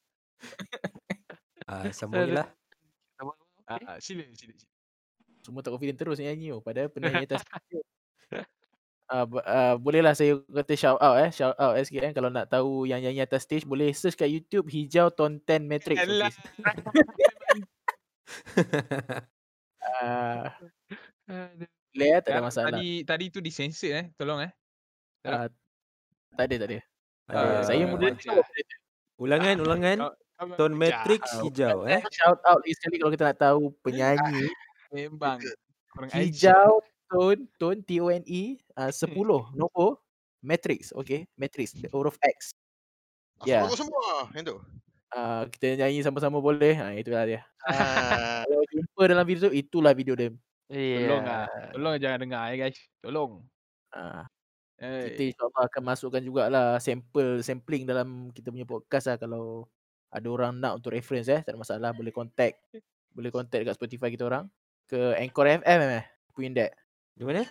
Ah, 1.69 1.85
sambung 1.93 2.25
je 2.25 2.33
lah. 2.33 2.49
Okay. 3.69 3.85
Ah, 3.85 4.01
sila 4.01 4.25
sila 4.33 4.57
sila. 4.57 4.73
Semua 5.45 5.61
tak 5.61 5.77
confident 5.77 6.01
terus 6.01 6.17
nyanyi 6.17 6.49
tu. 6.49 6.65
Padahal 6.65 6.89
penyanyi 6.89 7.29
atas 7.29 7.45
stage. 7.45 7.85
Ah, 8.33 8.45
uh, 9.11 9.25
uh, 9.43 9.75
bolehlah 9.81 10.13
saya 10.13 10.39
kata 10.45 10.73
shout 10.77 10.99
out 11.01 11.17
eh. 11.19 11.29
Shout 11.33 11.55
out 11.57 11.75
SKN 11.77 12.13
kalau 12.13 12.29
nak 12.31 12.49
tahu 12.49 12.85
yang 12.85 13.01
nyanyi 13.01 13.21
atas 13.25 13.43
stage 13.45 13.65
boleh 13.65 13.91
search 13.93 14.15
kat 14.17 14.29
YouTube 14.29 14.69
Hijau 14.69 15.09
Tonten 15.11 15.65
Matrix. 15.67 15.99
Alah. 16.01 16.31
Okay. 16.31 17.27
Uh, 19.79 20.45
boleh 21.93 22.09
eh, 22.13 22.21
tak 22.21 22.31
ada 22.37 22.41
masalah. 22.45 22.77
Tadi 22.77 23.01
tadi 23.01 23.25
tu 23.33 23.39
disensor 23.41 23.91
eh. 23.95 24.05
Tolong 24.17 24.45
eh. 24.45 24.51
Uh, 25.25 25.47
tak 26.37 26.45
ada, 26.45 26.55
tak 26.61 26.67
ada. 26.69 26.79
Uh, 27.29 27.61
saya 27.65 27.83
Ah, 27.85 27.89
moderator. 27.89 28.37
wajar. 28.37 28.77
Ulangan, 29.17 29.55
ulangan. 29.61 29.97
Kau 29.97 30.13
Tone 30.55 30.71
memang 30.77 31.03
Matrix 31.03 31.21
Ah, 31.35 31.41
hijau 31.43 31.77
eh. 31.89 32.01
Shout 32.13 32.39
out 32.47 32.59
lagi 32.63 32.73
sekali 32.79 32.95
kalau 33.01 33.11
kita 33.11 33.23
nak 33.27 33.39
tahu 33.41 33.61
penyanyi 33.83 34.47
Memang. 34.95 35.37
Hijau 36.13 36.79
Tone 37.09 37.41
Tone 37.57 37.79
T 37.83 37.97
O 37.99 38.07
N 38.13 38.23
E 38.25 38.57
uh, 38.77 38.93
10 38.93 39.13
nombor 39.57 39.99
Matrix. 40.39 40.95
Okay. 40.95 41.27
Matrix. 41.35 41.75
The 41.75 41.89
huruf 41.91 42.15
X. 42.21 42.55
Ya. 43.43 43.65
Masuk 43.67 43.87
semua. 43.87 44.29
Yang 44.31 44.43
tu. 44.53 44.55
Uh, 45.09 45.43
kita 45.51 45.81
nyanyi 45.83 46.05
sama-sama 46.05 46.37
boleh. 46.39 46.77
Ha, 46.77 46.93
itulah 46.95 47.25
dia. 47.25 47.41
Ah, 47.65 48.43
Kalau 48.47 48.63
jumpa 48.69 49.01
dalam 49.09 49.25
video 49.25 49.49
tu, 49.49 49.51
itulah 49.51 49.91
video 49.91 50.13
dia. 50.15 50.29
Tolong 50.69 51.23
Iya. 51.25 51.43
ah. 51.43 51.47
Tolong 51.73 51.93
jangan 51.97 52.19
dengar 52.21 52.41
eh 52.53 52.57
guys. 52.61 52.77
Tolong. 53.01 53.41
Uh, 53.89 54.23
Eh. 54.79 55.11
kita 55.11 55.35
insyaAllah 55.35 55.67
akan 55.67 55.83
masukkan 55.91 56.21
jugalah 56.23 56.79
sampel 56.79 57.43
sampling 57.43 57.83
dalam 57.83 58.31
kita 58.31 58.47
punya 58.47 58.63
podcast 58.63 59.11
lah 59.11 59.19
kalau 59.19 59.67
ada 60.07 60.23
orang 60.31 60.55
nak 60.55 60.79
untuk 60.79 60.95
reference 60.95 61.27
eh 61.27 61.43
tak 61.43 61.51
ada 61.51 61.59
masalah 61.59 61.91
boleh 61.91 62.15
contact 62.15 62.63
boleh 63.11 63.27
contact 63.27 63.67
dekat 63.67 63.75
Spotify 63.75 64.07
kita 64.07 64.31
orang 64.31 64.47
ke 64.87 65.19
Anchor 65.19 65.51
FM 65.51 65.79
eh 65.99 66.07
Queen 66.31 66.55
Dad 66.55 66.71
Di 67.19 67.27
mana? 67.27 67.43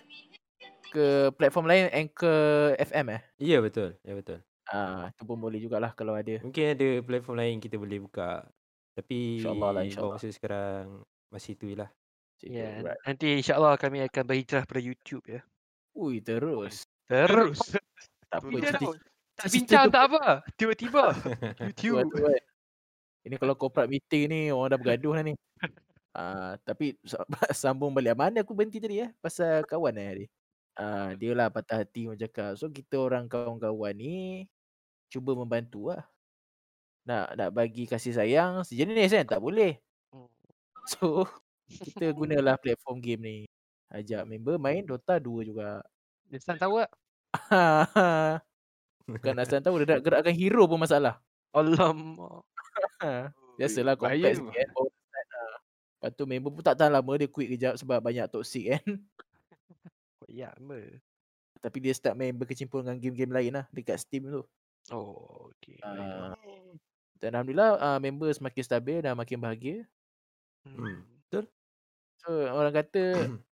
ke 0.89 1.29
platform 1.37 1.69
lain 1.69 1.85
Anchor 1.93 2.73
FM 2.81 3.13
eh 3.13 3.21
Ya 3.37 3.61
betul. 3.61 3.93
Ya 4.01 4.17
betul. 4.17 4.41
ah 4.69 5.09
tu 5.13 5.25
pun 5.25 5.37
boleh 5.37 5.61
jugalah 5.61 5.93
kalau 5.93 6.17
ada 6.17 6.41
Mungkin 6.41 6.73
ada 6.73 6.89
platform 7.05 7.37
lain 7.37 7.61
kita 7.61 7.77
boleh 7.77 8.01
buka. 8.01 8.41
Tapi 8.97 9.37
InsyaAllah 9.45 9.69
lah, 9.69 9.83
insyaAllah. 9.85 10.17
masa 10.17 10.27
sekarang 10.33 10.85
masih 11.29 11.53
tu 11.53 11.69
lah. 11.77 11.89
Ya. 12.41 12.81
right. 12.81 12.97
Nanti 13.05 13.37
insyaAllah 13.37 13.77
kami 13.77 14.01
akan 14.09 14.23
berhijrah 14.25 14.65
pada 14.65 14.81
YouTube 14.81 15.25
ya. 15.29 15.41
ui 15.93 16.17
terus 16.25 16.89
Terus. 17.05 17.59
tak 18.33 18.41
apa 18.41 18.47
Tidak. 18.49 18.81
Tak 19.37 19.47
bincang 19.53 19.85
tak 19.93 20.03
apa. 20.09 20.23
Tiba-tiba. 20.57 21.13
tu 21.77 21.85
YouTube. 21.93 22.17
tu 22.17 22.25
ini 23.27 23.35
kalau 23.35 23.53
corporate 23.53 23.91
meeting 23.91 24.31
ni 24.31 24.41
orang 24.49 24.73
dah 24.73 24.79
bergaduh 24.79 25.13
dah 25.19 25.23
ni 25.27 25.33
Ah, 26.15 26.57
tapi 26.65 26.97
sa- 27.05 27.25
sambung 27.61 27.93
balik 27.93 28.17
mana 28.17 28.41
aku 28.41 28.53
berhenti 28.57 28.81
tadi 28.81 29.05
eh 29.05 29.09
pasal 29.21 29.63
kawan 29.69 29.93
eh 29.99 30.07
tadi. 30.13 30.25
Ah, 30.79 31.11
dia 31.19 31.31
lah 31.37 31.47
patah 31.53 31.83
hati 31.85 32.07
orang 32.09 32.19
cakap. 32.21 32.51
So 32.59 32.71
kita 32.71 32.95
orang 32.99 33.25
kawan-kawan 33.29 33.93
ni 33.97 34.47
cuba 35.11 35.33
membantu 35.37 35.93
lah. 35.93 36.03
Nak 37.07 37.25
nak 37.37 37.49
bagi 37.55 37.85
kasih 37.89 38.13
sayang 38.15 38.63
sejenis 38.67 39.11
kan 39.21 39.25
tak 39.37 39.41
boleh. 39.43 39.77
Hmm. 40.13 40.29
So 40.89 41.25
Kita 41.69 42.11
gunalah 42.17 42.57
platform 42.57 42.97
game 43.01 43.21
ni. 43.21 43.37
Ajak 43.93 44.25
member 44.29 44.57
main 44.61 44.85
Dota 44.85 45.17
2 45.21 45.45
juga. 45.45 45.81
Dia 46.29 46.37
Stan 46.41 46.57
tahu 46.57 46.81
tak? 46.85 46.91
Bukan 49.09 49.35
Aslan 49.41 49.61
tahu 49.65 49.81
dia 49.81 49.97
nak 49.97 50.01
gerakkan 50.05 50.33
hero 50.37 50.69
pun 50.69 50.79
masalah. 50.81 51.17
Alamak. 51.53 52.45
Biasalah 53.57 53.93
tu. 53.97 54.05
sikit 54.37 54.53
kan. 54.53 54.69
Baru 54.73 54.89
start 54.93 55.27
lah. 55.33 55.53
Lepas 55.99 56.15
tu 56.15 56.23
member 56.23 56.47
pun 56.47 56.63
tak 56.63 56.79
tahan 56.79 56.95
lama 56.95 57.11
dia 57.19 57.27
quit 57.27 57.51
kejap 57.51 57.75
sebab 57.75 57.99
banyak 57.99 58.23
toxic 58.31 58.71
kan. 58.71 58.83
Ya, 60.29 60.53
member. 60.61 61.01
Tapi 61.57 61.77
dia 61.81 61.91
start 61.91 62.13
main 62.13 62.31
berkecimpung 62.31 62.85
dengan 62.85 63.01
game-game 63.01 63.33
lain 63.33 63.51
lah 63.59 63.65
dekat 63.73 63.97
Steam 63.97 64.29
tu. 64.29 64.45
Oh, 64.93 65.51
okey. 65.57 65.81
Ah. 65.81 66.37
Dan 67.19 67.35
Alhamdulillah 67.35 67.75
uh, 67.75 67.99
member 67.99 68.31
semakin 68.31 68.63
stabil 68.63 69.03
dan 69.03 69.17
makin 69.17 69.41
bahagia. 69.41 69.83
Hmm. 70.63 71.03
Betul? 71.27 71.51
So 72.23 72.31
orang 72.47 72.71
kata 72.71 73.03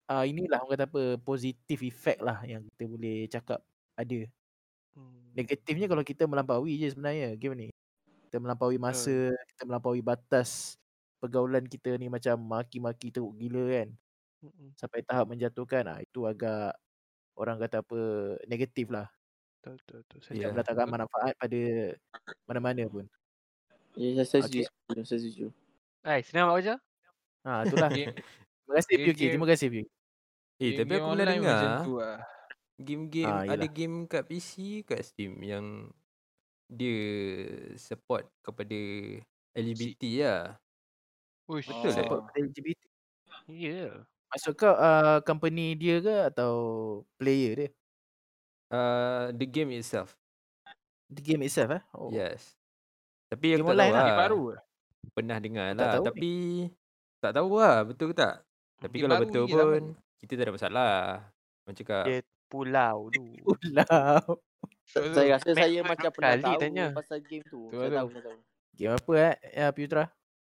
uh, 0.06 0.24
inilah 0.30 0.62
orang 0.62 0.78
kata 0.78 0.86
apa 0.86 1.02
positive 1.18 1.80
effect 1.82 2.22
lah 2.22 2.44
yang 2.46 2.62
kita 2.76 2.84
boleh 2.86 3.26
cakap 3.26 3.58
ada. 3.98 4.20
Hmm. 4.94 5.34
Negatifnya 5.34 5.90
kalau 5.90 6.04
kita 6.06 6.28
melampaui 6.30 6.78
je 6.78 6.94
sebenarnya 6.94 7.34
game 7.34 7.56
ni. 7.58 7.68
Kita 8.30 8.38
melampaui 8.38 8.78
masa, 8.78 9.34
kita 9.54 9.66
melampaui 9.66 10.02
batas 10.02 10.78
pergaulan 11.26 11.66
kita 11.66 11.98
ni 11.98 12.06
macam 12.06 12.38
maki-maki 12.38 13.10
teruk 13.10 13.34
gila 13.34 13.64
kan. 13.68 13.88
Mm-mm. 14.40 14.68
Sampai 14.74 15.02
tahap 15.02 15.26
menjatuhkan 15.26 15.84
ah 15.86 15.98
itu 15.98 16.24
agak 16.24 16.72
orang 17.34 17.58
kata 17.58 17.82
apa 17.82 17.98
negatif 18.46 18.88
lah. 18.88 19.10
Betul, 19.58 19.76
betul, 19.82 19.98
betul. 20.06 20.18
Saya 20.22 20.32
Tidak 20.32 20.46
Ya. 20.46 20.52
mendatangkan 20.54 20.86
manfaat 20.88 21.34
pada 21.34 21.60
mana-mana 22.46 22.82
pun. 22.86 23.04
Ya, 23.96 24.22
saya 24.22 24.44
Okey. 24.44 24.62
setuju. 24.64 25.02
Saya 25.02 25.18
setuju. 25.20 25.46
Hai, 26.00 26.20
senang 26.22 26.48
buat 26.48 26.60
kerja? 26.60 26.76
Ha 27.42 27.64
itulah. 27.64 27.90
Game, 27.90 28.12
Terima 28.12 28.74
kasih 28.76 28.94
game- 28.94 29.06
PUK. 29.06 29.20
Terima 29.32 29.46
kasih 29.48 29.66
PUK. 29.68 29.86
Eh, 30.56 30.70
tapi 30.74 30.92
aku 30.94 31.06
pernah 31.12 31.26
dengar 31.28 31.58
lah. 31.84 32.20
game-game 32.76 33.28
Ah, 33.28 33.44
ada 33.48 33.66
game 33.66 34.04
kat 34.04 34.22
PC 34.24 34.52
kat 34.84 35.00
Steam 35.00 35.40
yang 35.40 35.88
dia 36.66 36.98
support 37.76 38.28
kepada 38.40 38.76
LGBT 39.52 40.02
lah. 40.20 40.42
Uish. 41.46 41.68
Betul 41.70 41.90
eh? 41.90 41.94
Support 41.94 42.20
pada 42.26 42.38
LGBT. 42.38 42.80
Ya. 43.46 44.02
Maksud 44.26 44.52
kau 44.58 44.74
uh, 44.74 45.22
company 45.22 45.78
dia 45.78 46.02
ke 46.02 46.16
atau 46.28 46.52
player 47.16 47.52
dia? 47.54 47.68
Uh, 48.66 49.30
the 49.32 49.46
game 49.46 49.70
itself. 49.70 50.18
The 51.06 51.22
game 51.22 51.46
itself 51.46 51.70
eh? 51.70 51.82
Oh. 51.94 52.10
Yes. 52.10 52.58
Tapi 53.30 53.54
Game 53.54 53.62
aku 53.62 53.70
tak 53.70 53.78
tahu 53.78 53.90
lah. 53.90 53.94
lah. 53.94 54.06
Game 54.06 54.18
baru 54.18 54.40
ke? 54.42 54.56
Pernah 55.14 55.38
dengar 55.38 55.66
Tak 55.70 55.78
lah. 55.78 55.92
tahu 55.94 56.02
ni. 56.02 56.06
tapi 56.10 56.30
tak 57.16 57.32
tahu 57.32 57.48
lah 57.56 57.76
betul 57.86 58.06
ke 58.10 58.14
tak. 58.18 58.34
Tapi 58.82 58.94
Game 58.98 59.04
kalau 59.06 59.16
betul 59.22 59.44
pun 59.46 59.84
kita 60.18 60.32
tak 60.34 60.44
ada 60.44 60.52
masalah. 60.54 60.94
Macam 61.62 61.74
cakap. 61.78 62.04
Dia 62.06 62.18
pulau 62.46 62.96
tu. 63.10 63.22
Pulau. 63.46 64.22
Saya 64.86 65.34
rasa 65.34 65.50
saya 65.50 65.82
macam 65.82 66.10
pernah 66.14 66.38
tahu 66.38 66.58
tanya. 66.62 66.86
pasal 66.94 67.18
game 67.22 67.42
tu. 67.46 67.66
Betul 67.70 67.78
Saya 67.82 67.90
tahu, 68.02 68.08
saya 68.14 68.22
tahu. 68.22 68.38
Game 68.76 68.92
apa 68.94 69.12
eh? 69.18 69.34
Ya 69.50 69.66
Putra. 69.70 70.04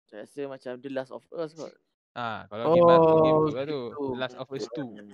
Saya 0.10 0.20
rasa 0.20 0.42
macam 0.48 0.72
The 0.76 0.90
Last 0.90 1.12
of 1.12 1.24
Us 1.32 1.52
kot. 1.54 1.74
Ah, 2.12 2.50
kalau 2.50 2.74
game 2.74 2.84
baru 2.84 3.06
game 3.16 3.30
Oh, 3.32 3.46
tu 3.46 3.54
lah 3.54 3.64
tu. 3.64 3.82
gitu. 3.86 4.06
Last 4.16 4.36
of 4.36 4.50
Us 4.50 4.66
2. 4.68 5.14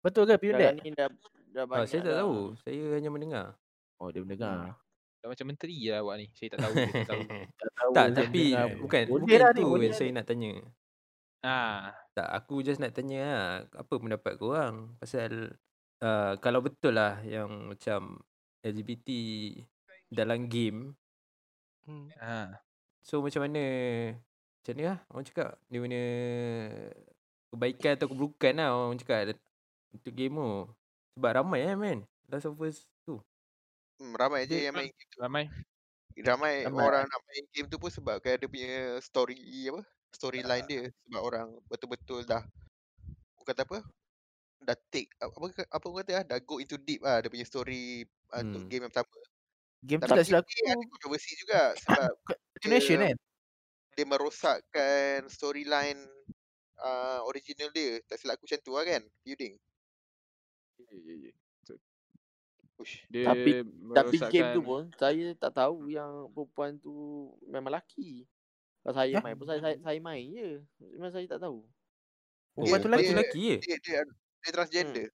Betul 0.00 0.22
ke 0.28 0.36
Sekarang 0.38 0.60
Dad? 0.60 0.74
ni 0.78 0.90
dah, 0.92 1.08
dah 1.50 1.62
Ah, 1.62 1.66
banyak 1.66 1.88
saya 1.88 2.00
tak 2.00 2.06
dah. 2.06 2.16
tahu. 2.20 2.36
Saya 2.58 2.82
hanya 2.94 3.08
mendengar. 3.08 3.46
Oh 3.96 4.08
dia 4.08 4.20
mendengar. 4.20 4.76
Dah 5.16 5.26
macam 5.26 5.46
menteri 5.46 5.76
lah 5.88 5.98
awak 5.98 6.14
ni. 6.18 6.26
Saya 6.30 6.48
tak 6.50 6.60
tahu. 6.60 6.74
Saya 6.74 6.92
tak 6.92 7.08
tahu. 7.08 7.22
Tak 7.56 7.70
tahu. 7.74 7.90
tak, 7.90 8.06
dia 8.06 8.16
tapi 8.18 8.42
dengar. 8.46 8.66
bukan 8.76 9.02
bukan 9.08 9.38
lah 9.38 9.50
tu 9.50 9.60
yang 9.64 9.80
lah 9.82 9.94
saya 9.94 10.10
nak 10.12 10.26
tanya. 10.26 10.52
Ah, 11.40 11.82
Tak, 12.12 12.28
aku 12.30 12.54
just 12.60 12.78
nak 12.78 12.92
tanya 12.92 13.20
lah, 13.20 13.48
apa 13.74 13.94
pendapat 13.94 14.32
korang 14.34 14.94
pasal 14.96 15.52
uh, 15.98 16.32
kalau 16.38 16.60
betul 16.60 16.94
lah 16.94 17.18
yang 17.20 17.48
macam 17.66 18.20
LGBT 18.60 19.08
dalam 20.08 20.46
game, 20.46 20.92
Hmm. 21.82 22.08
ah. 22.16 22.60
So 23.06 23.20
macam 23.20 23.44
mana, 23.46 23.60
macam 24.60 24.72
mana 24.74 24.82
lah 24.90 24.98
orang 25.12 25.24
cakap, 25.28 25.50
dia 25.70 25.78
punya 25.84 26.02
kebaikan 27.52 27.92
atau 27.96 28.08
keburukan 28.10 28.52
lah 28.58 28.68
orang 28.74 28.98
cakap 29.00 29.18
untuk 29.94 30.12
game 30.16 30.34
tu. 30.36 30.50
Sebab 31.18 31.32
ramai 31.38 31.60
kan 31.66 31.76
man, 31.78 31.98
Last 32.30 32.48
of 32.50 32.58
Us 32.62 32.86
tu. 33.06 33.22
Hmm, 34.00 34.10
ramai 34.18 34.42
je 34.50 34.58
yang 34.66 34.74
main 34.74 34.90
game 34.90 35.10
tu. 35.14 35.22
Ramai. 35.22 35.54
Ramai, 36.28 36.54
Ramai. 36.64 36.86
orang 36.86 37.04
nak 37.10 37.20
main 37.26 37.44
game 37.54 37.68
tu 37.70 37.78
pun 37.82 37.90
sebabkan 37.90 38.38
dia 38.38 38.48
punya 38.50 38.72
story 39.02 39.36
apa? 39.70 39.82
Storyline 40.14 40.66
dia 40.70 40.82
sebab 41.06 41.22
orang 41.26 41.48
betul-betul 41.70 42.22
dah 42.26 42.42
aku 43.36 43.44
kata 43.48 43.62
apa? 43.68 43.78
Dah 44.64 44.76
take 44.92 45.10
apa 45.22 45.36
apa, 45.72 45.88
kata 46.02 46.12
ah, 46.20 46.24
dah 46.26 46.38
go 46.44 46.58
into 46.62 46.76
deep 46.80 47.02
ah 47.06 47.18
dia 47.22 47.30
punya 47.32 47.46
story 47.48 48.06
ah, 48.34 48.42
untuk 48.46 48.62
Hmm. 48.62 48.68
game 48.70 48.86
yang 48.86 48.92
pertama. 48.94 49.16
Game 49.82 50.02
tu 50.04 50.12
tak 50.14 50.24
silap 50.26 50.44
dia 50.48 50.74
ada 50.74 50.84
aku. 50.84 50.86
kontroversi 50.92 51.32
juga 51.40 51.74
sebab 51.76 52.12
Continuation 52.54 52.96
dia, 52.96 53.06
kan? 53.10 53.16
dia 53.94 54.04
merosakkan 54.04 55.18
storyline 55.28 56.00
uh, 56.78 57.20
original 57.24 57.70
dia. 57.70 57.98
Tak 58.04 58.16
silap 58.16 58.36
aku 58.36 58.46
macam 58.46 58.60
tu 58.60 58.72
lah 58.72 58.84
kan? 58.84 59.02
Building. 59.22 59.54
Ya, 60.80 60.96
ya, 60.96 61.14
ya. 61.20 61.32
Dia 63.06 63.30
Tapi- 63.30 63.62
Tapi 63.94 64.16
game 64.28 64.50
tu 64.50 64.60
pun 64.60 64.82
saya 64.98 65.30
tak 65.36 65.54
tahu 65.54 65.86
yang 65.88 66.26
perempuan 66.30 66.74
tu 66.76 66.94
memang 67.46 67.70
lelaki. 67.70 68.26
Kalau 68.82 68.94
saya 68.94 69.14
Hah? 69.14 69.22
main 69.22 69.38
pun 69.38 69.46
saya, 69.46 69.60
saya, 69.62 69.76
saya 69.78 69.98
main 69.98 70.26
je. 70.28 70.50
Memang 70.92 71.14
saya 71.14 71.22
tak 71.24 71.40
tahu. 71.40 71.62
Oh, 72.54 72.66
Perempuan 72.66 72.78
tu 72.78 72.88
dia- 72.90 72.92
lelaki? 72.92 73.06
dia- 73.06 73.14
lelaki 73.14 73.40
je? 73.40 73.56
Dia, 73.62 73.76
dia, 73.78 73.98
dia 74.42 74.50
transgender. 74.52 75.08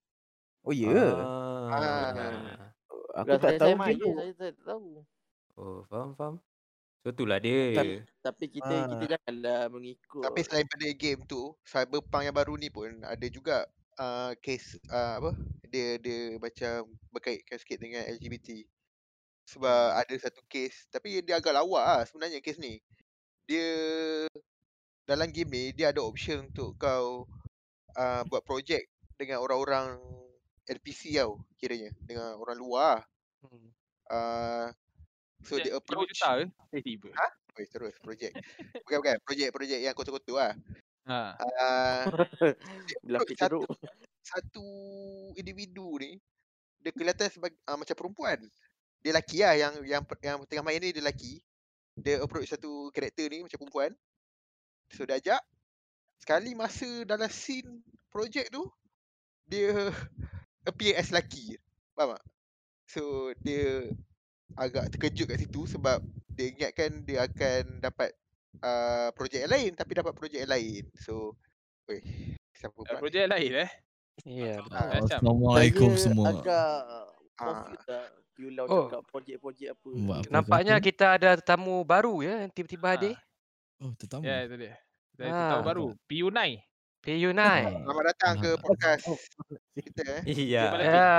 Oh 0.61 0.73
ya. 0.73 0.89
Yeah. 0.89 1.13
Ah. 1.13 1.69
Ah. 1.69 2.73
Aku 3.13 3.27
Kalau 3.27 3.37
tak 3.37 3.41
saya, 3.45 3.57
tahu 3.57 3.69
saya 3.69 3.75
main 3.77 3.87
game 3.87 3.97
je, 3.97 4.03
tu. 4.03 4.11
saya, 4.15 4.31
saya 4.33 4.51
tak 4.51 4.65
tahu. 4.65 4.85
Oh, 5.53 5.79
faham, 5.85 6.09
faham. 6.17 6.35
So, 7.01 7.09
itulah 7.09 7.41
dia. 7.41 7.73
Tapi, 7.73 7.93
tapi 8.21 8.45
kita 8.53 8.69
Ah. 8.69 8.85
kita 8.93 9.05
janganlah 9.17 9.61
mengikut. 9.73 10.21
Tapi 10.21 10.39
selain 10.45 10.67
pada 10.69 10.85
game 10.93 11.21
tu, 11.25 11.49
Cyberpunk 11.65 12.23
yang 12.29 12.37
baru 12.37 12.53
ni 12.61 12.69
pun 12.69 13.01
ada 13.01 13.25
juga 13.25 13.65
uh, 13.97 14.37
case 14.37 14.77
uh, 14.93 15.17
apa? 15.17 15.31
Dia 15.65 15.97
dia 15.97 16.37
macam 16.37 16.93
berkaitkan 17.09 17.57
sikit 17.57 17.81
dengan 17.81 18.05
LGBT. 18.05 18.61
Sebab 19.49 19.81
Hmm. 19.97 20.01
ada 20.05 20.13
satu 20.21 20.41
case, 20.45 20.85
tapi 20.93 21.25
dia 21.25 21.41
agak 21.41 21.57
lawak 21.57 21.81
lah 21.83 22.01
sebenarnya 22.05 22.37
case 22.39 22.61
ni. 22.61 22.77
Dia 23.49 23.65
dalam 25.09 25.33
game 25.33 25.49
ni 25.51 25.63
dia 25.73 25.89
ada 25.91 26.05
option 26.05 26.47
untuk 26.47 26.77
kau 26.77 27.25
uh, 27.97 28.21
buat 28.29 28.43
projek 28.45 28.87
dengan 29.17 29.41
orang-orang 29.41 29.97
NPC 30.69 31.17
tau 31.17 31.41
kiranya 31.57 31.89
dengan 32.05 32.37
orang 32.37 32.57
luar 32.61 32.85
lah. 33.01 33.03
Hmm. 33.41 33.69
Uh, 34.11 34.67
so 35.45 35.57
dia 35.57 35.73
approach 35.77 36.13
juta 36.13 36.41
ke? 36.41 36.45
Tiba-tiba. 36.71 37.09
Ha? 37.17 37.27
Oi, 37.59 37.65
terus 37.67 37.95
projek. 37.99 38.31
Bukan 38.87 38.97
bukan, 39.03 39.17
projek-projek 39.27 39.79
yang 39.83 39.93
kotor-kotor 39.93 40.37
lah. 40.39 40.53
Ha. 41.09 41.19
Uh, 41.61 42.05
satu 43.35 43.65
satu 44.21 44.67
individu 45.33 45.97
ni 45.97 46.21
dia 46.81 46.93
kelihatan 46.93 47.29
sebagai 47.29 47.57
uh, 47.69 47.77
macam 47.77 47.95
perempuan. 47.97 48.39
Dia 49.01 49.13
lelaki 49.13 49.41
lah 49.41 49.53
yang 49.57 49.73
yang 49.85 50.03
yang 50.21 50.37
tengah 50.45 50.65
main 50.65 50.81
ni 50.81 50.93
dia 50.93 51.01
lelaki. 51.01 51.41
Dia 51.97 52.21
approach 52.21 52.49
satu 52.49 52.89
karakter 52.93 53.29
ni 53.29 53.45
macam 53.45 53.57
perempuan. 53.61 53.91
So 54.93 55.05
dia 55.05 55.17
ajak 55.21 55.41
sekali 56.21 56.53
masa 56.53 57.05
dalam 57.05 57.29
scene 57.29 57.81
projek 58.13 58.49
tu 58.53 58.65
dia 59.49 59.89
appear 60.69 60.97
as 60.97 61.09
lelaki. 61.13 61.57
Faham 61.97 62.17
tak? 62.17 62.23
So 62.89 63.33
dia 63.41 63.89
agak 64.55 64.91
terkejut 64.91 65.25
kat 65.25 65.39
situ 65.39 65.63
sebab 65.65 65.99
dia 66.29 66.47
ingatkan 66.49 67.03
dia 67.03 67.25
akan 67.25 67.79
dapat 67.79 68.09
uh, 68.59 69.09
projek 69.11 69.43
yang 69.43 69.51
lain 69.51 69.71
tapi 69.73 69.91
dapat 69.93 70.13
projek 70.13 70.43
yang 70.43 70.51
lain. 70.51 70.83
So, 70.97 71.35
weh, 71.85 72.01
siapa 72.51 72.73
Uh, 72.73 72.83
pula? 72.83 72.99
projek 72.99 73.27
lain 73.27 73.51
eh. 73.59 73.71
Ya, 74.21 74.59
betul. 74.59 74.75
Ah, 74.75 74.85
macam. 74.91 75.01
Assalamualaikum 75.07 75.89
saya 75.91 76.03
semua. 76.03 76.25
agak 76.29 76.77
Ah. 77.37 77.73
lah. 77.81 78.05
Piulau 78.31 78.65
Oh. 78.65 78.85
cakap 78.87 79.03
projek-projek 79.07 79.67
apa. 79.71 79.89
Buat 79.91 80.17
apa 80.19 80.29
Nampaknya 80.29 80.75
kata? 80.77 80.85
kita 80.85 81.05
ada 81.11 81.29
tetamu 81.35 81.75
baru 81.81 82.21
ya 82.21 82.33
yang 82.41 82.51
tiba-tiba 82.51 82.85
Ah. 82.85 82.91
hadir. 82.93 83.15
Oh, 83.77 83.91
tetamu. 83.93 84.23
Ya, 84.23 84.45
itu 84.45 84.55
dia. 84.55 84.75
Dari 85.13 85.29
Ah. 85.29 85.49
tahun 85.51 85.63
baru. 85.65 85.85
Piunai. 86.05 86.51
Piyunai. 87.01 87.65
Selamat 87.81 88.05
datang 88.07 88.33
ke 88.37 88.51
podcast 88.55 89.03
kita 89.73 90.01
eh. 90.05 90.21
Iya. 90.29 90.63
Terima 90.69 90.85
Ya. 90.85 91.11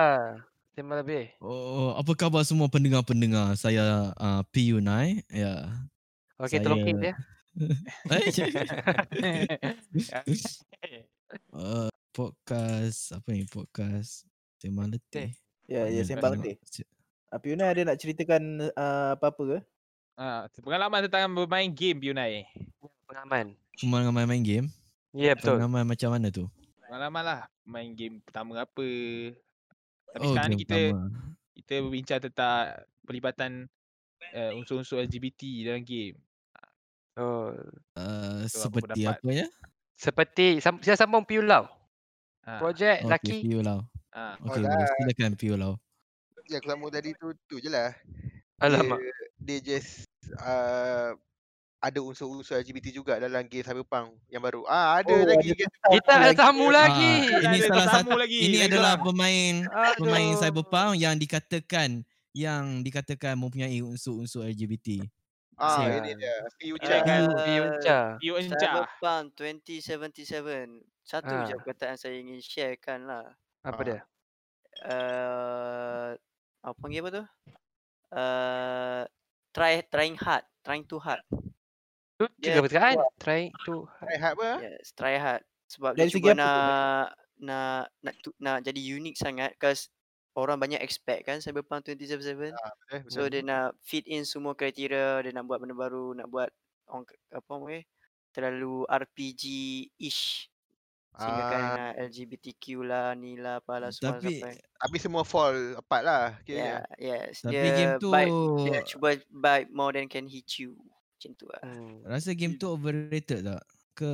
Terima 0.72 0.96
lebih. 0.96 1.36
Oh, 1.36 1.92
apa 2.00 2.16
khabar 2.16 2.40
semua 2.48 2.64
pendengar-pendengar? 2.72 3.52
Saya 3.60 4.16
uh, 4.16 4.40
P 4.48 4.72
Unai. 4.72 5.20
Ya. 5.28 5.68
Okey, 6.40 6.64
tolong 6.64 6.80
keep 6.88 6.96
Saya- 6.96 7.12
ya. 7.12 7.14
Eh, 10.82 11.04
uh, 11.52 11.92
podcast 12.16 13.12
apa 13.12 13.28
ni? 13.36 13.44
Podcast 13.44 14.24
Sembang 14.56 14.88
Letih. 14.88 15.36
Ya, 15.68 15.84
ya 15.92 16.00
Hmm, 16.00 16.08
sembang 16.08 16.40
letih. 16.40 16.56
Apiuna 17.28 17.68
ada 17.68 17.92
nak 17.92 18.00
ceritakan 18.00 18.72
uh, 18.72 19.12
apa-apa 19.16 19.42
ke? 19.44 19.58
Ah, 20.16 20.44
pengalaman 20.60 21.08
tentang 21.08 21.32
bermain 21.32 21.68
game 21.68 22.00
Piunai. 22.00 22.48
Pengaman. 23.08 23.56
Cuma 23.76 24.00
dengan 24.00 24.12
main-main 24.12 24.44
game. 24.44 24.66
Ya, 25.12 25.36
betul. 25.36 25.56
Pengalaman 25.56 25.88
macam 25.88 26.08
mana 26.12 26.28
tu? 26.32 26.48
Pengalaman 26.84 27.22
lah 27.24 27.40
main 27.64 27.92
game 27.92 28.20
pertama 28.24 28.56
apa. 28.60 28.84
Tapi 30.12 30.24
Oh, 30.24 30.30
sekarang 30.32 30.50
ni 30.52 30.58
kita 30.60 30.76
pertama. 30.76 31.08
kita 31.52 31.74
berbincang 31.80 32.20
tentang 32.20 32.56
pelibatan 33.02 33.52
uh, 34.32 34.52
unsur-unsur 34.54 35.00
LGBT 35.00 35.40
dalam 35.64 35.82
game. 35.82 36.16
Oh. 37.16 37.52
Uh, 37.92 38.44
apa 38.44 38.48
seperti 38.48 39.00
apa 39.04 39.28
ya? 39.28 39.46
Seperti 39.96 40.46
sam- 40.60 40.80
saya 40.80 40.96
sambung 40.96 41.24
Piu 41.24 41.40
Lau. 41.40 41.68
Ha. 42.44 42.58
Projek 42.58 43.04
Okey, 43.04 43.10
laki. 43.10 43.36
Piu 43.44 43.60
Lau. 43.60 43.80
Ha. 44.12 44.36
Okey, 44.40 44.60
boleh. 44.64 44.88
Silakan 44.98 45.32
Piu 45.36 45.54
Lau. 45.56 45.72
Yang 46.48 46.60
aku 46.60 46.68
sambung 46.68 46.90
tadi 46.90 47.10
tu 47.14 47.28
tu 47.46 47.56
je 47.56 47.70
lah. 47.70 47.92
Alamak. 48.58 48.98
Dia, 48.98 49.14
dia 49.40 49.58
just 49.62 50.08
uh, 50.38 51.14
ada 51.82 51.98
unsur-unsur 51.98 52.54
LGBT 52.56 52.94
juga 52.94 53.18
dalam 53.18 53.42
game 53.44 53.60
Cyberpunk 53.60 54.14
yang 54.30 54.38
baru. 54.38 54.62
Ah 54.64 55.02
ada 55.02 55.10
Oh, 55.10 55.18
lagi 55.20 55.50
ada 55.50 55.66
Kita 55.90 56.12
ada 56.14 56.30
tamu 56.32 56.70
lagi. 56.70 57.26
Ah, 57.26 57.42
ini 57.42 57.58
Ada 57.58 57.66
salah 57.68 57.86
satu 57.92 58.14
lagi, 58.14 58.38
ini 58.38 58.58
adalah 58.62 58.94
seorang. 58.94 59.06
pemain 59.10 59.54
pemain 59.98 60.28
Aduh. 60.28 60.38
Cyberpunk 60.38 60.92
yang 60.96 61.14
dikatakan 61.18 61.90
yang 62.32 62.80
dikatakan 62.80 63.34
mempunyai 63.34 63.82
unsur-unsur 63.82 64.46
LGBT. 64.46 65.02
Ah 65.58 65.84
Siap. 65.84 66.00
ini 66.00 66.10
dia. 66.16 66.36
Piu 66.56 66.74
Chan. 66.78 67.02
kan 67.02 67.22
Piu 67.44 67.64
Cha. 67.78 67.98
Cyberpunk 68.56 69.34
2077. 69.36 70.80
Satu 71.02 71.28
Ah. 71.28 71.42
je 71.44 71.58
perkataan 71.58 71.98
saya 71.98 72.14
ingin 72.14 72.38
sharekan 72.38 73.04
lah. 73.04 73.26
Apa 73.60 73.74
Ah. 73.74 73.84
dia? 73.84 74.00
Uh, 74.82 76.10
apa 76.60 76.74
panggil 76.78 77.02
apa 77.02 77.10
tu? 77.12 77.24
Uh, 78.12 79.02
try 79.50 79.82
trying 79.84 80.16
hard, 80.16 80.42
trying 80.60 80.82
too 80.82 80.98
hard. 80.98 81.20
Tu 82.14 82.24
Dia 82.36 82.44
tiga 82.50 82.60
perkataan. 82.60 82.96
Try 83.16 83.42
to 83.64 83.86
Try 84.00 84.16
hard 84.16 84.34
apa? 84.36 84.50
Yes, 84.60 84.86
try 84.92 85.14
hard. 85.16 85.42
Sebab 85.66 85.92
Dari 85.94 86.06
dia 86.06 86.14
cuba 86.14 86.28
apa 86.28 86.36
nak 86.36 87.04
nak 87.42 87.82
nak 88.00 88.14
tu, 88.20 88.30
nak 88.38 88.62
jadi 88.62 88.78
unik 88.78 89.14
sangat 89.16 89.50
cause 89.56 89.88
orang 90.32 90.56
banyak 90.56 90.80
expect 90.80 91.26
kan 91.26 91.40
Cyberpunk 91.40 91.84
2077. 91.84 92.52
Ah, 92.52 92.72
betul, 92.88 93.00
So 93.06 93.20
betul. 93.20 93.28
dia 93.28 93.42
nak 93.42 93.66
fit 93.80 94.04
in 94.06 94.22
semua 94.22 94.52
kriteria, 94.52 95.20
dia 95.20 95.32
nak 95.32 95.44
buat 95.44 95.58
benda 95.58 95.74
baru, 95.74 96.14
nak 96.14 96.28
buat 96.28 96.48
orang 96.86 97.04
k- 97.04 97.18
apa 97.30 97.52
okay, 97.52 97.82
terlalu 98.30 98.84
RPG-ish. 98.86 100.48
Sehingga 101.12 101.44
kan 101.44 101.62
Ah. 101.68 101.92
LGBTQ 102.00 102.64
lah, 102.80 103.12
ni 103.12 103.36
lah, 103.36 103.60
apalah 103.60 103.92
semua 103.92 104.16
Tapi 104.16 104.40
sampai. 104.40 104.56
Tapi 104.56 104.96
semua 104.96 105.22
fall 105.22 105.76
apart 105.76 106.02
lah 106.02 106.24
kiranya. 106.40 106.88
Yeah, 106.96 107.28
yes. 107.28 107.44
tapi 107.44 107.52
dia 107.58 107.72
game 107.74 107.92
tu 108.00 108.08
bite, 108.08 108.32
dia 108.64 108.80
cuba 108.86 109.08
bite 109.28 109.68
more 109.68 109.92
than 109.92 110.08
can 110.08 110.24
hit 110.24 110.48
you. 110.56 110.72
Macam 111.22 111.38
tu 111.38 111.46
lah. 111.46 111.62
Hmm. 111.62 112.02
rasa 112.04 112.34
game 112.34 112.58
tu 112.58 112.66
overrated 112.66 113.46
tak? 113.46 113.62
Ke 113.92 114.10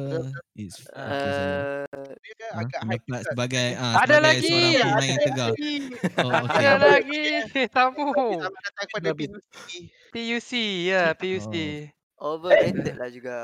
it's 0.53 0.85
okay 0.85 1.31
saja. 1.31 1.87
Uh, 1.89 2.13
Dia 2.19 2.35
kan 2.37 2.51
Ha? 2.51 2.61
agak 2.61 2.81
sebagai 3.25 3.67
ah 3.75 3.93
Ada 3.97 4.05
sebagai 4.13 4.21
lagi. 4.21 4.51
seorang 4.51 4.69
Ada 4.69 4.91
pemain 4.91 5.19
tegar. 5.19 5.49
Oh 5.49 6.33
okey. 6.45 6.67
Ada 6.69 6.87
lagi 6.91 7.23
tamu. 7.71 8.07
Sama 8.43 8.59
datang 8.61 8.85
kepada 8.85 9.09
Habis. 9.09 9.29
PUC. 9.33 9.71
PUC 10.11 10.51
ya, 10.85 11.03
PUC. 11.19 11.55
overrated 12.19 12.95
lah 12.95 13.09
juga. 13.09 13.37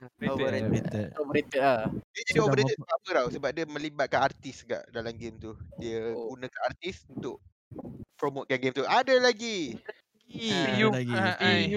Rated. 0.00 0.26
Overrated. 0.26 0.66
Overrated. 0.66 1.08
Overrated 1.14 1.60
lah. 1.60 1.80
Dia 2.10 2.22
jadi 2.26 2.40
overrated 2.40 2.74
sebab 2.74 2.90
apa 2.90 3.08
tau? 3.14 3.28
Sebab 3.30 3.50
dia 3.52 3.64
melibatkan 3.64 4.20
artis 4.24 4.56
juga 4.60 4.82
dalam 4.90 5.14
game 5.14 5.38
tu. 5.38 5.54
Dia 5.78 6.10
Oh. 6.10 6.34
gunakan 6.34 6.60
artis 6.66 7.06
untuk 7.06 7.38
promotekan 8.14 8.58
game 8.58 8.74
tu. 8.74 8.82
Ada 8.82 9.20
lagi. 9.20 9.76
PU 10.26 10.88
Ada 10.88 10.96
lagi. 10.98 11.12
Ah, 11.12 11.36
ai. 11.38 11.68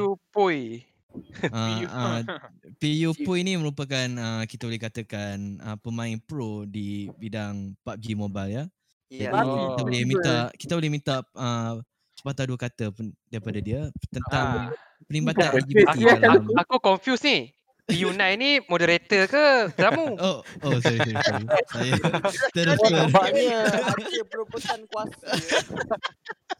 PU 1.42 1.50
Poi. 1.50 1.50
Ah, 1.52 1.80
PU. 1.80 1.86
ah, 1.90 2.20
PU 2.82 3.10
Pui 3.26 3.40
ni 3.42 3.54
merupakan 3.56 4.08
ah, 4.18 4.44
kita 4.46 4.66
boleh 4.66 4.82
katakan 4.82 5.38
ah, 5.62 5.78
pemain 5.78 6.16
pro 6.22 6.64
di 6.64 7.10
bidang 7.18 7.74
PUBG 7.82 8.06
Mobile 8.14 8.52
ya. 8.52 8.64
Ya. 9.08 9.32
Jadi 9.32 9.48
Oh. 9.48 9.74
kita 9.74 9.82
boleh 9.84 10.02
minta 10.04 10.34
kita 10.52 10.74
boleh 10.76 10.92
minta 10.92 11.16
uh, 11.32 11.80
sepatah 12.12 12.44
dua 12.44 12.60
kata 12.60 12.92
daripada 13.32 13.60
dia 13.64 13.88
tentang 14.12 14.48
Ah. 14.68 14.76
pelibatan 15.08 15.48
Aku, 15.48 15.58
LGBT 15.64 15.88
aku, 15.88 16.02
dalam 16.20 16.44
aku 16.60 16.76
confused 16.84 17.24
ni. 17.24 17.57
PU9 17.88 18.20
ni 18.36 18.60
moderator 18.68 19.32
ke 19.32 19.46
tamu? 19.80 20.12
Oh, 20.28 20.44
oh 20.44 20.78
sorry 20.84 21.00
sorry 21.00 21.16
sorry. 21.24 21.46
Saya 21.72 21.92
terus 22.56 22.80
ter, 22.84 22.92
nampaknya 22.92 23.64
ada 23.64 24.22
perebutan 24.28 24.80
kuasa. 24.92 25.28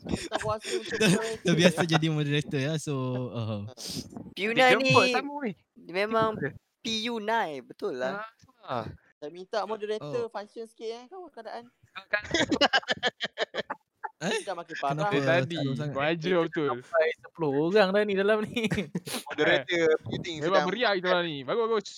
Perebutan 0.08 0.40
kuasa 0.40 0.70
untuk 0.72 0.98
terbiasa 1.44 1.82
jadi 1.84 2.08
moderator 2.08 2.60
ya. 2.64 2.74
So 2.80 2.96
uh, 3.36 3.60
Puna 4.40 4.66
ni 4.80 4.96
memang 5.92 6.40
PU9 6.80 7.32
betul 7.68 8.00
lah. 8.00 8.24
Ah. 8.64 8.88
Saya 9.20 9.34
minta 9.34 9.66
moderator 9.68 10.32
function 10.32 10.64
sikit 10.64 10.96
eh 10.96 11.04
kau 11.12 11.28
keadaan. 11.28 11.68
Eh 14.18 14.42
Dah 14.42 14.58
makin 14.58 14.74
Kenapa? 14.74 14.98
parah. 14.98 15.12
Dari 15.14 15.46
tadi. 15.46 15.58
Kau 15.94 16.02
ajar 16.02 16.38
betul. 16.50 16.68
Sampai 16.82 17.08
10 17.22 17.70
orang 17.70 17.90
dah 17.94 18.02
ni 18.02 18.14
dalam 18.18 18.38
ni. 18.42 18.66
Moderator 19.30 19.86
meeting 20.10 20.36
Memang 20.42 20.50
sedang 20.50 20.66
meriah 20.66 20.92
kita 20.98 21.08
orang 21.14 21.26
ni. 21.30 21.38
Bagus 21.48 21.62
bagus. 21.70 21.90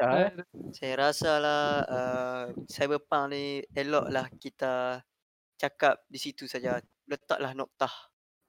ya, 0.00 0.06
eh. 0.16 0.30
Saya 0.72 0.94
rasa 0.96 1.30
lah 1.36 1.62
uh, 1.84 2.42
Cyberpunk 2.64 3.24
ni 3.28 3.44
eloklah 3.76 4.26
kita 4.40 5.04
cakap 5.56 6.00
di 6.08 6.16
situ 6.16 6.48
saja. 6.48 6.80
Letaklah 7.04 7.52
noktah. 7.52 7.92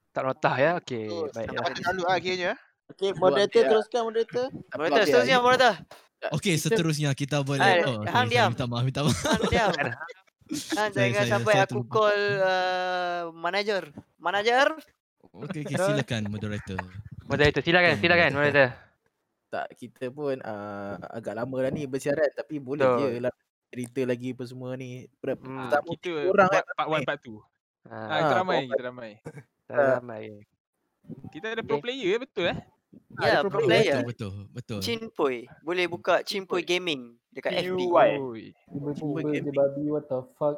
tak 0.10 0.24
notah 0.26 0.56
ya. 0.58 0.72
Okey, 0.82 1.06
Betul. 1.06 1.30
baik. 1.30 1.48
Sampai 1.52 1.68
Ada 1.68 1.82
lalu 1.92 2.02
lah 2.02 2.18
kiranya. 2.18 2.54
Okey, 2.90 3.10
moderator 3.14 3.62
teruskan 3.68 4.02
moderator. 4.08 4.46
Moderator 4.74 5.04
seterusnya 5.04 5.38
moderator. 5.38 5.74
okey 6.34 6.56
seterusnya 6.58 7.10
kita 7.14 7.46
boleh 7.46 7.62
Eh, 7.62 7.86
oh, 7.86 8.02
hang 8.02 8.26
diam. 8.26 8.50
minta 8.50 8.66
maaf 8.66 8.82
minta 8.82 9.06
maaf. 9.06 9.20
Han 9.22 9.42
diam. 9.52 9.70
Saya- 10.70 10.90
jangan 10.90 11.14
saya- 11.18 11.32
sampai 11.34 11.54
saya 11.54 11.64
aku 11.64 11.72
terlupa. 11.78 11.94
call 11.94 12.20
uh, 12.40 13.22
manager. 13.34 13.84
Manager? 14.18 14.68
Okey 15.30 15.62
okey 15.62 15.76
silakan 15.76 16.24
moderator. 16.28 16.80
Moderator 17.24 17.62
silakan, 17.62 17.94
silakan 17.98 18.32
moderator. 18.34 18.70
Tak, 19.48 19.68
kita 19.74 20.10
pun 20.10 20.36
uh, 20.38 20.96
agak 21.10 21.34
lama 21.34 21.56
dah 21.62 21.72
ni 21.72 21.84
bersiaran 21.84 22.28
tapi 22.32 22.58
boleh 22.58 22.84
Betul. 22.84 23.00
je 23.06 23.20
lah 23.22 23.34
cerita 23.68 24.02
lagi 24.04 24.32
apa 24.32 24.44
semua 24.44 24.74
ni. 24.74 25.06
Per- 25.14 25.36
Hmm, 25.38 25.68
Pertama 25.68 25.88
Kita 25.94 26.10
orang 26.26 26.48
buat 26.48 26.64
part 26.66 26.78
dalam 26.78 26.88
1 26.90 26.98
ni. 26.98 27.06
part 27.06 27.22
2. 27.22 27.32
Ha, 27.88 27.96
Ah, 27.96 28.18
kita 28.18 28.28
Ah, 28.28 28.38
ramai, 28.38 28.58
kita 28.66 28.84
ramai. 28.84 29.12
dah 29.66 29.88
ramai. 29.98 30.24
Kita 31.30 31.46
ada 31.50 31.62
pro 31.62 31.78
player 31.78 32.18
betul 32.18 32.46
eh? 32.48 32.58
Ya, 33.18 33.40
pro 33.40 33.48
pro 33.50 33.62
player. 33.62 33.84
player. 33.94 34.00
Betul 34.02 34.32
betul 34.50 34.52
betul. 34.52 34.80
Chinpoy. 34.82 35.36
Boleh 35.62 35.86
buka 35.86 36.20
Chinpoy 36.20 36.62
Gaming 36.62 37.16
dekat 37.38 37.52
FB. 37.62 37.80
Tiba-tiba 38.68 39.22
gaming. 39.22 39.44
je 39.46 39.52
babi 39.54 39.84
what 39.88 40.06
the 40.06 40.20
fuck. 40.36 40.58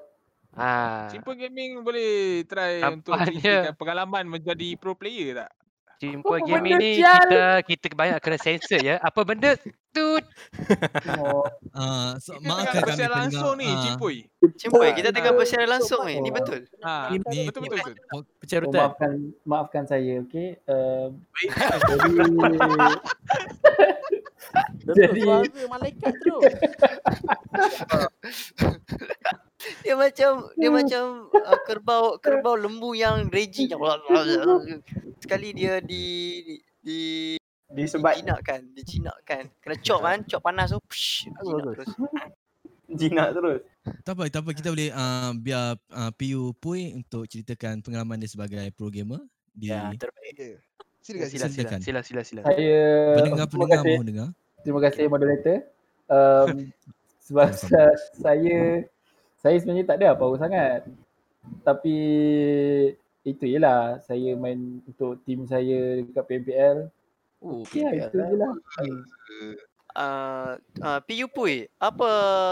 Ah. 0.50 1.06
Simple 1.14 1.38
Gaming 1.38 1.86
boleh 1.86 2.42
try 2.50 2.82
untuk 2.82 3.14
ceritakan 3.14 3.78
pengalaman 3.78 4.26
menjadi 4.26 4.74
pro 4.76 4.98
player 4.98 5.46
tak? 5.46 5.52
Simple 6.00 6.32
Apa 6.32 6.48
gaming 6.48 6.80
ni 6.80 6.92
kita 6.98 7.44
kita 7.62 7.86
banyak 7.92 8.18
kena 8.18 8.40
sensor 8.40 8.80
ya. 8.80 8.98
Apa 8.98 9.22
benda 9.22 9.54
tu? 9.92 10.18
Oh, 11.20 11.44
Ah 11.78 12.16
so, 12.18 12.34
Kita 12.34 12.48
maafkan 12.50 12.72
tengah 12.72 12.82
bersiar 12.88 13.12
langsung 13.12 13.54
ni, 13.60 13.68
ah, 13.68 13.84
kita 14.96 15.10
tengah 15.12 15.32
Ah. 15.32 15.38
bersiaran 15.38 15.70
langsung 15.70 16.02
ni. 16.08 16.16
Ni 16.18 16.32
Oh. 16.32 16.34
betul. 16.34 16.60
Ha, 16.82 17.12
Ni 17.12 17.20
betul 17.46 17.62
betul 17.62 17.78
betul. 17.84 17.96
oh, 18.10 18.22
Pencarutan. 18.40 18.80
maafkan 18.82 19.12
maafkan 19.44 19.84
saya, 19.86 20.14
okey. 20.24 20.56
Jadi 20.66 21.46
Betul 21.78 21.98
Jadi- 24.98 25.22
suara 25.22 25.66
malaikat 25.70 26.14
terus. 26.20 26.44
Dia 29.84 29.96
macam 30.00 30.48
dia 30.56 30.70
macam 30.72 31.28
uh, 31.36 31.60
kerbau 31.68 32.16
kerbau 32.24 32.56
lembu 32.56 32.96
yang 32.96 33.28
raging 33.28 33.68
sekali 35.24 35.52
dia 35.52 35.84
di 35.84 36.40
di, 36.80 37.36
di 37.36 37.84
disebat 37.84 38.18
dijinakkan, 38.18 38.60
dijinakkan. 38.72 39.44
Kena 39.60 39.76
chop 39.84 40.00
kan, 40.02 40.24
chop 40.26 40.42
panas 40.42 40.72
tu. 40.72 40.80
Psh, 40.88 41.28
jinak 41.28 41.76
terus. 41.76 41.90
jinak 43.00 43.28
terus. 43.36 43.60
Tak 44.08 44.14
apa, 44.16 44.24
tak 44.32 44.42
apa. 44.48 44.52
Kita 44.56 44.68
boleh 44.72 44.90
uh, 44.96 45.32
biar 45.36 45.76
uh, 45.92 46.12
PU 46.16 46.56
Pui 46.56 46.96
untuk 46.96 47.28
ceritakan 47.28 47.84
pengalaman 47.84 48.18
dia 48.18 48.32
sebagai 48.32 48.64
pro 48.74 48.88
gamer 48.88 49.22
di 49.52 49.70
Ya, 49.70 49.92
terbaik. 49.92 50.64
Silakan 51.10 51.30
Sila 51.30 51.48
sila 51.50 51.50
Silakan. 51.50 51.80
sila 51.82 52.00
sila 52.06 52.22
sila. 52.22 52.42
Saya 52.46 52.82
terima 53.50 53.66
kasih. 53.66 53.96
mahu 53.98 54.06
dengar. 54.06 54.28
Terima 54.62 54.80
kasih 54.86 55.04
moderator. 55.10 55.58
Um, 56.06 56.48
sebab 57.26 57.50
saya 58.24 58.86
saya 59.42 59.56
sebenarnya 59.58 59.86
tak 59.90 59.98
ada 60.04 60.08
apa-apa 60.14 60.36
sangat. 60.38 60.82
Tapi 61.66 61.98
itu 63.26 63.44
je 63.50 63.58
lah. 63.58 63.98
Saya 64.06 64.38
main 64.38 64.86
untuk 64.86 65.18
tim 65.26 65.50
saya 65.50 66.06
dekat 66.06 66.24
PMPL. 66.30 66.78
Oh, 67.40 67.64
Ya, 67.72 67.90
PPL 67.90 67.96
itu 67.98 68.16
lah. 68.20 68.28
je 68.30 68.38
lah. 68.38 68.54
Uh, 69.90 70.54
uh, 70.86 71.00
PU 71.02 71.26
Pui, 71.34 71.66
apa 71.82 72.10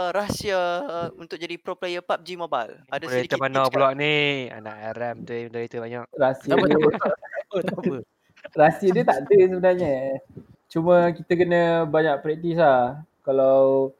rahsia 0.10 0.58
uh, 0.84 1.10
untuk 1.22 1.38
jadi 1.38 1.54
pro 1.62 1.78
player 1.78 2.02
PUBG 2.02 2.34
Mobile? 2.34 2.82
Ada 2.90 3.06
Moderator 3.06 3.14
sedikit 3.14 3.38
mana 3.38 3.70
pula 3.70 3.94
ni? 3.94 4.50
Anak 4.50 4.76
Aram 4.98 5.22
tu 5.22 5.38
moderator 5.46 5.80
banyak. 5.86 6.04
Rahsia 6.18 6.50
Tak 6.50 6.58
apa, 6.58 7.60
tak 7.62 7.78
apa. 7.78 7.98
Rahsia 8.58 8.90
dia 8.90 9.06
tak 9.06 9.18
ada 9.24 9.38
sebenarnya. 9.38 10.18
Cuma 10.66 11.14
kita 11.14 11.34
kena 11.38 11.86
banyak 11.86 12.16
praktis 12.26 12.58
lah. 12.58 13.06
Kalau 13.22 13.94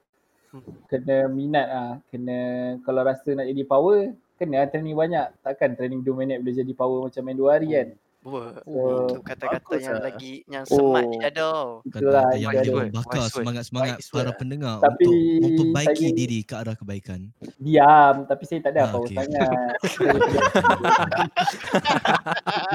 kena 0.90 1.30
minat 1.30 1.68
ah, 1.70 1.94
kena 2.10 2.40
kalau 2.82 3.06
rasa 3.06 3.38
nak 3.38 3.46
jadi 3.46 3.64
power, 3.70 4.18
kena 4.42 4.66
lah 4.66 4.70
training 4.74 4.98
banyak. 4.98 5.28
Takkan 5.46 5.78
training 5.78 6.02
2 6.02 6.18
minit 6.18 6.38
boleh 6.42 6.58
jadi 6.58 6.74
power 6.74 7.06
macam 7.06 7.22
main 7.22 7.38
2 7.38 7.54
hari 7.54 7.68
kan. 7.70 7.88
Wah, 8.28 8.60
So, 8.60 9.08
itu 9.08 9.24
kata-kata 9.24 9.74
yang 9.80 9.96
lah. 9.96 10.04
lagi 10.04 10.34
yang 10.46 10.64
semat 10.64 11.00
Oh. 11.00 11.08
di 11.08 11.18
dada. 11.18 11.52
itulah 11.80 11.88
Kata-kata 11.88 12.36
yang 12.36 12.52
ada. 12.52 12.60
boleh 12.68 12.88
membakar 12.92 13.24
semangat-semangat 13.30 13.98
para 14.06 14.20
word. 14.26 14.36
pendengar 14.36 14.78
Tapi 14.80 15.06
untuk 15.08 15.16
memperbaiki 15.40 16.04
saya- 16.04 16.18
diri 16.18 16.40
ke 16.44 16.54
arah 16.54 16.76
kebaikan. 16.76 17.20
Diam, 17.56 18.16
tapi 18.26 18.44
saya 18.44 18.60
tak 18.60 18.72
ada 18.74 18.82
Ah, 18.82 18.90
power 18.92 19.08
okey. 19.08 19.16
sangat. 19.16 19.48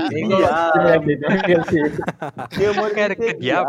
Tengok 0.08 0.40
ah, 0.42 0.96
kasih. 1.38 1.84
dia 2.50 2.64
Kan 2.64 2.74
motivate 2.74 3.14
ke 3.14 3.26
diam. 3.36 3.64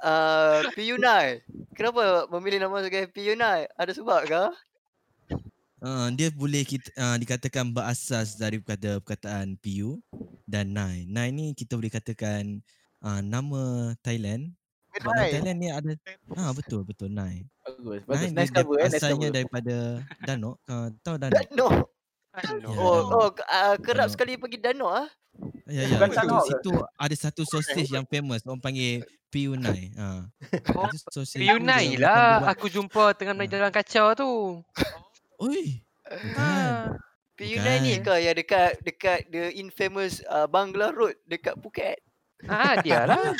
Uh, 0.00 0.64
Piyunai. 0.72 1.44
Kenapa 1.72 2.02
memilih 2.30 2.58
nama 2.58 2.80
sebagai 2.80 3.06
Piyunai? 3.06 3.68
Ada 3.70 3.92
sebab 3.94 4.24
ke? 4.24 4.44
Uh, 5.80 6.12
dia 6.12 6.28
boleh 6.28 6.60
kita, 6.60 6.92
uh, 7.00 7.16
dikatakan 7.16 7.72
berasas 7.72 8.36
dari 8.36 8.60
kata 8.60 9.00
perkataan 9.00 9.56
PU 9.56 9.96
dan 10.44 10.76
Nai. 10.76 11.08
Nai 11.08 11.32
ni 11.32 11.56
kita 11.56 11.72
boleh 11.72 11.88
katakan 11.88 12.60
uh, 13.00 13.24
nama 13.24 13.92
Thailand. 14.04 14.52
Nama 14.92 15.08
Nai. 15.16 15.30
Thailand 15.32 15.56
ni 15.56 15.68
ada 15.72 15.92
ah 16.36 16.52
betul 16.52 16.84
betul 16.84 17.08
Nai. 17.08 17.48
Bagus. 17.64 18.04
Nai 18.04 18.28
Bagus. 18.28 18.30
Nice 18.36 18.52
dia 18.52 18.60
cover 18.60 18.76
eh. 18.76 18.82
Nice 18.84 18.96
asalnya 19.00 19.28
cover. 19.32 19.36
daripada 19.40 19.76
Danok. 20.28 20.56
Uh, 20.68 20.88
tahu 21.00 21.16
Danok? 21.16 21.40
Dano. 21.48 21.68
Ya, 22.30 22.40
Oh, 22.40 22.44
Danok. 22.44 22.70
oh 23.16 23.28
uh, 23.32 23.74
kerap 23.80 24.06
Danok. 24.06 24.12
sekali 24.12 24.32
pergi 24.36 24.58
Dano 24.60 24.86
ah. 24.92 25.08
Ya 25.64 25.88
ya. 25.88 25.96
Bukan 25.96 26.12
ke? 26.12 26.38
situ 26.44 26.72
ada 26.76 27.14
satu 27.16 27.42
sosis 27.48 27.88
yang 27.88 28.04
famous 28.04 28.44
orang 28.44 28.60
panggil 28.60 29.00
PU 29.32 29.56
Nai. 29.56 29.88
Ha. 29.96 30.28
Oh, 30.76 30.92
Reunite 30.92 31.40
dia 31.40 31.56
macam 31.56 31.80
dia 31.88 32.04
lah. 32.04 32.52
Aku 32.52 32.68
jumpa 32.68 33.16
tengah 33.16 33.32
main 33.32 33.48
dalam 33.48 33.72
kacau 33.72 34.12
tu. 34.12 34.28
Oi. 35.40 35.80
Bukan. 36.04 36.36
Ha. 36.36 36.92
Piyunai 37.40 37.80
ni 37.80 37.96
ke 38.04 38.12
yang 38.20 38.36
dekat 38.36 38.76
dekat 38.84 39.24
the 39.32 39.48
infamous 39.56 40.20
uh, 40.28 40.44
Bangla 40.44 40.92
Road 40.92 41.16
dekat 41.24 41.56
Phuket? 41.64 41.96
Ah, 42.44 42.76
dia 42.84 43.08
lah. 43.08 43.16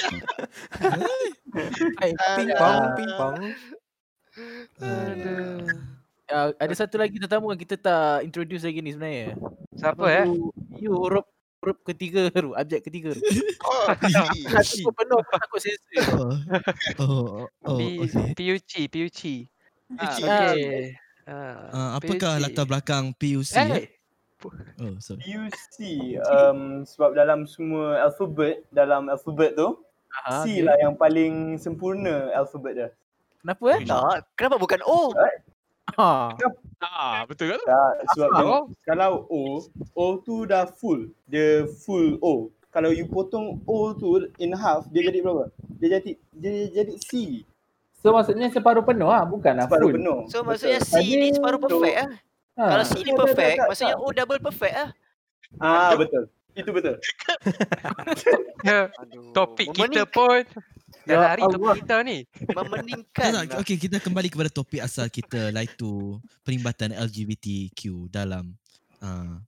Hai, 2.01 2.13
Ping 2.17 2.17
Ping 2.17 2.51
pong, 2.57 2.85
ping 2.97 3.13
pong. 3.17 3.37
Aduh. 4.81 5.61
Uh, 6.31 6.49
ada 6.57 6.75
satu 6.79 6.97
lagi 6.97 7.19
tetamu 7.21 7.53
yang 7.53 7.61
kita 7.61 7.77
tak 7.77 8.25
introduce 8.25 8.65
lagi 8.65 8.81
ni 8.81 8.97
sebenarnya. 8.97 9.37
Siapa 9.77 10.01
Apa 10.01 10.07
eh? 10.25 10.27
You 10.81 10.97
huruf 10.97 11.27
huruf 11.61 11.77
ketiga 11.85 12.33
tu, 12.33 12.57
abjad 12.57 12.81
ketiga 12.81 13.13
tu. 13.13 13.21
Oh. 13.69 13.93
Hati 14.57 14.81
pun 14.81 14.95
penuh 14.97 15.21
aku 15.21 15.33
takut 15.37 15.61
sensor. 15.61 16.05
Oh. 16.17 16.33
Oh, 16.97 17.27
oh, 17.69 17.77
P- 17.77 18.01
okay. 18.09 18.33
PUC, 18.33 18.73
PUC. 18.89 19.21
Ah, 20.01 20.17
Okay. 20.17 20.97
Ah, 21.31 21.71
Uh, 21.71 21.91
apakah 21.95 22.33
PUC. 22.37 22.43
latar 22.43 22.65
belakang 22.67 23.05
PUC? 23.15 23.55
Eh? 23.55 23.69
Eh, 23.77 23.89
Oh, 24.81 24.97
sorry. 24.99 25.21
PUC 25.23 25.77
um, 26.25 26.61
sebab 26.83 27.13
dalam 27.13 27.45
semua 27.45 28.01
alfabet 28.03 28.65
dalam 28.71 29.07
alfabet 29.07 29.53
tu 29.53 29.77
Ah, 30.11 30.43
C 30.43 30.59
okay. 30.59 30.67
lah 30.67 30.75
yang 30.77 30.97
paling 30.97 31.55
sempurna 31.57 32.35
alfabet 32.35 32.73
dia. 32.75 32.89
Kenapa 33.39 33.65
eh? 33.71 33.81
Tak, 33.85 34.17
kenapa 34.35 34.57
bukan 34.59 34.81
O? 34.83 35.15
Ha. 35.95 36.35
Ah, 36.81 37.29
betul 37.29 37.53
kan? 37.53 37.61
Tak, 37.61 37.93
sebab 38.11 38.27
Ah. 38.27 38.37
tengok 38.41 38.63
kalau 38.83 39.13
O, 39.29 39.61
O 39.93 40.05
tu 40.19 40.43
dah 40.43 40.65
full. 40.67 41.13
Dia 41.27 41.69
full 41.69 42.17
O. 42.19 42.49
Kalau 42.71 42.89
you 42.89 43.05
potong 43.05 43.61
O 43.63 43.93
tu 43.93 44.09
in 44.37 44.51
half, 44.51 44.89
dia 44.89 45.05
jadi 45.05 45.21
berapa? 45.21 45.53
Dia 45.77 46.01
jadi 46.01 46.17
dia 46.33 46.53
jadi 46.73 46.95
C. 46.97 47.45
So 48.01 48.11
maksudnya 48.11 48.49
separuh 48.49 48.81
penuh 48.81 49.07
ah, 49.07 49.23
bukanlah 49.23 49.69
Separuh 49.69 49.87
full. 49.87 49.95
penuh. 50.01 50.19
So 50.27 50.41
maksudnya 50.41 50.81
C 50.81 50.97
ni 50.99 51.29
Tadi 51.29 51.37
separuh 51.37 51.59
untuk- 51.59 51.71
perfect 51.79 51.97
ah. 51.99 52.11
Ha. 52.57 52.65
Kalau 52.67 52.85
C 52.85 52.95
ni 52.99 53.13
perfect, 53.15 53.39
tak, 53.39 53.57
tak, 53.57 53.67
maksudnya 53.69 53.95
tak. 53.95 54.03
O 54.03 54.07
double 54.11 54.41
perfect 54.41 54.75
ah. 54.75 54.89
Ah, 55.59 55.93
betul. 55.95 56.25
Itu 56.51 56.71
betul. 56.73 56.97
Aduh. 58.67 59.33
topik 59.33 59.69
kita 59.71 60.03
pun 60.05 60.43
dah 61.01 61.17
Ya 61.17 61.17
lari 61.17 61.43
topik 61.43 61.81
kita 61.81 61.97
ni. 62.03 62.19
memeningkan. 62.57 63.31
Tak, 63.47 63.63
Okey, 63.63 63.77
kita 63.79 63.97
kembali 63.99 64.29
kepada 64.29 64.51
topik 64.53 64.81
asal 64.81 65.09
kita 65.09 65.49
iaitu 65.51 66.19
perlimbatan 66.43 66.93
LGBTQ 66.93 68.11
dalam 68.11 68.53
uh, 69.01 69.39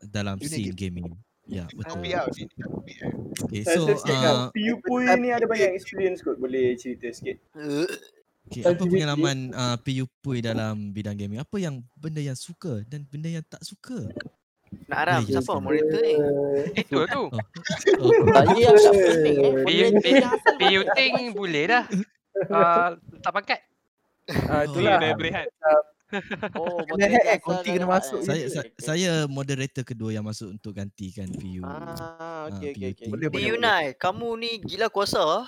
dalam 0.00 0.36
Dunia 0.38 0.50
scene 0.50 0.74
gaming. 0.76 1.10
Ya, 1.44 1.68
betul. 1.76 2.00
Topik 2.00 2.12
lah 2.16 2.24
ni. 2.32 2.44
Topik 2.56 2.96
eh. 3.04 3.12
Okay, 3.44 3.62
so 3.66 3.80
uh, 3.90 4.48
Pui 4.80 5.04
ni 5.20 5.28
ada 5.28 5.44
banyak 5.44 5.76
experience 5.76 6.24
kot. 6.24 6.40
Boleh 6.40 6.72
cerita 6.80 7.10
sikit. 7.12 7.36
okay, 8.48 8.62
apa 8.64 8.80
pengalaman 8.80 9.52
uh, 9.52 9.76
PU 9.80 10.08
Pui 10.24 10.40
dalam 10.40 10.94
bidang 10.96 11.16
gaming? 11.16 11.40
Apa 11.42 11.60
yang 11.60 11.84
benda 12.00 12.24
yang 12.24 12.38
suka 12.38 12.80
dan 12.88 13.04
benda 13.04 13.28
yang 13.28 13.44
tak 13.44 13.60
suka? 13.60 14.08
Nak 14.90 14.98
Aram, 15.06 15.20
Boleh 15.22 15.30
siapa 15.30 15.52
moderator 15.62 16.00
ni? 16.02 16.14
Itu 16.82 16.98
tu. 17.06 17.22
Oh, 17.30 17.40
oh, 18.02 18.10
Tanya 18.34 18.68
agak 18.74 18.92
pening 18.98 19.38
eh. 19.38 20.22
PU 20.58 20.80
ting 20.96 21.14
boleh 21.30 21.64
dah. 21.70 21.84
Ah, 22.50 22.98
tak 23.22 23.32
pangkat. 23.32 23.60
Ah, 24.48 24.64
Oh, 24.64 24.72
itulah. 24.72 24.98
Kena 24.98 25.14
berehat. 25.14 25.46
Oh, 26.54 26.84
eh, 27.00 27.40
konti 27.40 27.74
kena 27.74 27.88
masuk. 27.88 28.22
saya, 28.22 28.46
saya 28.46 28.68
saya 28.76 29.12
moderator 29.26 29.82
kedua 29.82 30.12
yang 30.12 30.22
masuk 30.22 30.52
untuk 30.54 30.76
gantikan 30.76 31.26
PU. 31.32 31.64
Ah, 31.64 32.44
Ah, 32.44 32.52
okey 32.52 32.76
okey 32.76 32.88
okey. 32.92 33.06
Boleh, 33.08 33.28
Yunai, 33.40 33.84
kamu 33.96 34.28
ni 34.36 34.50
gila 34.60 34.92
kuasa 34.92 35.20
ah. 35.24 35.46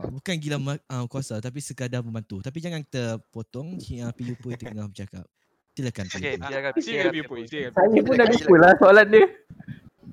Ah, 0.00 0.08
Bukan 0.08 0.34
gila 0.40 0.56
uh, 0.56 1.04
kuasa 1.06 1.36
tapi 1.38 1.60
sekadar 1.60 2.00
membantu. 2.00 2.40
Tapi 2.40 2.58
jangan 2.64 2.80
kita 2.80 3.20
potong 3.28 3.76
uh, 3.76 4.12
PU 4.16 4.34
Pui 4.40 4.56
tengah 4.60 4.88
bercakap. 4.88 5.28
Silakan 5.72 6.04
PU 6.08 6.16
Okey, 6.16 6.32
Pui. 6.36 6.80
silakan. 6.80 7.12
Biu 7.12 7.24
Pui, 7.28 7.40
silakan. 7.44 7.72
Saya 7.76 8.00
pun 8.04 8.14
dah 8.16 8.26
lupa 8.28 8.54
lah 8.56 8.72
soalan 8.80 9.06
dia. 9.08 9.26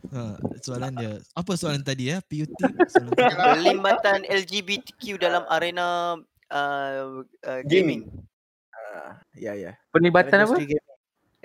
Ha, 0.09 0.21
soalan 0.63 0.91
dia. 0.97 1.11
Apa 1.37 1.51
soalan 1.55 1.83
tadi 1.85 2.11
ya? 2.11 2.17
PUT? 2.23 2.49
Tadi. 2.59 2.75
Pelibatan 3.15 4.19
LGBTQ 4.27 5.19
dalam 5.21 5.43
arena 5.47 6.17
uh, 6.51 7.23
uh, 7.23 7.61
gaming. 7.67 8.07
Ah, 8.89 9.21
ya 9.37 9.53
ya. 9.53 9.77
Penlibatan 9.93 10.49
apa? 10.49 10.57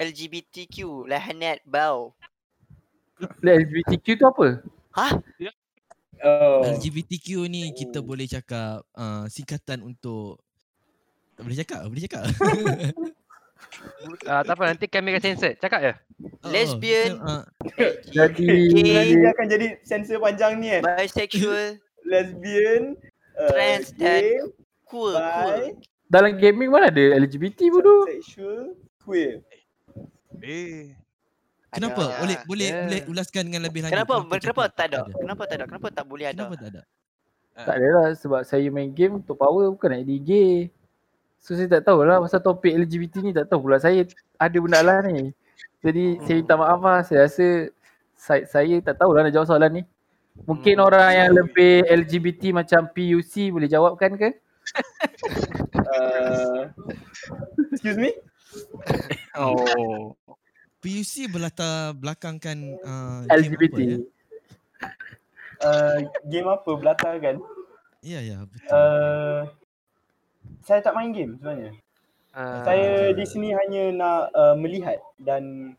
LGBTQ, 0.01 1.05
lahanat 1.05 1.61
bau. 1.68 2.16
LGBTQ 3.45 4.07
tu 4.16 4.24
apa? 4.24 4.47
Hah? 4.97 5.12
Oh. 6.24 6.64
LGBTQ 6.64 7.53
ni 7.53 7.68
kita 7.76 8.01
boleh 8.01 8.24
cakap 8.24 8.80
uh, 8.97 9.28
singkatan 9.28 9.84
untuk 9.84 10.40
tak 11.34 11.42
boleh 11.45 11.59
cakap, 11.59 11.78
boleh 11.84 12.05
cakap. 12.09 12.22
Ah, 14.28 14.45
tak 14.45 14.55
apa 14.61 14.70
nanti 14.70 14.86
kamera 14.86 15.18
sensor. 15.18 15.57
Cakap 15.57 15.80
je. 15.80 15.92
Oh, 16.45 16.53
Lesbian. 16.53 17.16
uh, 17.16 17.42
Jadi 18.12 18.47
Nanti 18.92 19.14
dia 19.18 19.30
akan 19.32 19.47
jadi 19.51 19.66
sensor 19.82 20.20
panjang 20.20 20.61
ni 20.61 20.68
kan. 20.78 20.82
bisexual, 20.84 21.80
Lesbian, 22.07 22.95
uh, 23.34 23.51
trans 23.51 23.90
gay, 23.97 24.36
dan 24.36 24.53
queer, 24.84 25.16
queer. 25.16 25.64
Dalam 26.15 26.39
gaming 26.39 26.71
mana 26.71 26.87
ada 26.89 27.05
LGBT 27.19 27.59
bodoh? 27.69 28.07
sexual, 28.07 28.79
queer. 29.03 29.43
Eh. 30.39 30.95
kenapa? 31.73 32.03
Ada. 32.07 32.21
Boleh 32.23 32.37
boleh 32.47 32.69
Ya. 32.71 32.83
boleh 32.87 33.01
ulaskan 33.11 33.43
dengan 33.51 33.67
lebih 33.67 33.83
lanjut. 33.83 33.95
Kenapa? 33.99 34.15
Kenapa, 34.23 34.35
kenapa 34.39 34.62
tak 34.71 34.87
ada? 34.87 35.01
Kenapa 35.11 35.43
tak 35.45 35.57
ada? 35.59 35.65
Kenapa 35.67 35.87
tak 35.91 36.05
boleh 36.07 36.27
ada? 36.29 36.37
Kenapa 36.39 36.57
tak 36.57 36.71
ada? 36.71 36.83
Tak 37.55 37.75
ada 37.79 37.89
lah 37.89 38.07
sebab 38.15 38.41
saya 38.43 38.67
main 38.69 38.91
game 38.91 39.19
untuk 39.19 39.39
power 39.39 39.71
bukan 39.71 39.89
nak 39.91 40.01
jadi 40.03 40.17
gay. 40.21 40.53
So 41.39 41.55
saya 41.55 41.69
tak 41.69 41.85
tahulah 41.85 42.19
pasal 42.19 42.41
topik 42.41 42.73
LGBT 42.73 43.15
ni 43.21 43.31
tak 43.31 43.47
tahu 43.47 43.69
pula 43.69 43.79
saya 43.79 44.03
ada 44.37 44.57
benda 44.59 44.81
lah 44.81 45.03
ni. 45.03 45.31
Jadi 45.81 46.19
saya 46.23 46.35
minta 46.41 46.55
maaf 46.57 46.81
lah 46.81 47.01
saya 47.03 47.27
rasa 47.27 47.47
saya, 48.17 48.43
saya 48.47 48.77
tak 48.81 48.97
tahulah 48.97 49.23
nak 49.23 49.33
jawab 49.33 49.47
soalan 49.47 49.71
ni. 49.71 49.83
Mungkin 50.47 50.77
Hmm. 50.77 50.87
orang 50.87 51.11
yang 51.15 51.31
lebih 51.31 51.87
LGBT 51.87 52.51
macam 52.51 52.91
PUC 52.91 53.55
boleh 53.55 53.71
jawabkan 53.71 54.19
ke? 54.19 54.35
Uh, 55.75 56.71
excuse 57.73 57.99
me? 57.99 58.11
Oh. 59.37 60.15
PUC 60.85 61.33
berlatar 61.33 61.97
belakangkan 61.97 62.77
uh, 62.85 63.25
LGBT. 63.29 63.73
Game 63.73 63.73
apa, 63.73 63.81
ya? 63.81 63.99
Uh, 65.65 65.97
game 66.29 66.49
apa 66.51 66.71
belakang 66.77 67.17
kan? 67.21 67.37
ya 68.05 68.21
ya 68.21 68.45
betul. 68.45 68.69
Uh, 68.69 69.41
saya 70.61 70.85
tak 70.85 70.93
main 70.93 71.09
game 71.11 71.41
sebenarnya. 71.41 71.73
Ah, 72.35 72.67
Saya 72.67 73.15
di 73.17 73.25
sini 73.25 73.55
hanya 73.57 73.83
nak 73.95 74.21
uh, 74.37 74.55
melihat 74.59 75.01
dan 75.17 75.73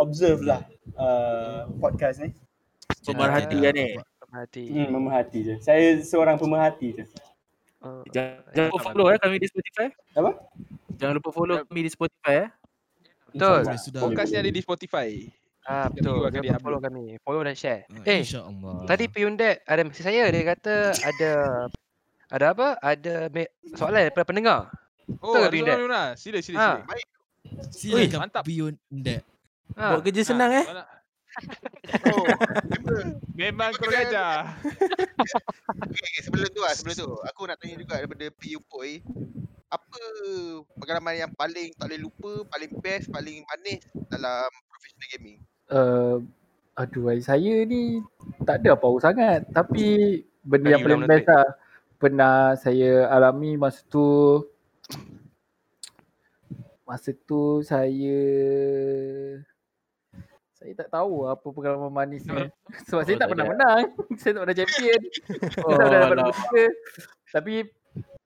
observe 0.00 0.40
lah 0.46 0.64
uh, 0.96 1.68
podcast 1.76 2.24
ni. 2.24 2.32
Pemerhati 3.04 3.56
kan 3.60 3.72
ni. 3.76 3.88
Pemerhati. 3.98 4.62
Hmm, 4.72 4.88
memerhati 4.94 5.38
je. 5.44 5.54
Saya 5.60 6.00
seorang 6.00 6.40
pemerhati 6.40 6.96
je. 6.96 7.04
Ah, 7.82 8.02
Jangan, 8.08 8.38
jangan 8.48 8.68
lupa 8.70 8.80
follow 8.84 9.06
eh 9.08 9.18
kami 9.18 9.36
di 9.36 9.48
Spotify. 9.48 9.86
Apa? 10.14 10.30
Jangan 10.94 11.14
lupa 11.18 11.30
follow 11.30 11.56
kami 11.60 11.80
di 11.82 11.90
Spotify 11.90 12.34
eh. 12.38 12.50
Betul. 13.28 13.60
Podcast 13.98 14.28
ni 14.28 14.38
ada 14.38 14.50
di 14.50 14.60
Spotify. 14.60 15.08
Ah, 15.62 15.86
betul. 15.88 16.18
akan 16.20 16.30
Jangan 16.30 16.42
di-upload. 16.42 16.62
follow 16.62 16.80
kami. 16.80 17.02
Follow 17.20 17.42
dan 17.42 17.54
share. 17.54 17.82
Uh, 17.88 18.02
Eh, 18.02 18.18
InsyaAllah. 18.20 18.76
Tadi 18.84 19.04
Piyundek 19.06 19.62
ada 19.62 19.82
mesej 19.82 20.02
saya 20.02 20.22
dia 20.26 20.42
kata 20.44 20.74
ada 20.92 21.32
Ada 22.28 22.46
apa? 22.48 22.68
Ada 22.78 23.14
soalan 23.72 24.08
daripada 24.08 24.24
pendengar. 24.24 24.60
Oh, 25.18 25.36
Betul 25.36 25.42
ada 25.42 25.52
soalan 25.52 25.80
Luna. 25.82 26.02
Sila, 26.14 26.38
sila, 26.40 26.56
Ha. 26.56 26.68
sila. 27.68 27.98
Silakan 27.98 28.18
mantap. 28.22 28.42
Pion 28.42 28.72
Dek. 28.88 29.20
Ha. 29.74 29.84
Buat 29.92 30.02
kerja 30.02 30.22
senang 30.24 30.50
eh. 30.50 30.64
Oh, 32.12 32.24
Memang 33.34 33.72
kurang 33.76 34.06
ajar. 34.06 34.54
okay, 35.82 36.20
sebelum 36.22 36.48
tu 36.52 36.60
lah, 36.62 36.72
sebelum 36.76 36.94
tu. 36.94 37.10
Aku 37.32 37.48
nak 37.48 37.56
tanya 37.58 37.76
juga 37.80 37.98
daripada 37.98 38.26
PU 38.36 38.60
Poi. 38.68 39.00
Apa 39.72 40.00
pengalaman 40.76 41.26
yang 41.26 41.32
paling 41.32 41.72
tak 41.74 41.88
boleh 41.88 42.00
lupa, 42.04 42.32
paling 42.52 42.72
best, 42.84 43.08
paling 43.08 43.40
manis 43.48 43.80
dalam 44.12 44.46
professional 44.68 45.08
gaming? 45.16 45.38
Uh, 45.72 46.20
aduh, 46.76 47.08
saya 47.24 47.64
ni 47.64 48.04
tak 48.44 48.60
ada 48.62 48.76
apa-apa 48.76 48.98
sangat. 49.00 49.40
Tapi 49.48 50.20
benda 50.44 50.68
Bagi 50.68 50.72
yang 50.76 50.82
paling 50.84 51.04
best 51.08 51.28
lah. 51.28 51.48
Pernah 52.02 52.58
saya 52.58 53.06
alami 53.14 53.54
masa 53.54 53.86
tu 53.86 54.42
Masa 56.82 57.14
tu 57.14 57.62
saya 57.62 58.20
saya 60.62 60.74
tak 60.76 60.90
tahu 60.90 61.26
apa 61.26 61.46
pengalaman 61.46 61.90
manis 61.90 62.22
ni. 62.24 62.46
Sebab 62.86 63.02
saya 63.02 63.14
Oh, 63.14 63.18
tak 63.18 63.18
tak 63.18 63.28
pernah 63.30 63.44
ada. 63.44 63.52
menang. 63.52 63.82
saya 64.20 64.30
tak 64.32 64.42
pernah 64.42 64.56
champion. 64.56 65.00
Oh, 65.60 65.70
saya 65.76 65.86
tak 65.92 66.08
pernah 66.08 66.24
dapat 66.24 66.34
tiga. 66.38 66.64
Tapi 67.28 67.54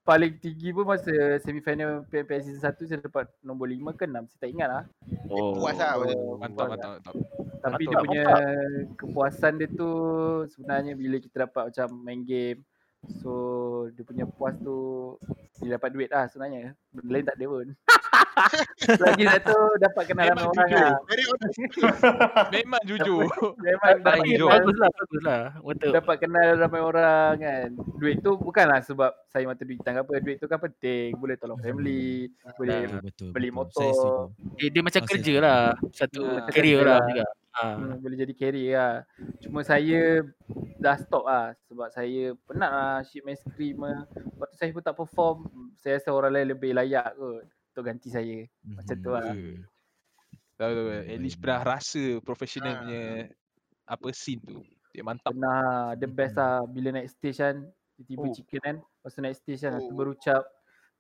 paling 0.03 0.33
tinggi 0.39 0.71
pun 0.71 0.87
masa 0.87 1.11
semifinal 1.43 2.07
PMPS 2.07 2.47
season 2.47 2.63
1 2.63 2.87
saya 2.87 3.01
dapat 3.03 3.27
nombor 3.41 3.67
5 3.67 3.91
ke 3.93 4.05
6. 4.07 4.15
Saya 4.31 4.39
tak 4.39 4.51
ingat 4.51 4.69
lah. 4.69 4.83
Oh. 5.27 5.59
Puas 5.59 5.75
lah. 5.75 5.93
Oh, 5.99 6.39
Mantap, 6.39 6.67
mantap, 6.71 6.91
mantap. 7.03 7.15
tapi 7.59 7.83
dia 7.83 7.91
Mantap, 7.91 8.05
punya 8.07 8.25
kepuasan 8.95 9.53
dia 9.59 9.69
tu 9.69 9.91
sebenarnya 10.49 10.93
bila 10.95 11.17
kita 11.19 11.37
dapat 11.45 11.75
macam 11.75 11.87
main 11.99 12.23
game. 12.23 12.63
So 13.17 13.33
dia 13.91 14.03
punya 14.03 14.25
puas 14.27 14.57
tu 14.57 15.15
bila 15.57 15.77
dapat 15.77 15.91
duit 15.91 16.09
lah 16.09 16.27
sebenarnya. 16.27 16.75
Benda 16.91 17.11
lain 17.11 17.25
tak 17.25 17.37
ada 17.37 17.47
pun. 17.47 17.67
Lagi 18.99 19.25
satu 19.25 19.57
dapat 19.79 20.03
kenal 20.05 20.25
ramai 20.27 20.37
Memang 20.37 20.51
orang 20.51 20.67
jujur. 20.67 20.81
lah. 20.83 20.97
Very 21.07 21.25
honest. 21.25 21.57
Memang 22.51 22.83
jujur. 22.85 23.25
Memang 23.65 23.91
dapat 23.99 24.19
jujur. 24.23 24.49
Bagus 24.49 24.77
lah, 24.77 24.91
bagus 24.93 25.23
lah. 25.23 25.43
Betul. 25.59 25.93
dapat 25.95 26.17
kenal 26.19 26.47
ramai 26.57 26.81
orang 26.83 27.33
kan. 27.39 27.69
Duit 27.97 28.17
tu 28.21 28.31
bukanlah 28.35 28.81
sebab 28.83 29.11
saya 29.27 29.45
mata 29.47 29.63
duit 29.63 29.79
ke 29.79 29.89
apa. 29.89 30.13
Duit 30.19 30.37
tu 30.37 30.47
kan 30.47 30.59
penting. 30.59 31.17
Boleh 31.17 31.37
tolong 31.37 31.59
family. 31.59 32.29
Boleh 32.55 32.81
Betul, 32.85 33.01
betul, 33.03 33.29
beli 33.31 33.49
betul. 33.49 33.71
Saya 33.73 33.89
motor. 33.89 33.93
setuju. 33.95 34.59
Eh, 34.59 34.69
dia 34.69 34.83
macam 34.83 35.01
Oh, 35.01 35.09
kerja 35.09 35.25
saya- 35.31 35.43
lah. 35.43 35.63
Satu 35.91 36.21
Ah, 36.23 36.47
career 36.47 36.79
kerja 36.79 36.85
lah 36.85 36.99
lah. 36.99 37.07
juga. 37.07 37.25
Ha. 37.57 37.73
Hmm, 37.73 37.97
boleh 38.05 38.21
jadi 38.21 38.35
carry 38.37 38.69
lah. 38.77 39.09
Cuma 39.41 39.65
saya 39.65 40.21
dah 40.77 40.97
stop 41.01 41.25
lah 41.25 41.57
sebab 41.65 41.89
saya 41.89 42.37
penat 42.45 42.69
lah 42.69 43.01
ship 43.01 43.25
main 43.25 43.37
scream 43.37 43.81
lah. 43.81 44.05
Lepas 44.13 44.47
tu 44.53 44.57
saya 44.61 44.71
pun 44.77 44.85
tak 44.85 44.97
perform. 44.97 45.39
Saya 45.81 45.97
rasa 45.97 46.13
orang 46.13 46.37
lain 46.37 46.53
lebih 46.53 46.77
layak 46.77 47.17
kot 47.17 47.49
untuk 47.49 47.83
ganti 47.85 48.13
saya. 48.13 48.45
Macam 48.61 48.97
tu 49.01 49.09
lah. 49.09 49.33
Tahu 50.57 50.73
tahu. 50.73 50.89
At 51.09 51.21
least 51.21 51.41
pernah 51.41 51.61
rasa 51.65 52.21
professional 52.21 52.73
Ah. 52.73 52.79
punya 52.85 53.03
apa 53.89 54.09
scene 54.13 54.41
tu. 54.45 54.61
Dia 54.93 55.01
mantap. 55.05 55.33
Pernah 55.33 55.57
lah, 55.65 55.85
the 55.97 56.09
best 56.09 56.37
lah 56.37 56.65
bila 56.65 56.93
naik 56.93 57.09
stage 57.09 57.41
kan. 57.41 57.57
Tiba-tiba 57.97 58.25
Oh. 58.29 58.35
chicken 58.37 58.61
kan. 58.61 58.77
Lepas 58.85 59.11
tu 59.13 59.21
naik 59.25 59.37
stage 59.37 59.61
kan. 59.65 59.73
Lepas 59.73 59.85
tu 59.89 59.93
Oh. 59.93 59.97
berucap. 59.97 60.43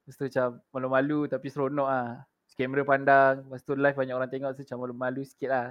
Lepas 0.04 0.14
tu 0.16 0.22
macam 0.24 0.48
malu-malu 0.72 1.20
tapi 1.28 1.46
seronok 1.52 1.88
lah. 1.88 2.24
Kamera 2.56 2.88
pandang. 2.88 3.34
Lepas 3.44 3.60
tu 3.60 3.76
live 3.76 3.92
banyak 3.92 4.16
orang 4.16 4.30
tengok. 4.32 4.56
So 4.56 4.64
macam 4.64 4.78
malu-malu 4.88 5.20
sikit 5.28 5.52
lah. 5.52 5.66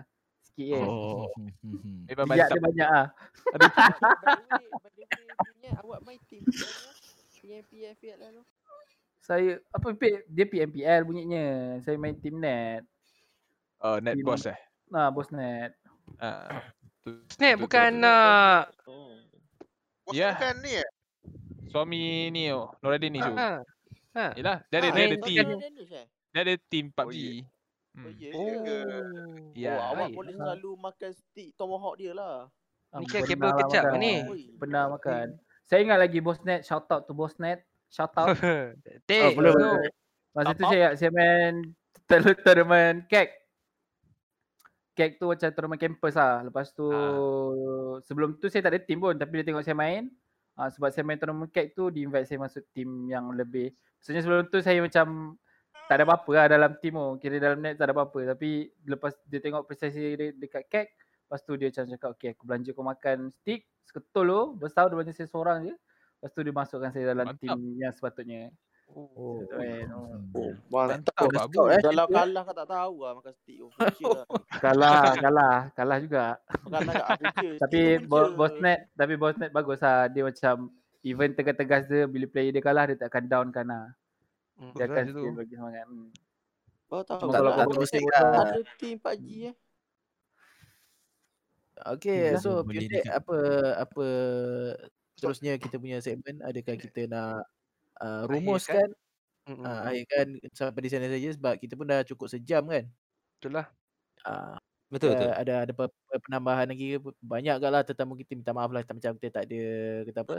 Sikit 0.56 0.72
je. 0.72 0.80
Oh. 0.80 1.28
Mhm. 1.36 2.04
Memang 2.08 2.26
Biak 2.26 2.48
mantap. 2.48 2.48
dia 2.48 2.64
banyak 2.64 2.88
lah. 2.88 3.08
awak 5.84 6.00
main 6.02 6.20
team 6.26 6.42
PMPFL 7.36 8.18
lah 8.18 8.30
tu. 8.32 8.44
Saya, 9.20 9.60
apa 9.70 9.92
P- 9.92 10.24
dia 10.26 10.46
PMPL 10.46 11.04
bunyinya. 11.04 11.78
Saya 11.82 11.98
main 11.98 12.16
team 12.16 12.40
net. 12.40 12.88
Oh, 13.78 14.00
net 14.00 14.16
Team- 14.16 14.24
boss 14.24 14.48
eh. 14.48 14.58
Nah, 14.88 15.12
bos 15.12 15.28
net. 15.28 15.76
Ah. 16.16 16.64
Tu- 17.04 17.20
bukan 17.60 17.92
nak 17.92 18.72
Oh. 18.88 19.12
Bos 20.06 20.14
Ya. 20.14 20.32
bukan 20.32 20.62
ni 20.62 20.78
eh? 20.78 20.86
suami 21.68 22.32
ni 22.32 22.48
oh, 22.48 22.72
Noradin 22.80 23.12
ni 23.12 23.20
tu. 23.20 23.28
ha. 23.28 23.60
Ha. 24.16 24.32
Yelah, 24.34 24.64
dia 24.72 24.80
ada 24.80 24.88
Ah, 24.88 24.94
dia 24.94 25.04
ada 25.04 25.18
team. 25.20 25.44
eh? 25.44 26.08
Dia 26.32 26.40
ada 26.40 26.56
team 26.64 26.86
Oh, 26.88 27.04
PUBG. 27.04 27.44
Ya. 28.14 28.32
Oh, 28.32 28.44
Hmm. 28.44 28.52
ya 28.52 28.52
Oh. 28.52 28.60
ke? 28.62 28.78
Ya. 29.56 29.72
Oh, 29.72 29.82
awak 29.92 30.08
boleh 30.12 30.34
selalu 30.34 30.70
makan 30.76 31.12
stick 31.12 31.50
tomahawk 31.54 31.96
dia 31.96 32.12
lah. 32.12 32.48
Ah, 32.90 33.00
Ni 33.00 33.06
kira 33.06 33.24
pernah 33.26 33.54
kabel 33.54 33.68
makan. 33.68 34.00
ni. 34.00 34.16
Oi. 34.26 34.44
Pernah 34.56 34.84
makan. 34.90 35.26
Saya 35.64 35.80
ingat 35.82 35.98
lagi 35.98 36.20
Bosnet, 36.20 36.62
shout 36.62 36.86
out 36.88 37.04
to 37.04 37.12
Bosnet. 37.12 37.64
Shout 37.88 38.12
out. 38.14 38.28
Take. 39.10 39.24
Oh, 39.26 39.32
boleh, 39.34 39.52
go. 39.52 39.60
boleh. 39.74 39.92
Masa 40.32 40.52
tu 40.52 40.62
Shout 40.62 40.70
saya 40.70 40.88
saya 40.94 41.12
main 41.12 41.54
tournament 42.38 43.08
kek. 43.08 43.30
Kek 44.94 45.18
tu 45.18 45.28
macam 45.28 45.50
tournament 45.50 45.76
campus 45.78 46.16
lah. 46.16 46.40
Lepas 46.42 46.72
tu 46.72 46.88
sebelum 48.02 48.36
tu 48.38 48.48
saya 48.48 48.64
tak 48.64 48.72
ada 48.72 48.80
team 48.80 49.00
pun 49.00 49.12
tapi 49.14 49.40
dia 49.40 49.46
tengok 49.46 49.64
saya 49.64 49.76
main. 49.76 50.08
Ah, 50.54 50.72
sebab 50.72 50.88
saya 50.88 51.04
main 51.04 51.16
tournament 51.16 51.52
kek 51.52 51.72
tu 51.72 51.88
di 51.88 52.04
invite 52.04 52.24
saya 52.26 52.40
masuk 52.40 52.64
team 52.72 53.08
yang 53.08 53.28
lebih. 53.30 53.76
Maksudnya 54.00 54.22
sebelum 54.22 54.48
tu 54.48 54.60
saya 54.60 54.80
macam 54.80 55.36
tak 55.86 55.96
ada 55.96 56.04
apa-apa 56.04 56.32
lah 56.34 56.46
dalam 56.50 56.72
team 56.78 56.96
tu. 56.96 57.08
Kira 57.20 57.36
dalam 57.38 57.60
net 57.60 57.78
tak 57.78 57.90
ada 57.90 57.94
apa-apa. 57.94 58.34
Tapi 58.34 58.50
lepas 58.84 59.14
dia 59.26 59.40
tengok 59.40 59.66
prestasi 59.66 60.18
dia 60.18 60.32
dekat 60.32 60.66
kek. 60.66 60.88
Lepas 61.26 61.42
tu 61.42 61.54
dia 61.56 61.70
macam 61.70 61.86
cakap 61.88 62.10
okay 62.12 62.30
aku 62.34 62.44
belanja 62.46 62.70
kau 62.72 62.82
makan 62.82 63.18
stick. 63.32 63.66
Seketul 63.86 64.26
tu. 64.26 64.42
Besar 64.58 64.90
dia 64.90 64.96
belanja 64.96 65.14
saya 65.14 65.30
seorang 65.30 65.66
je. 65.66 65.76
Lepas 66.18 66.32
tu 66.32 66.42
dia 66.42 66.54
masukkan 66.54 66.90
saya 66.90 67.06
dalam 67.12 67.26
Mantap. 67.30 67.42
team 67.42 67.60
yang 67.78 67.94
sepatutnya. 67.94 68.42
Oh. 68.86 69.42
Kan. 69.50 69.90
Oh. 69.92 70.14
Oh, 70.38 70.52
Mantap 70.70 71.12
mantap. 71.18 71.26
Pak 71.26 71.44
scout, 71.50 71.68
Abu. 71.68 71.74
eh. 71.74 71.82
Kalau 71.82 72.06
kalah 72.08 72.42
kau 72.42 72.56
tak 72.56 72.68
tahu 72.70 72.96
lah 73.02 73.12
makan 73.18 73.34
stick 73.36 73.58
tu. 73.58 73.68
Lah. 73.74 74.26
Kalah, 74.62 75.02
kalah, 75.18 75.56
kalah 75.74 75.98
juga. 76.00 76.26
Kalah 76.64 76.94
kat 76.94 77.08
future. 77.20 77.56
Tapi 77.66 77.82
bo- 78.02 78.34
Bosnet, 78.34 78.80
tapi 78.94 79.14
Bosnet 79.18 79.50
bagus 79.50 79.82
lah. 79.82 80.06
Dia 80.08 80.24
macam 80.24 80.70
event 81.02 81.34
tegas-tegas 81.34 81.84
dia 81.86 82.06
bila 82.06 82.26
player 82.26 82.50
dia 82.50 82.62
kalah 82.62 82.86
dia 82.90 82.98
tak 82.98 83.10
akan 83.10 83.26
down 83.26 83.48
kan 83.50 83.66
lah. 83.66 83.86
Hmm. 84.56 84.72
Dia 84.72 84.84
akan 84.88 84.96
Bagus 84.96 85.12
tu. 85.12 85.20
still 85.22 85.36
bagi 85.36 85.56
semangat. 85.56 85.86
Hmm. 85.88 86.10
Kau 86.86 87.02
tahu 87.04 87.18
Cuma 87.20 87.32
Tak 87.34 87.40
kalau 87.42 87.52
tak 87.52 87.66
tahu 87.66 87.74
ada 88.40 88.62
team 88.80 88.98
PUBG 89.02 89.28
eh. 89.52 89.56
Okay, 91.76 92.32
Dah. 92.32 92.40
so 92.40 92.64
dekat- 92.64 93.04
apa 93.12 93.38
apa 93.84 94.06
terusnya 95.20 95.60
kita 95.60 95.76
punya 95.76 96.00
segmen 96.00 96.40
adakah 96.40 96.76
kita 96.80 97.04
nak 97.04 97.44
uh, 98.00 98.24
rumuskan 98.32 98.96
Mm-mm. 99.44 99.60
uh, 99.62 99.84
akhirkan 99.92 100.40
sampai 100.56 100.82
di 100.88 100.90
sana 100.90 101.12
saja 101.12 101.30
sebab 101.36 101.54
kita 101.60 101.76
pun 101.76 101.86
dah 101.86 102.02
cukup 102.08 102.32
sejam 102.32 102.64
kan. 102.64 102.88
Betul 103.38 103.52
lah. 103.60 103.68
Uh, 104.24 104.56
Betul 104.88 105.18
betul. 105.18 105.34
ada 105.36 105.54
ada 105.68 105.74
penambahan 106.24 106.70
lagi 106.72 106.96
ke? 106.96 107.00
banyak 107.20 107.58
gak 107.60 107.72
lah 107.74 107.82
tetamu 107.84 108.16
kita 108.16 108.38
minta 108.38 108.54
maaf 108.56 108.72
lah 108.72 108.86
macam 108.86 109.12
kita 109.20 109.42
tak 109.42 109.44
ada 109.52 109.62
kata 110.08 110.20
apa 110.24 110.36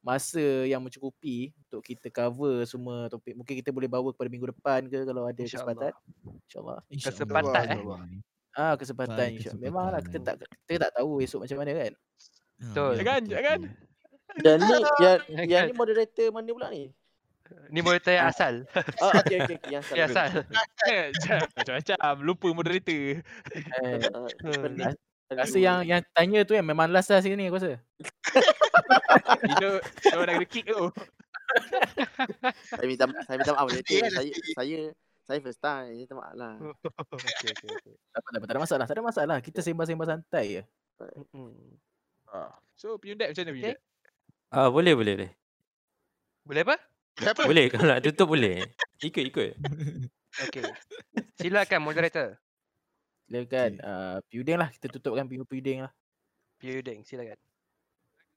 masa 0.00 0.40
yang 0.64 0.80
mencukupi 0.80 1.52
untuk 1.68 1.80
kita 1.82 2.08
cover 2.08 2.64
semua 2.64 3.06
topik 3.06 3.36
mungkin 3.36 3.52
kita 3.54 3.68
boleh 3.68 3.84
bawa 3.84 4.10
kepada 4.10 4.28
minggu 4.28 4.48
depan 4.48 4.80
ke 4.84 5.04
kalau 5.04 5.24
ada 5.24 5.36
InsyaAllah. 5.36 5.76
kesempatan 5.76 5.92
insyaallah 6.40 6.78
InsyaAllah. 6.88 7.12
Kesempatan, 7.12 7.64
eh? 7.64 7.76
InsyaAllah. 7.76 8.00
ah 8.52 8.74
kesempatan 8.74 9.28
insyaallah 9.36 9.60
memang 9.62 9.84
lah 9.88 10.00
kita 10.00 10.18
tak 10.20 10.34
kita 10.66 10.78
tak 10.82 10.92
tahu 10.96 11.10
esok 11.20 11.44
macam 11.44 11.58
mana 11.58 11.72
kan 11.78 11.92
Ha, 12.60 12.64
Betul. 12.66 12.92
ya, 12.92 12.96
Jangan, 12.98 13.20
betul, 13.22 13.32
jangan. 13.32 13.58
betul. 13.60 13.72
Yang 14.40 14.58
ni, 14.60 14.72
yang, 15.00 15.18
yang 15.52 15.64
ni 15.64 15.74
moderator 15.74 16.26
mana 16.28 16.50
pula 16.50 16.68
ni? 16.68 16.84
Ni 17.68 17.80
moderator 17.80 18.12
yang 18.12 18.26
asal. 18.28 18.54
Ah, 19.00 19.12
okey 19.18 19.36
okey 19.40 19.56
okey 19.58 19.70
yang 19.72 20.06
asal. 20.06 20.28
Eh, 20.92 21.08
Macam-macam. 21.56 22.16
Lupa 22.20 22.48
moderator. 22.52 23.24
eh, 23.80 24.00
Ah, 24.06 24.28
pening. 24.44 24.92
rasa 25.30 25.56
yang 25.56 25.80
yang 25.82 26.04
tanya 26.10 26.42
tu 26.42 26.52
yang 26.52 26.62
memang 26.64 26.90
last 26.90 27.08
lah 27.08 27.18
sini 27.18 27.48
aku 27.48 27.56
rasa 27.56 27.80
Itu 29.44 29.68
orang 30.12 30.26
dah 30.26 30.34
kena 30.38 30.48
kick 30.48 30.66
tu. 30.66 30.82
Saya 32.70 32.86
minta 32.86 33.04
saya 33.26 33.36
minta 33.42 33.52
maaf 33.58 33.66
Saya 33.74 34.06
nanti. 34.06 34.30
saya 34.54 34.78
saya 35.26 35.38
first 35.42 35.58
time. 35.58 35.90
Saya 35.90 35.98
minta 35.98 36.14
maaf 36.14 36.34
lah. 36.38 36.54
Okey 37.18 37.50
okey 37.50 37.68
okey. 37.74 37.94
tak 38.14 38.18
apa, 38.22 38.28
tak 38.30 38.38
apa 38.38 38.46
tak 38.46 38.54
ada 38.54 38.62
masalah 38.62 38.84
tak 38.86 38.94
ada 38.94 39.02
masalah 39.02 39.36
kita 39.42 39.58
sembang-sembang 39.58 40.10
santai 40.14 40.44
je. 40.58 40.62
Ah. 42.30 42.54
So, 42.78 42.94
Pyundek 42.96 43.34
macam 43.34 43.42
mana 43.42 43.50
Okay. 43.50 43.58
Pyundek? 43.58 43.78
Ah 44.50 44.68
boleh 44.70 44.94
boleh 44.94 45.14
boleh. 45.18 45.30
Boleh 46.46 46.62
apa? 46.62 46.76
Kenapa? 47.18 47.42
Boleh 47.46 47.66
kalau 47.66 47.86
nak 47.90 48.00
tutup 48.02 48.28
boleh. 48.30 48.62
Ikut 49.02 49.24
ikut. 49.26 49.50
Okey. 50.46 50.66
Silakan 51.34 51.82
moderator. 51.82 52.38
silakan 53.26 53.78
uh, 53.82 54.16
Puding 54.26 54.58
lah 54.58 54.70
kita 54.70 54.86
tutupkan 54.90 55.26
Piu 55.26 55.42
Puding 55.42 55.86
lah 55.86 55.92
Pyuding 56.58 57.02
silakan. 57.02 57.38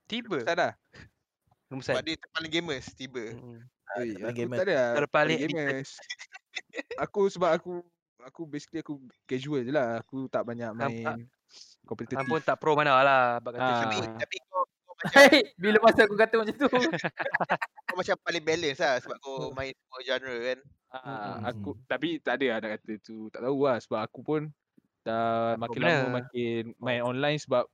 Tiba 0.05 0.43
Tak 0.43 0.55
dah. 0.55 0.71
rumusan. 1.67 1.97
Sebab 1.97 2.03
dia 2.05 2.15
terpaling 2.19 2.51
gamers 2.51 2.85
tiba. 2.93 3.23
Mm-mm. 3.33 3.59
Oi, 3.97 4.09
terpaling 4.13 4.23
aku 4.23 4.37
gamer. 4.37 4.57
tak 4.57 4.65
ada 4.65 4.75
lah. 4.75 4.91
Terpaling 5.01 5.39
gamers. 5.41 5.89
aku 7.03 7.21
sebab 7.29 7.49
aku 7.49 7.73
aku 8.23 8.41
basically 8.45 8.79
aku 8.79 9.01
casual 9.25 9.65
je 9.65 9.73
lah. 9.73 9.99
Aku 10.05 10.29
tak 10.29 10.45
banyak 10.45 10.69
Nampak? 10.71 11.17
main 11.17 11.25
kompetitif. 11.83 12.21
Ampun 12.21 12.39
tak 12.39 12.57
pro 12.61 12.77
mana 12.77 12.95
lah 13.01 13.41
bab 13.41 13.57
kata 13.57 13.63
Ah. 13.65 13.79
Tapi 13.85 13.97
tapi 14.23 14.35
kau 14.47 14.63
kau 14.63 14.93
macam 14.95 15.23
bila 15.57 15.77
masa 15.81 15.99
aku 16.05 16.15
kata 16.15 16.33
macam 16.39 16.55
tu. 16.55 16.67
kau 17.89 17.95
macam 17.97 18.15
paling 18.21 18.43
balance 18.45 18.79
lah 18.79 18.93
sebab 19.01 19.17
kau 19.19 19.49
main 19.51 19.73
semua 19.73 19.99
genre 20.05 20.35
kan. 20.39 20.59
Ah, 20.93 21.01
Mm-mm. 21.01 21.37
aku 21.49 21.69
tapi 21.89 22.21
tak 22.21 22.37
ada 22.37 22.45
lah 22.53 22.57
nak 22.61 22.71
kata 22.77 22.93
tu. 23.01 23.33
Tak 23.33 23.41
tahu 23.41 23.57
lah 23.65 23.77
sebab 23.81 23.99
aku 24.05 24.19
pun 24.21 24.41
dah 25.03 25.59
makin 25.59 25.79
lama 25.83 26.23
makin 26.23 26.71
main 26.79 27.03
online 27.03 27.35
sebab 27.35 27.67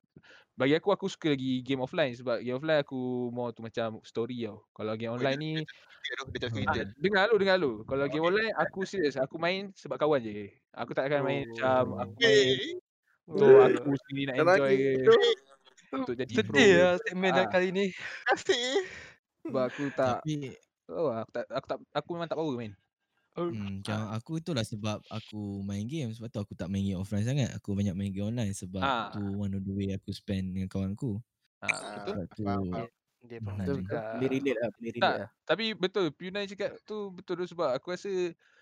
bagi 0.60 0.76
aku 0.76 0.92
aku 0.92 1.08
suka 1.08 1.32
lagi 1.32 1.64
game 1.64 1.80
offline 1.80 2.12
sebab 2.12 2.44
game 2.44 2.60
offline 2.60 2.84
aku 2.84 3.00
more 3.32 3.56
tu 3.56 3.64
macam 3.64 4.04
story 4.04 4.44
tau. 4.44 4.68
Kalau 4.76 4.94
game 5.00 5.16
online 5.16 5.40
ni 5.40 5.52
Dia 6.00 6.16
dia 6.36 6.50
kita. 6.52 6.82
dengar 7.00 7.32
lu 7.32 7.40
dengar 7.40 7.56
lu. 7.56 7.88
Kalau 7.88 8.04
game 8.08 8.28
online 8.28 8.52
aku 8.56 8.84
serius 8.84 9.16
aku 9.16 9.40
main 9.40 9.72
sebab 9.72 9.96
kawan 9.96 10.20
je. 10.20 10.52
Aku 10.76 10.92
tak 10.92 11.08
akan 11.08 11.22
main 11.24 11.48
macam 11.48 11.86
aku 11.98 12.14
main 12.20 12.60
untuk 13.30 13.56
aku 13.72 13.90
sendiri 14.04 14.24
nak 14.28 14.36
enjoy 14.38 14.74
ke. 14.76 14.92
tu. 15.00 15.16
Untuk 15.90 16.14
jadi 16.14 16.34
pro 16.44 16.54
Sedih 16.54 16.72
lah 16.76 16.94
segmen 17.02 17.32
Ah. 17.34 17.48
kali 17.48 17.68
ni. 17.72 17.86
Kasih. 18.28 18.84
Sebab 19.48 19.64
aku 19.64 19.84
tak 19.96 20.20
lah, 20.90 21.24
aku 21.24 21.32
tak 21.32 21.44
aku 21.50 21.66
tak 21.66 21.78
aku 21.96 22.10
memang 22.14 22.28
tak 22.28 22.38
power 22.38 22.54
main. 22.54 22.74
Hmm, 23.42 23.80
macam 23.80 24.00
aku 24.12 24.32
itulah 24.36 24.62
sebab 24.62 25.00
aku 25.08 25.40
main 25.62 25.84
game 25.84 26.12
sebab 26.12 26.28
tu 26.28 26.40
aku 26.40 26.54
tak 26.54 26.68
main 26.68 26.84
game 26.84 26.96
offline 26.96 27.24
sangat. 27.24 27.50
Aku 27.54 27.72
banyak 27.72 27.94
main 27.94 28.10
game 28.10 28.28
online 28.28 28.52
sebab 28.52 28.80
Ah. 28.80 29.08
tu 29.10 29.24
one 29.34 29.54
of 29.54 29.62
the 29.62 29.72
way 29.72 29.90
aku 29.90 30.12
spend 30.12 30.52
dengan 30.52 30.68
kawan 30.68 30.94
aku. 30.94 31.16
Ah, 31.60 31.70
betul. 31.70 32.14
Sebab 32.14 32.26
tu 32.30 32.44
faham, 32.44 32.64
faham. 32.68 32.88
Dia 33.22 33.38
pernah 33.38 33.66
Hmm. 33.66 33.78
Betul. 33.78 34.00
Boleh 34.16 34.30
relate 34.30 34.58
lah, 34.58 34.70
boleh 34.72 34.90
relate 34.90 35.04
Tak, 35.04 35.16
lah. 35.18 35.30
tapi 35.44 35.66
betul 35.74 36.06
Punai 36.10 36.46
cakap 36.46 36.72
tu 36.82 36.98
betul 37.10 37.36
tu 37.36 37.46
sebab 37.48 37.70
aku 37.72 37.88
rasa 37.90 38.12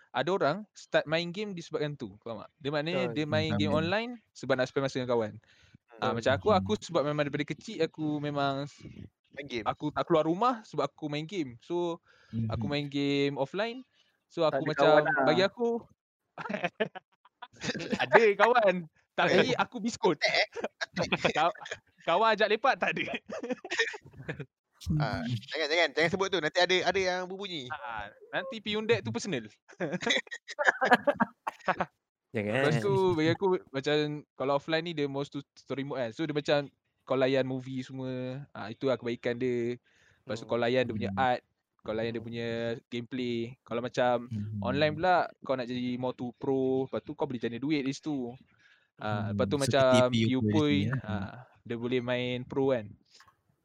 ada 0.10 0.30
orang 0.32 0.58
start 0.72 1.06
main 1.06 1.30
game 1.30 1.54
disebabkan 1.54 1.94
tu. 1.94 2.18
Faham 2.20 2.42
tak? 2.42 2.50
Dia 2.58 2.70
maknanya 2.72 3.04
Betul. 3.04 3.16
dia 3.16 3.26
main 3.28 3.52
game 3.56 3.70
online 3.72 4.12
sebab 4.32 4.54
nak 4.54 4.66
spend 4.66 4.84
masa 4.84 4.98
dengan 4.98 5.12
kawan. 5.12 5.34
Ah 5.96 6.10
Betul. 6.10 6.14
macam 6.16 6.32
aku 6.34 6.48
aku 6.52 6.72
sebab 6.80 7.02
memang 7.04 7.24
daripada 7.24 7.46
kecil 7.46 7.78
aku 7.82 8.18
memang 8.18 8.66
Main 9.32 9.46
game. 9.46 9.62
aku 9.64 9.90
tak 9.92 10.04
keluar 10.04 10.26
rumah 10.26 10.62
sebab 10.64 10.86
aku 10.86 11.06
main 11.06 11.24
game. 11.24 11.54
So 11.60 12.02
aku 12.50 12.66
Mhm. 12.66 12.72
main 12.72 12.88
game 12.88 13.36
offline. 13.36 13.86
So 14.28 14.44
Tak 14.44 14.60
aku 14.60 14.64
ada 14.64 14.70
macam 14.70 14.88
lah. 14.88 15.26
bagi 15.26 15.44
aku 15.44 15.70
ada 18.04 18.22
kawan. 18.36 18.76
Tapi 19.18 19.58
aku 19.58 19.82
biskut. 19.82 20.22
Kaw- 21.38 21.58
kawan 22.06 22.38
ajak 22.38 22.54
lepak 22.54 22.78
tak 22.78 22.94
ada. 22.94 23.18
Ah, 25.02 25.26
jangan 25.26 25.68
jangan 25.74 25.90
jangan 25.98 26.10
sebut 26.14 26.28
tu 26.30 26.38
nanti 26.38 26.62
ada 26.62 26.76
ada 26.86 27.00
yang 27.02 27.26
berbunyi. 27.26 27.66
Ah, 27.74 28.14
nanti 28.30 28.62
piundek 28.62 29.02
tu 29.02 29.10
personal. 29.10 29.50
Jangan. 32.36 32.62
Lepas 32.62 32.78
tu 32.78 32.94
bagi 33.18 33.32
aku 33.34 33.46
macam 33.74 33.96
kalau 34.38 34.54
offline 34.60 34.86
ni 34.86 34.94
dia 34.94 35.10
most 35.10 35.34
to 35.34 35.42
story 35.58 35.82
mode 35.82 35.98
kan. 35.98 36.10
So 36.14 36.28
dia 36.28 36.36
macam 36.38 36.70
kau 37.02 37.18
layan 37.18 37.48
movie 37.48 37.82
semua. 37.82 38.44
Ah 38.54 38.70
itu 38.70 38.86
lah 38.86 39.02
kebaikan 39.02 39.40
dia. 39.40 39.82
Lepas 40.22 40.38
tu 40.38 40.46
kau 40.46 40.60
layan 40.60 40.86
dia 40.86 40.94
punya 40.94 41.10
Hmm. 41.10 41.24
art, 41.24 41.42
kau 41.88 41.96
layan 41.96 42.12
dia 42.12 42.20
punya 42.20 42.48
gameplay. 42.92 43.56
Kalau 43.64 43.80
macam 43.80 44.28
Mhm. 44.28 44.60
online 44.60 44.94
pula 44.94 45.16
kau 45.40 45.56
nak 45.56 45.64
jadi 45.66 45.96
more 45.96 46.12
to 46.12 46.36
pro, 46.36 46.84
lepas 46.84 47.00
tu 47.00 47.16
kau 47.16 47.24
boleh 47.24 47.40
jana 47.40 47.56
duit 47.56 47.80
di 47.80 47.96
situ. 47.96 48.36
Ah 48.98 49.32
lepas 49.32 49.48
tu 49.48 49.56
Hmm, 49.56 49.64
macam 49.64 49.88
seperti 49.88 50.20
PU 50.28 50.40
PewPoy 50.44 50.74
di 50.76 50.84
sini, 50.84 50.92
ya. 50.92 51.08
ah 51.08 51.32
dia 51.64 51.76
boleh 51.76 52.02
main 52.02 52.44
pro 52.44 52.76
kan. 52.76 52.86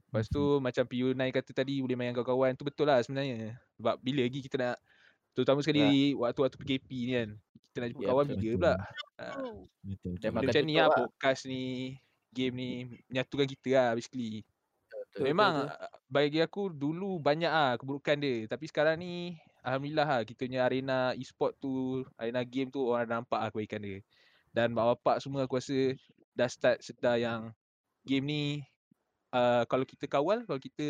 Lepas 0.07 0.29
tu 0.29 0.43
macam 0.59 0.85
PU9 0.85 1.23
kata 1.33 1.51
tadi 1.53 1.81
boleh 1.81 1.97
main 1.97 2.13
kawan-kawan 2.13 2.53
tu 2.53 2.63
betul 2.63 2.85
lah 2.85 3.01
sebenarnya. 3.01 3.57
Sebab 3.75 3.99
bila 3.99 4.23
lagi 4.23 4.39
kita 4.39 4.57
nak 4.57 4.77
terutama 5.33 5.65
sekali 5.65 6.13
waktu-waktu 6.13 6.57
PKP 6.57 6.89
ni 7.03 7.13
kan. 7.17 7.31
Kita 7.65 7.79
nak 7.81 7.89
jumpa 7.91 8.03
Ya, 8.03 8.09
kawan 8.09 8.25
betul. 8.25 8.37
bila 8.37 8.45
Betul. 8.45 8.55
pula. 8.55 8.73
Ah, 9.17 9.33
Betul. 9.81 10.13
Betul. 10.13 10.31
macam 10.37 10.63
ni 10.63 10.75
lah 10.77 10.85
lah. 10.85 10.97
podcast 11.01 11.41
ni, 11.49 11.63
game 12.29 12.55
ni 12.55 12.69
menyatukan 13.09 13.47
kita 13.49 13.69
lah 13.73 13.89
basically. 13.97 14.45
Betul, 15.13 15.29
Memang 15.29 15.69
betul. 15.69 15.77
ah, 15.77 15.93
bagi 16.09 16.41
aku 16.41 16.63
dulu 16.73 17.21
banyak 17.21 17.53
ah 17.53 17.77
keburukan 17.77 18.17
dia. 18.17 18.49
Tapi 18.49 18.65
sekarang 18.65 18.97
ni 18.97 19.37
alhamdulillah 19.61 20.09
lah 20.09 20.21
kita 20.25 20.49
punya 20.49 20.65
arena 20.65 21.13
e-sport 21.13 21.53
tu, 21.61 22.01
arena 22.17 22.41
game 22.49 22.73
tu 22.73 22.81
orang 22.89 23.05
dah 23.05 23.21
nampak 23.21 23.41
lah 23.45 23.49
kebaikan 23.53 23.85
dia. 23.85 23.99
Dan 24.57 24.73
mak 24.73 24.97
bapak 24.97 25.21
semua 25.21 25.45
aku 25.45 25.61
rasa 25.61 25.93
dah 26.33 26.49
start 26.49 26.81
sedar 26.81 27.21
yang 27.21 27.53
game 28.09 28.25
ni 28.25 28.43
uh, 29.37 29.69
kalau 29.69 29.85
kita 29.85 30.09
kawal, 30.09 30.49
kalau 30.49 30.57
kita 30.57 30.85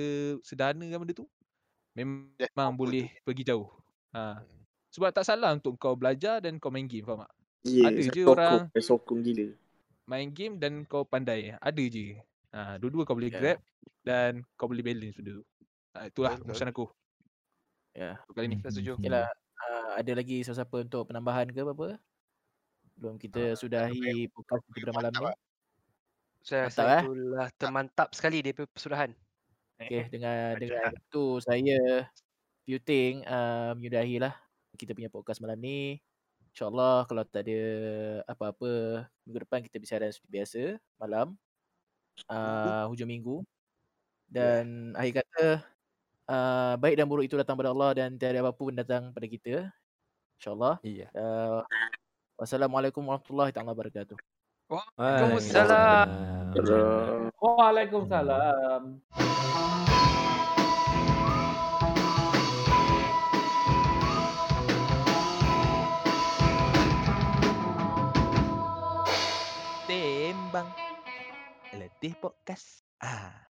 sederhanakan 0.46 1.02
benda 1.02 1.14
tu 1.18 1.26
memang 1.92 2.72
boleh 2.72 3.10
pergi 3.26 3.42
jauh. 3.50 3.68
Ha. 4.14 4.38
Sebab 4.92 5.10
tak 5.10 5.26
salah 5.26 5.50
untuk 5.56 5.74
kau 5.80 5.98
belajar 5.98 6.38
dan 6.38 6.62
kau 6.62 6.70
main 6.70 6.86
game, 6.86 7.02
faham 7.02 7.24
tak? 7.26 7.32
Ya, 7.62 7.90
Ada 7.90 8.00
je 8.10 8.22
orang 8.26 8.66
sokong, 8.66 8.70
saya 8.74 8.84
sokong 8.86 9.20
gila. 9.22 9.46
main 10.06 10.28
game 10.30 10.54
dan 10.58 10.82
kau 10.86 11.02
pandai. 11.02 11.54
Ada 11.58 11.82
je. 11.86 12.18
Ha, 12.52 12.76
dua-dua 12.76 13.02
kau 13.08 13.16
boleh 13.16 13.32
Ya. 13.32 13.40
grab 13.40 13.58
dan 14.04 14.44
kau 14.60 14.68
boleh 14.68 14.84
balance 14.84 15.16
benda 15.16 15.40
tu. 15.40 15.44
Ha, 15.96 16.08
itulah 16.08 16.36
Betul, 16.36 16.42
keputusan 16.48 16.68
aku 16.72 16.86
Ya. 17.92 18.20
untuk 18.24 18.34
kali 18.36 18.46
ni. 18.48 18.56
Saya 18.60 18.72
setuju. 18.72 18.92
Yalah, 19.04 19.28
uh, 19.28 19.90
ada 20.00 20.12
lagi 20.16 20.40
siapa-siapa 20.44 20.76
untuk 20.84 21.02
penambahan 21.08 21.48
ke 21.52 21.60
apa-apa? 21.60 22.00
Belum 22.96 23.16
kita 23.16 23.56
sudahi 23.56 24.28
podcast 24.32 24.62
kita 24.72 24.92
pada 24.92 25.08
malam 25.08 25.12
ni. 25.12 25.24
Saya 26.42 26.66
Mantap, 26.66 26.84
rasa 26.84 26.94
eh? 26.98 27.02
itulah 27.06 27.48
termantap 27.56 28.08
sekali 28.16 28.38
dia 28.42 28.52
persudahan. 28.52 29.10
Okey, 29.78 30.02
dengan 30.10 30.58
dengan 30.58 30.90
itu 30.94 31.38
saya 31.40 32.06
Puting 32.62 33.26
uh, 33.26 33.74
menyudahi 33.74 34.22
lah 34.22 34.38
kita 34.78 34.94
punya 34.94 35.10
podcast 35.10 35.42
malam 35.42 35.58
ni. 35.58 35.98
InsyaAllah 36.52 37.08
kalau 37.10 37.24
tak 37.26 37.48
ada 37.48 37.60
apa-apa 38.28 39.04
minggu 39.24 39.38
depan 39.42 39.60
kita 39.64 39.76
bersiaran 39.82 40.12
seperti 40.12 40.30
biasa 40.36 40.62
malam 41.00 41.34
uh, 42.28 42.88
hujung 42.90 43.08
minggu. 43.08 43.44
Dan 44.32 44.96
akhir 44.96 45.22
kata 45.24 45.46
uh, 46.28 46.74
baik 46.80 46.96
dan 46.96 47.06
buruk 47.08 47.28
itu 47.28 47.36
datang 47.36 47.56
pada 47.58 47.70
Allah 47.72 47.92
dan 47.92 48.16
tiada 48.16 48.40
apa 48.40 48.52
pun 48.56 48.72
datang 48.72 49.12
pada 49.12 49.26
kita. 49.28 49.68
InsyaAllah. 50.40 50.80
Iya. 50.82 51.06
Uh, 51.12 51.60
wassalamualaikum 52.40 53.04
warahmatullahi 53.04 53.52
taala 53.52 53.76
wabarakatuh. 53.76 54.16
Waalaikumsalam. 54.96 56.08
Waalaikumsalam. 57.38 58.82
Tembang 59.12 59.71
Letih 72.02 72.18
podcast. 72.18 72.82
Ah. 72.98 73.46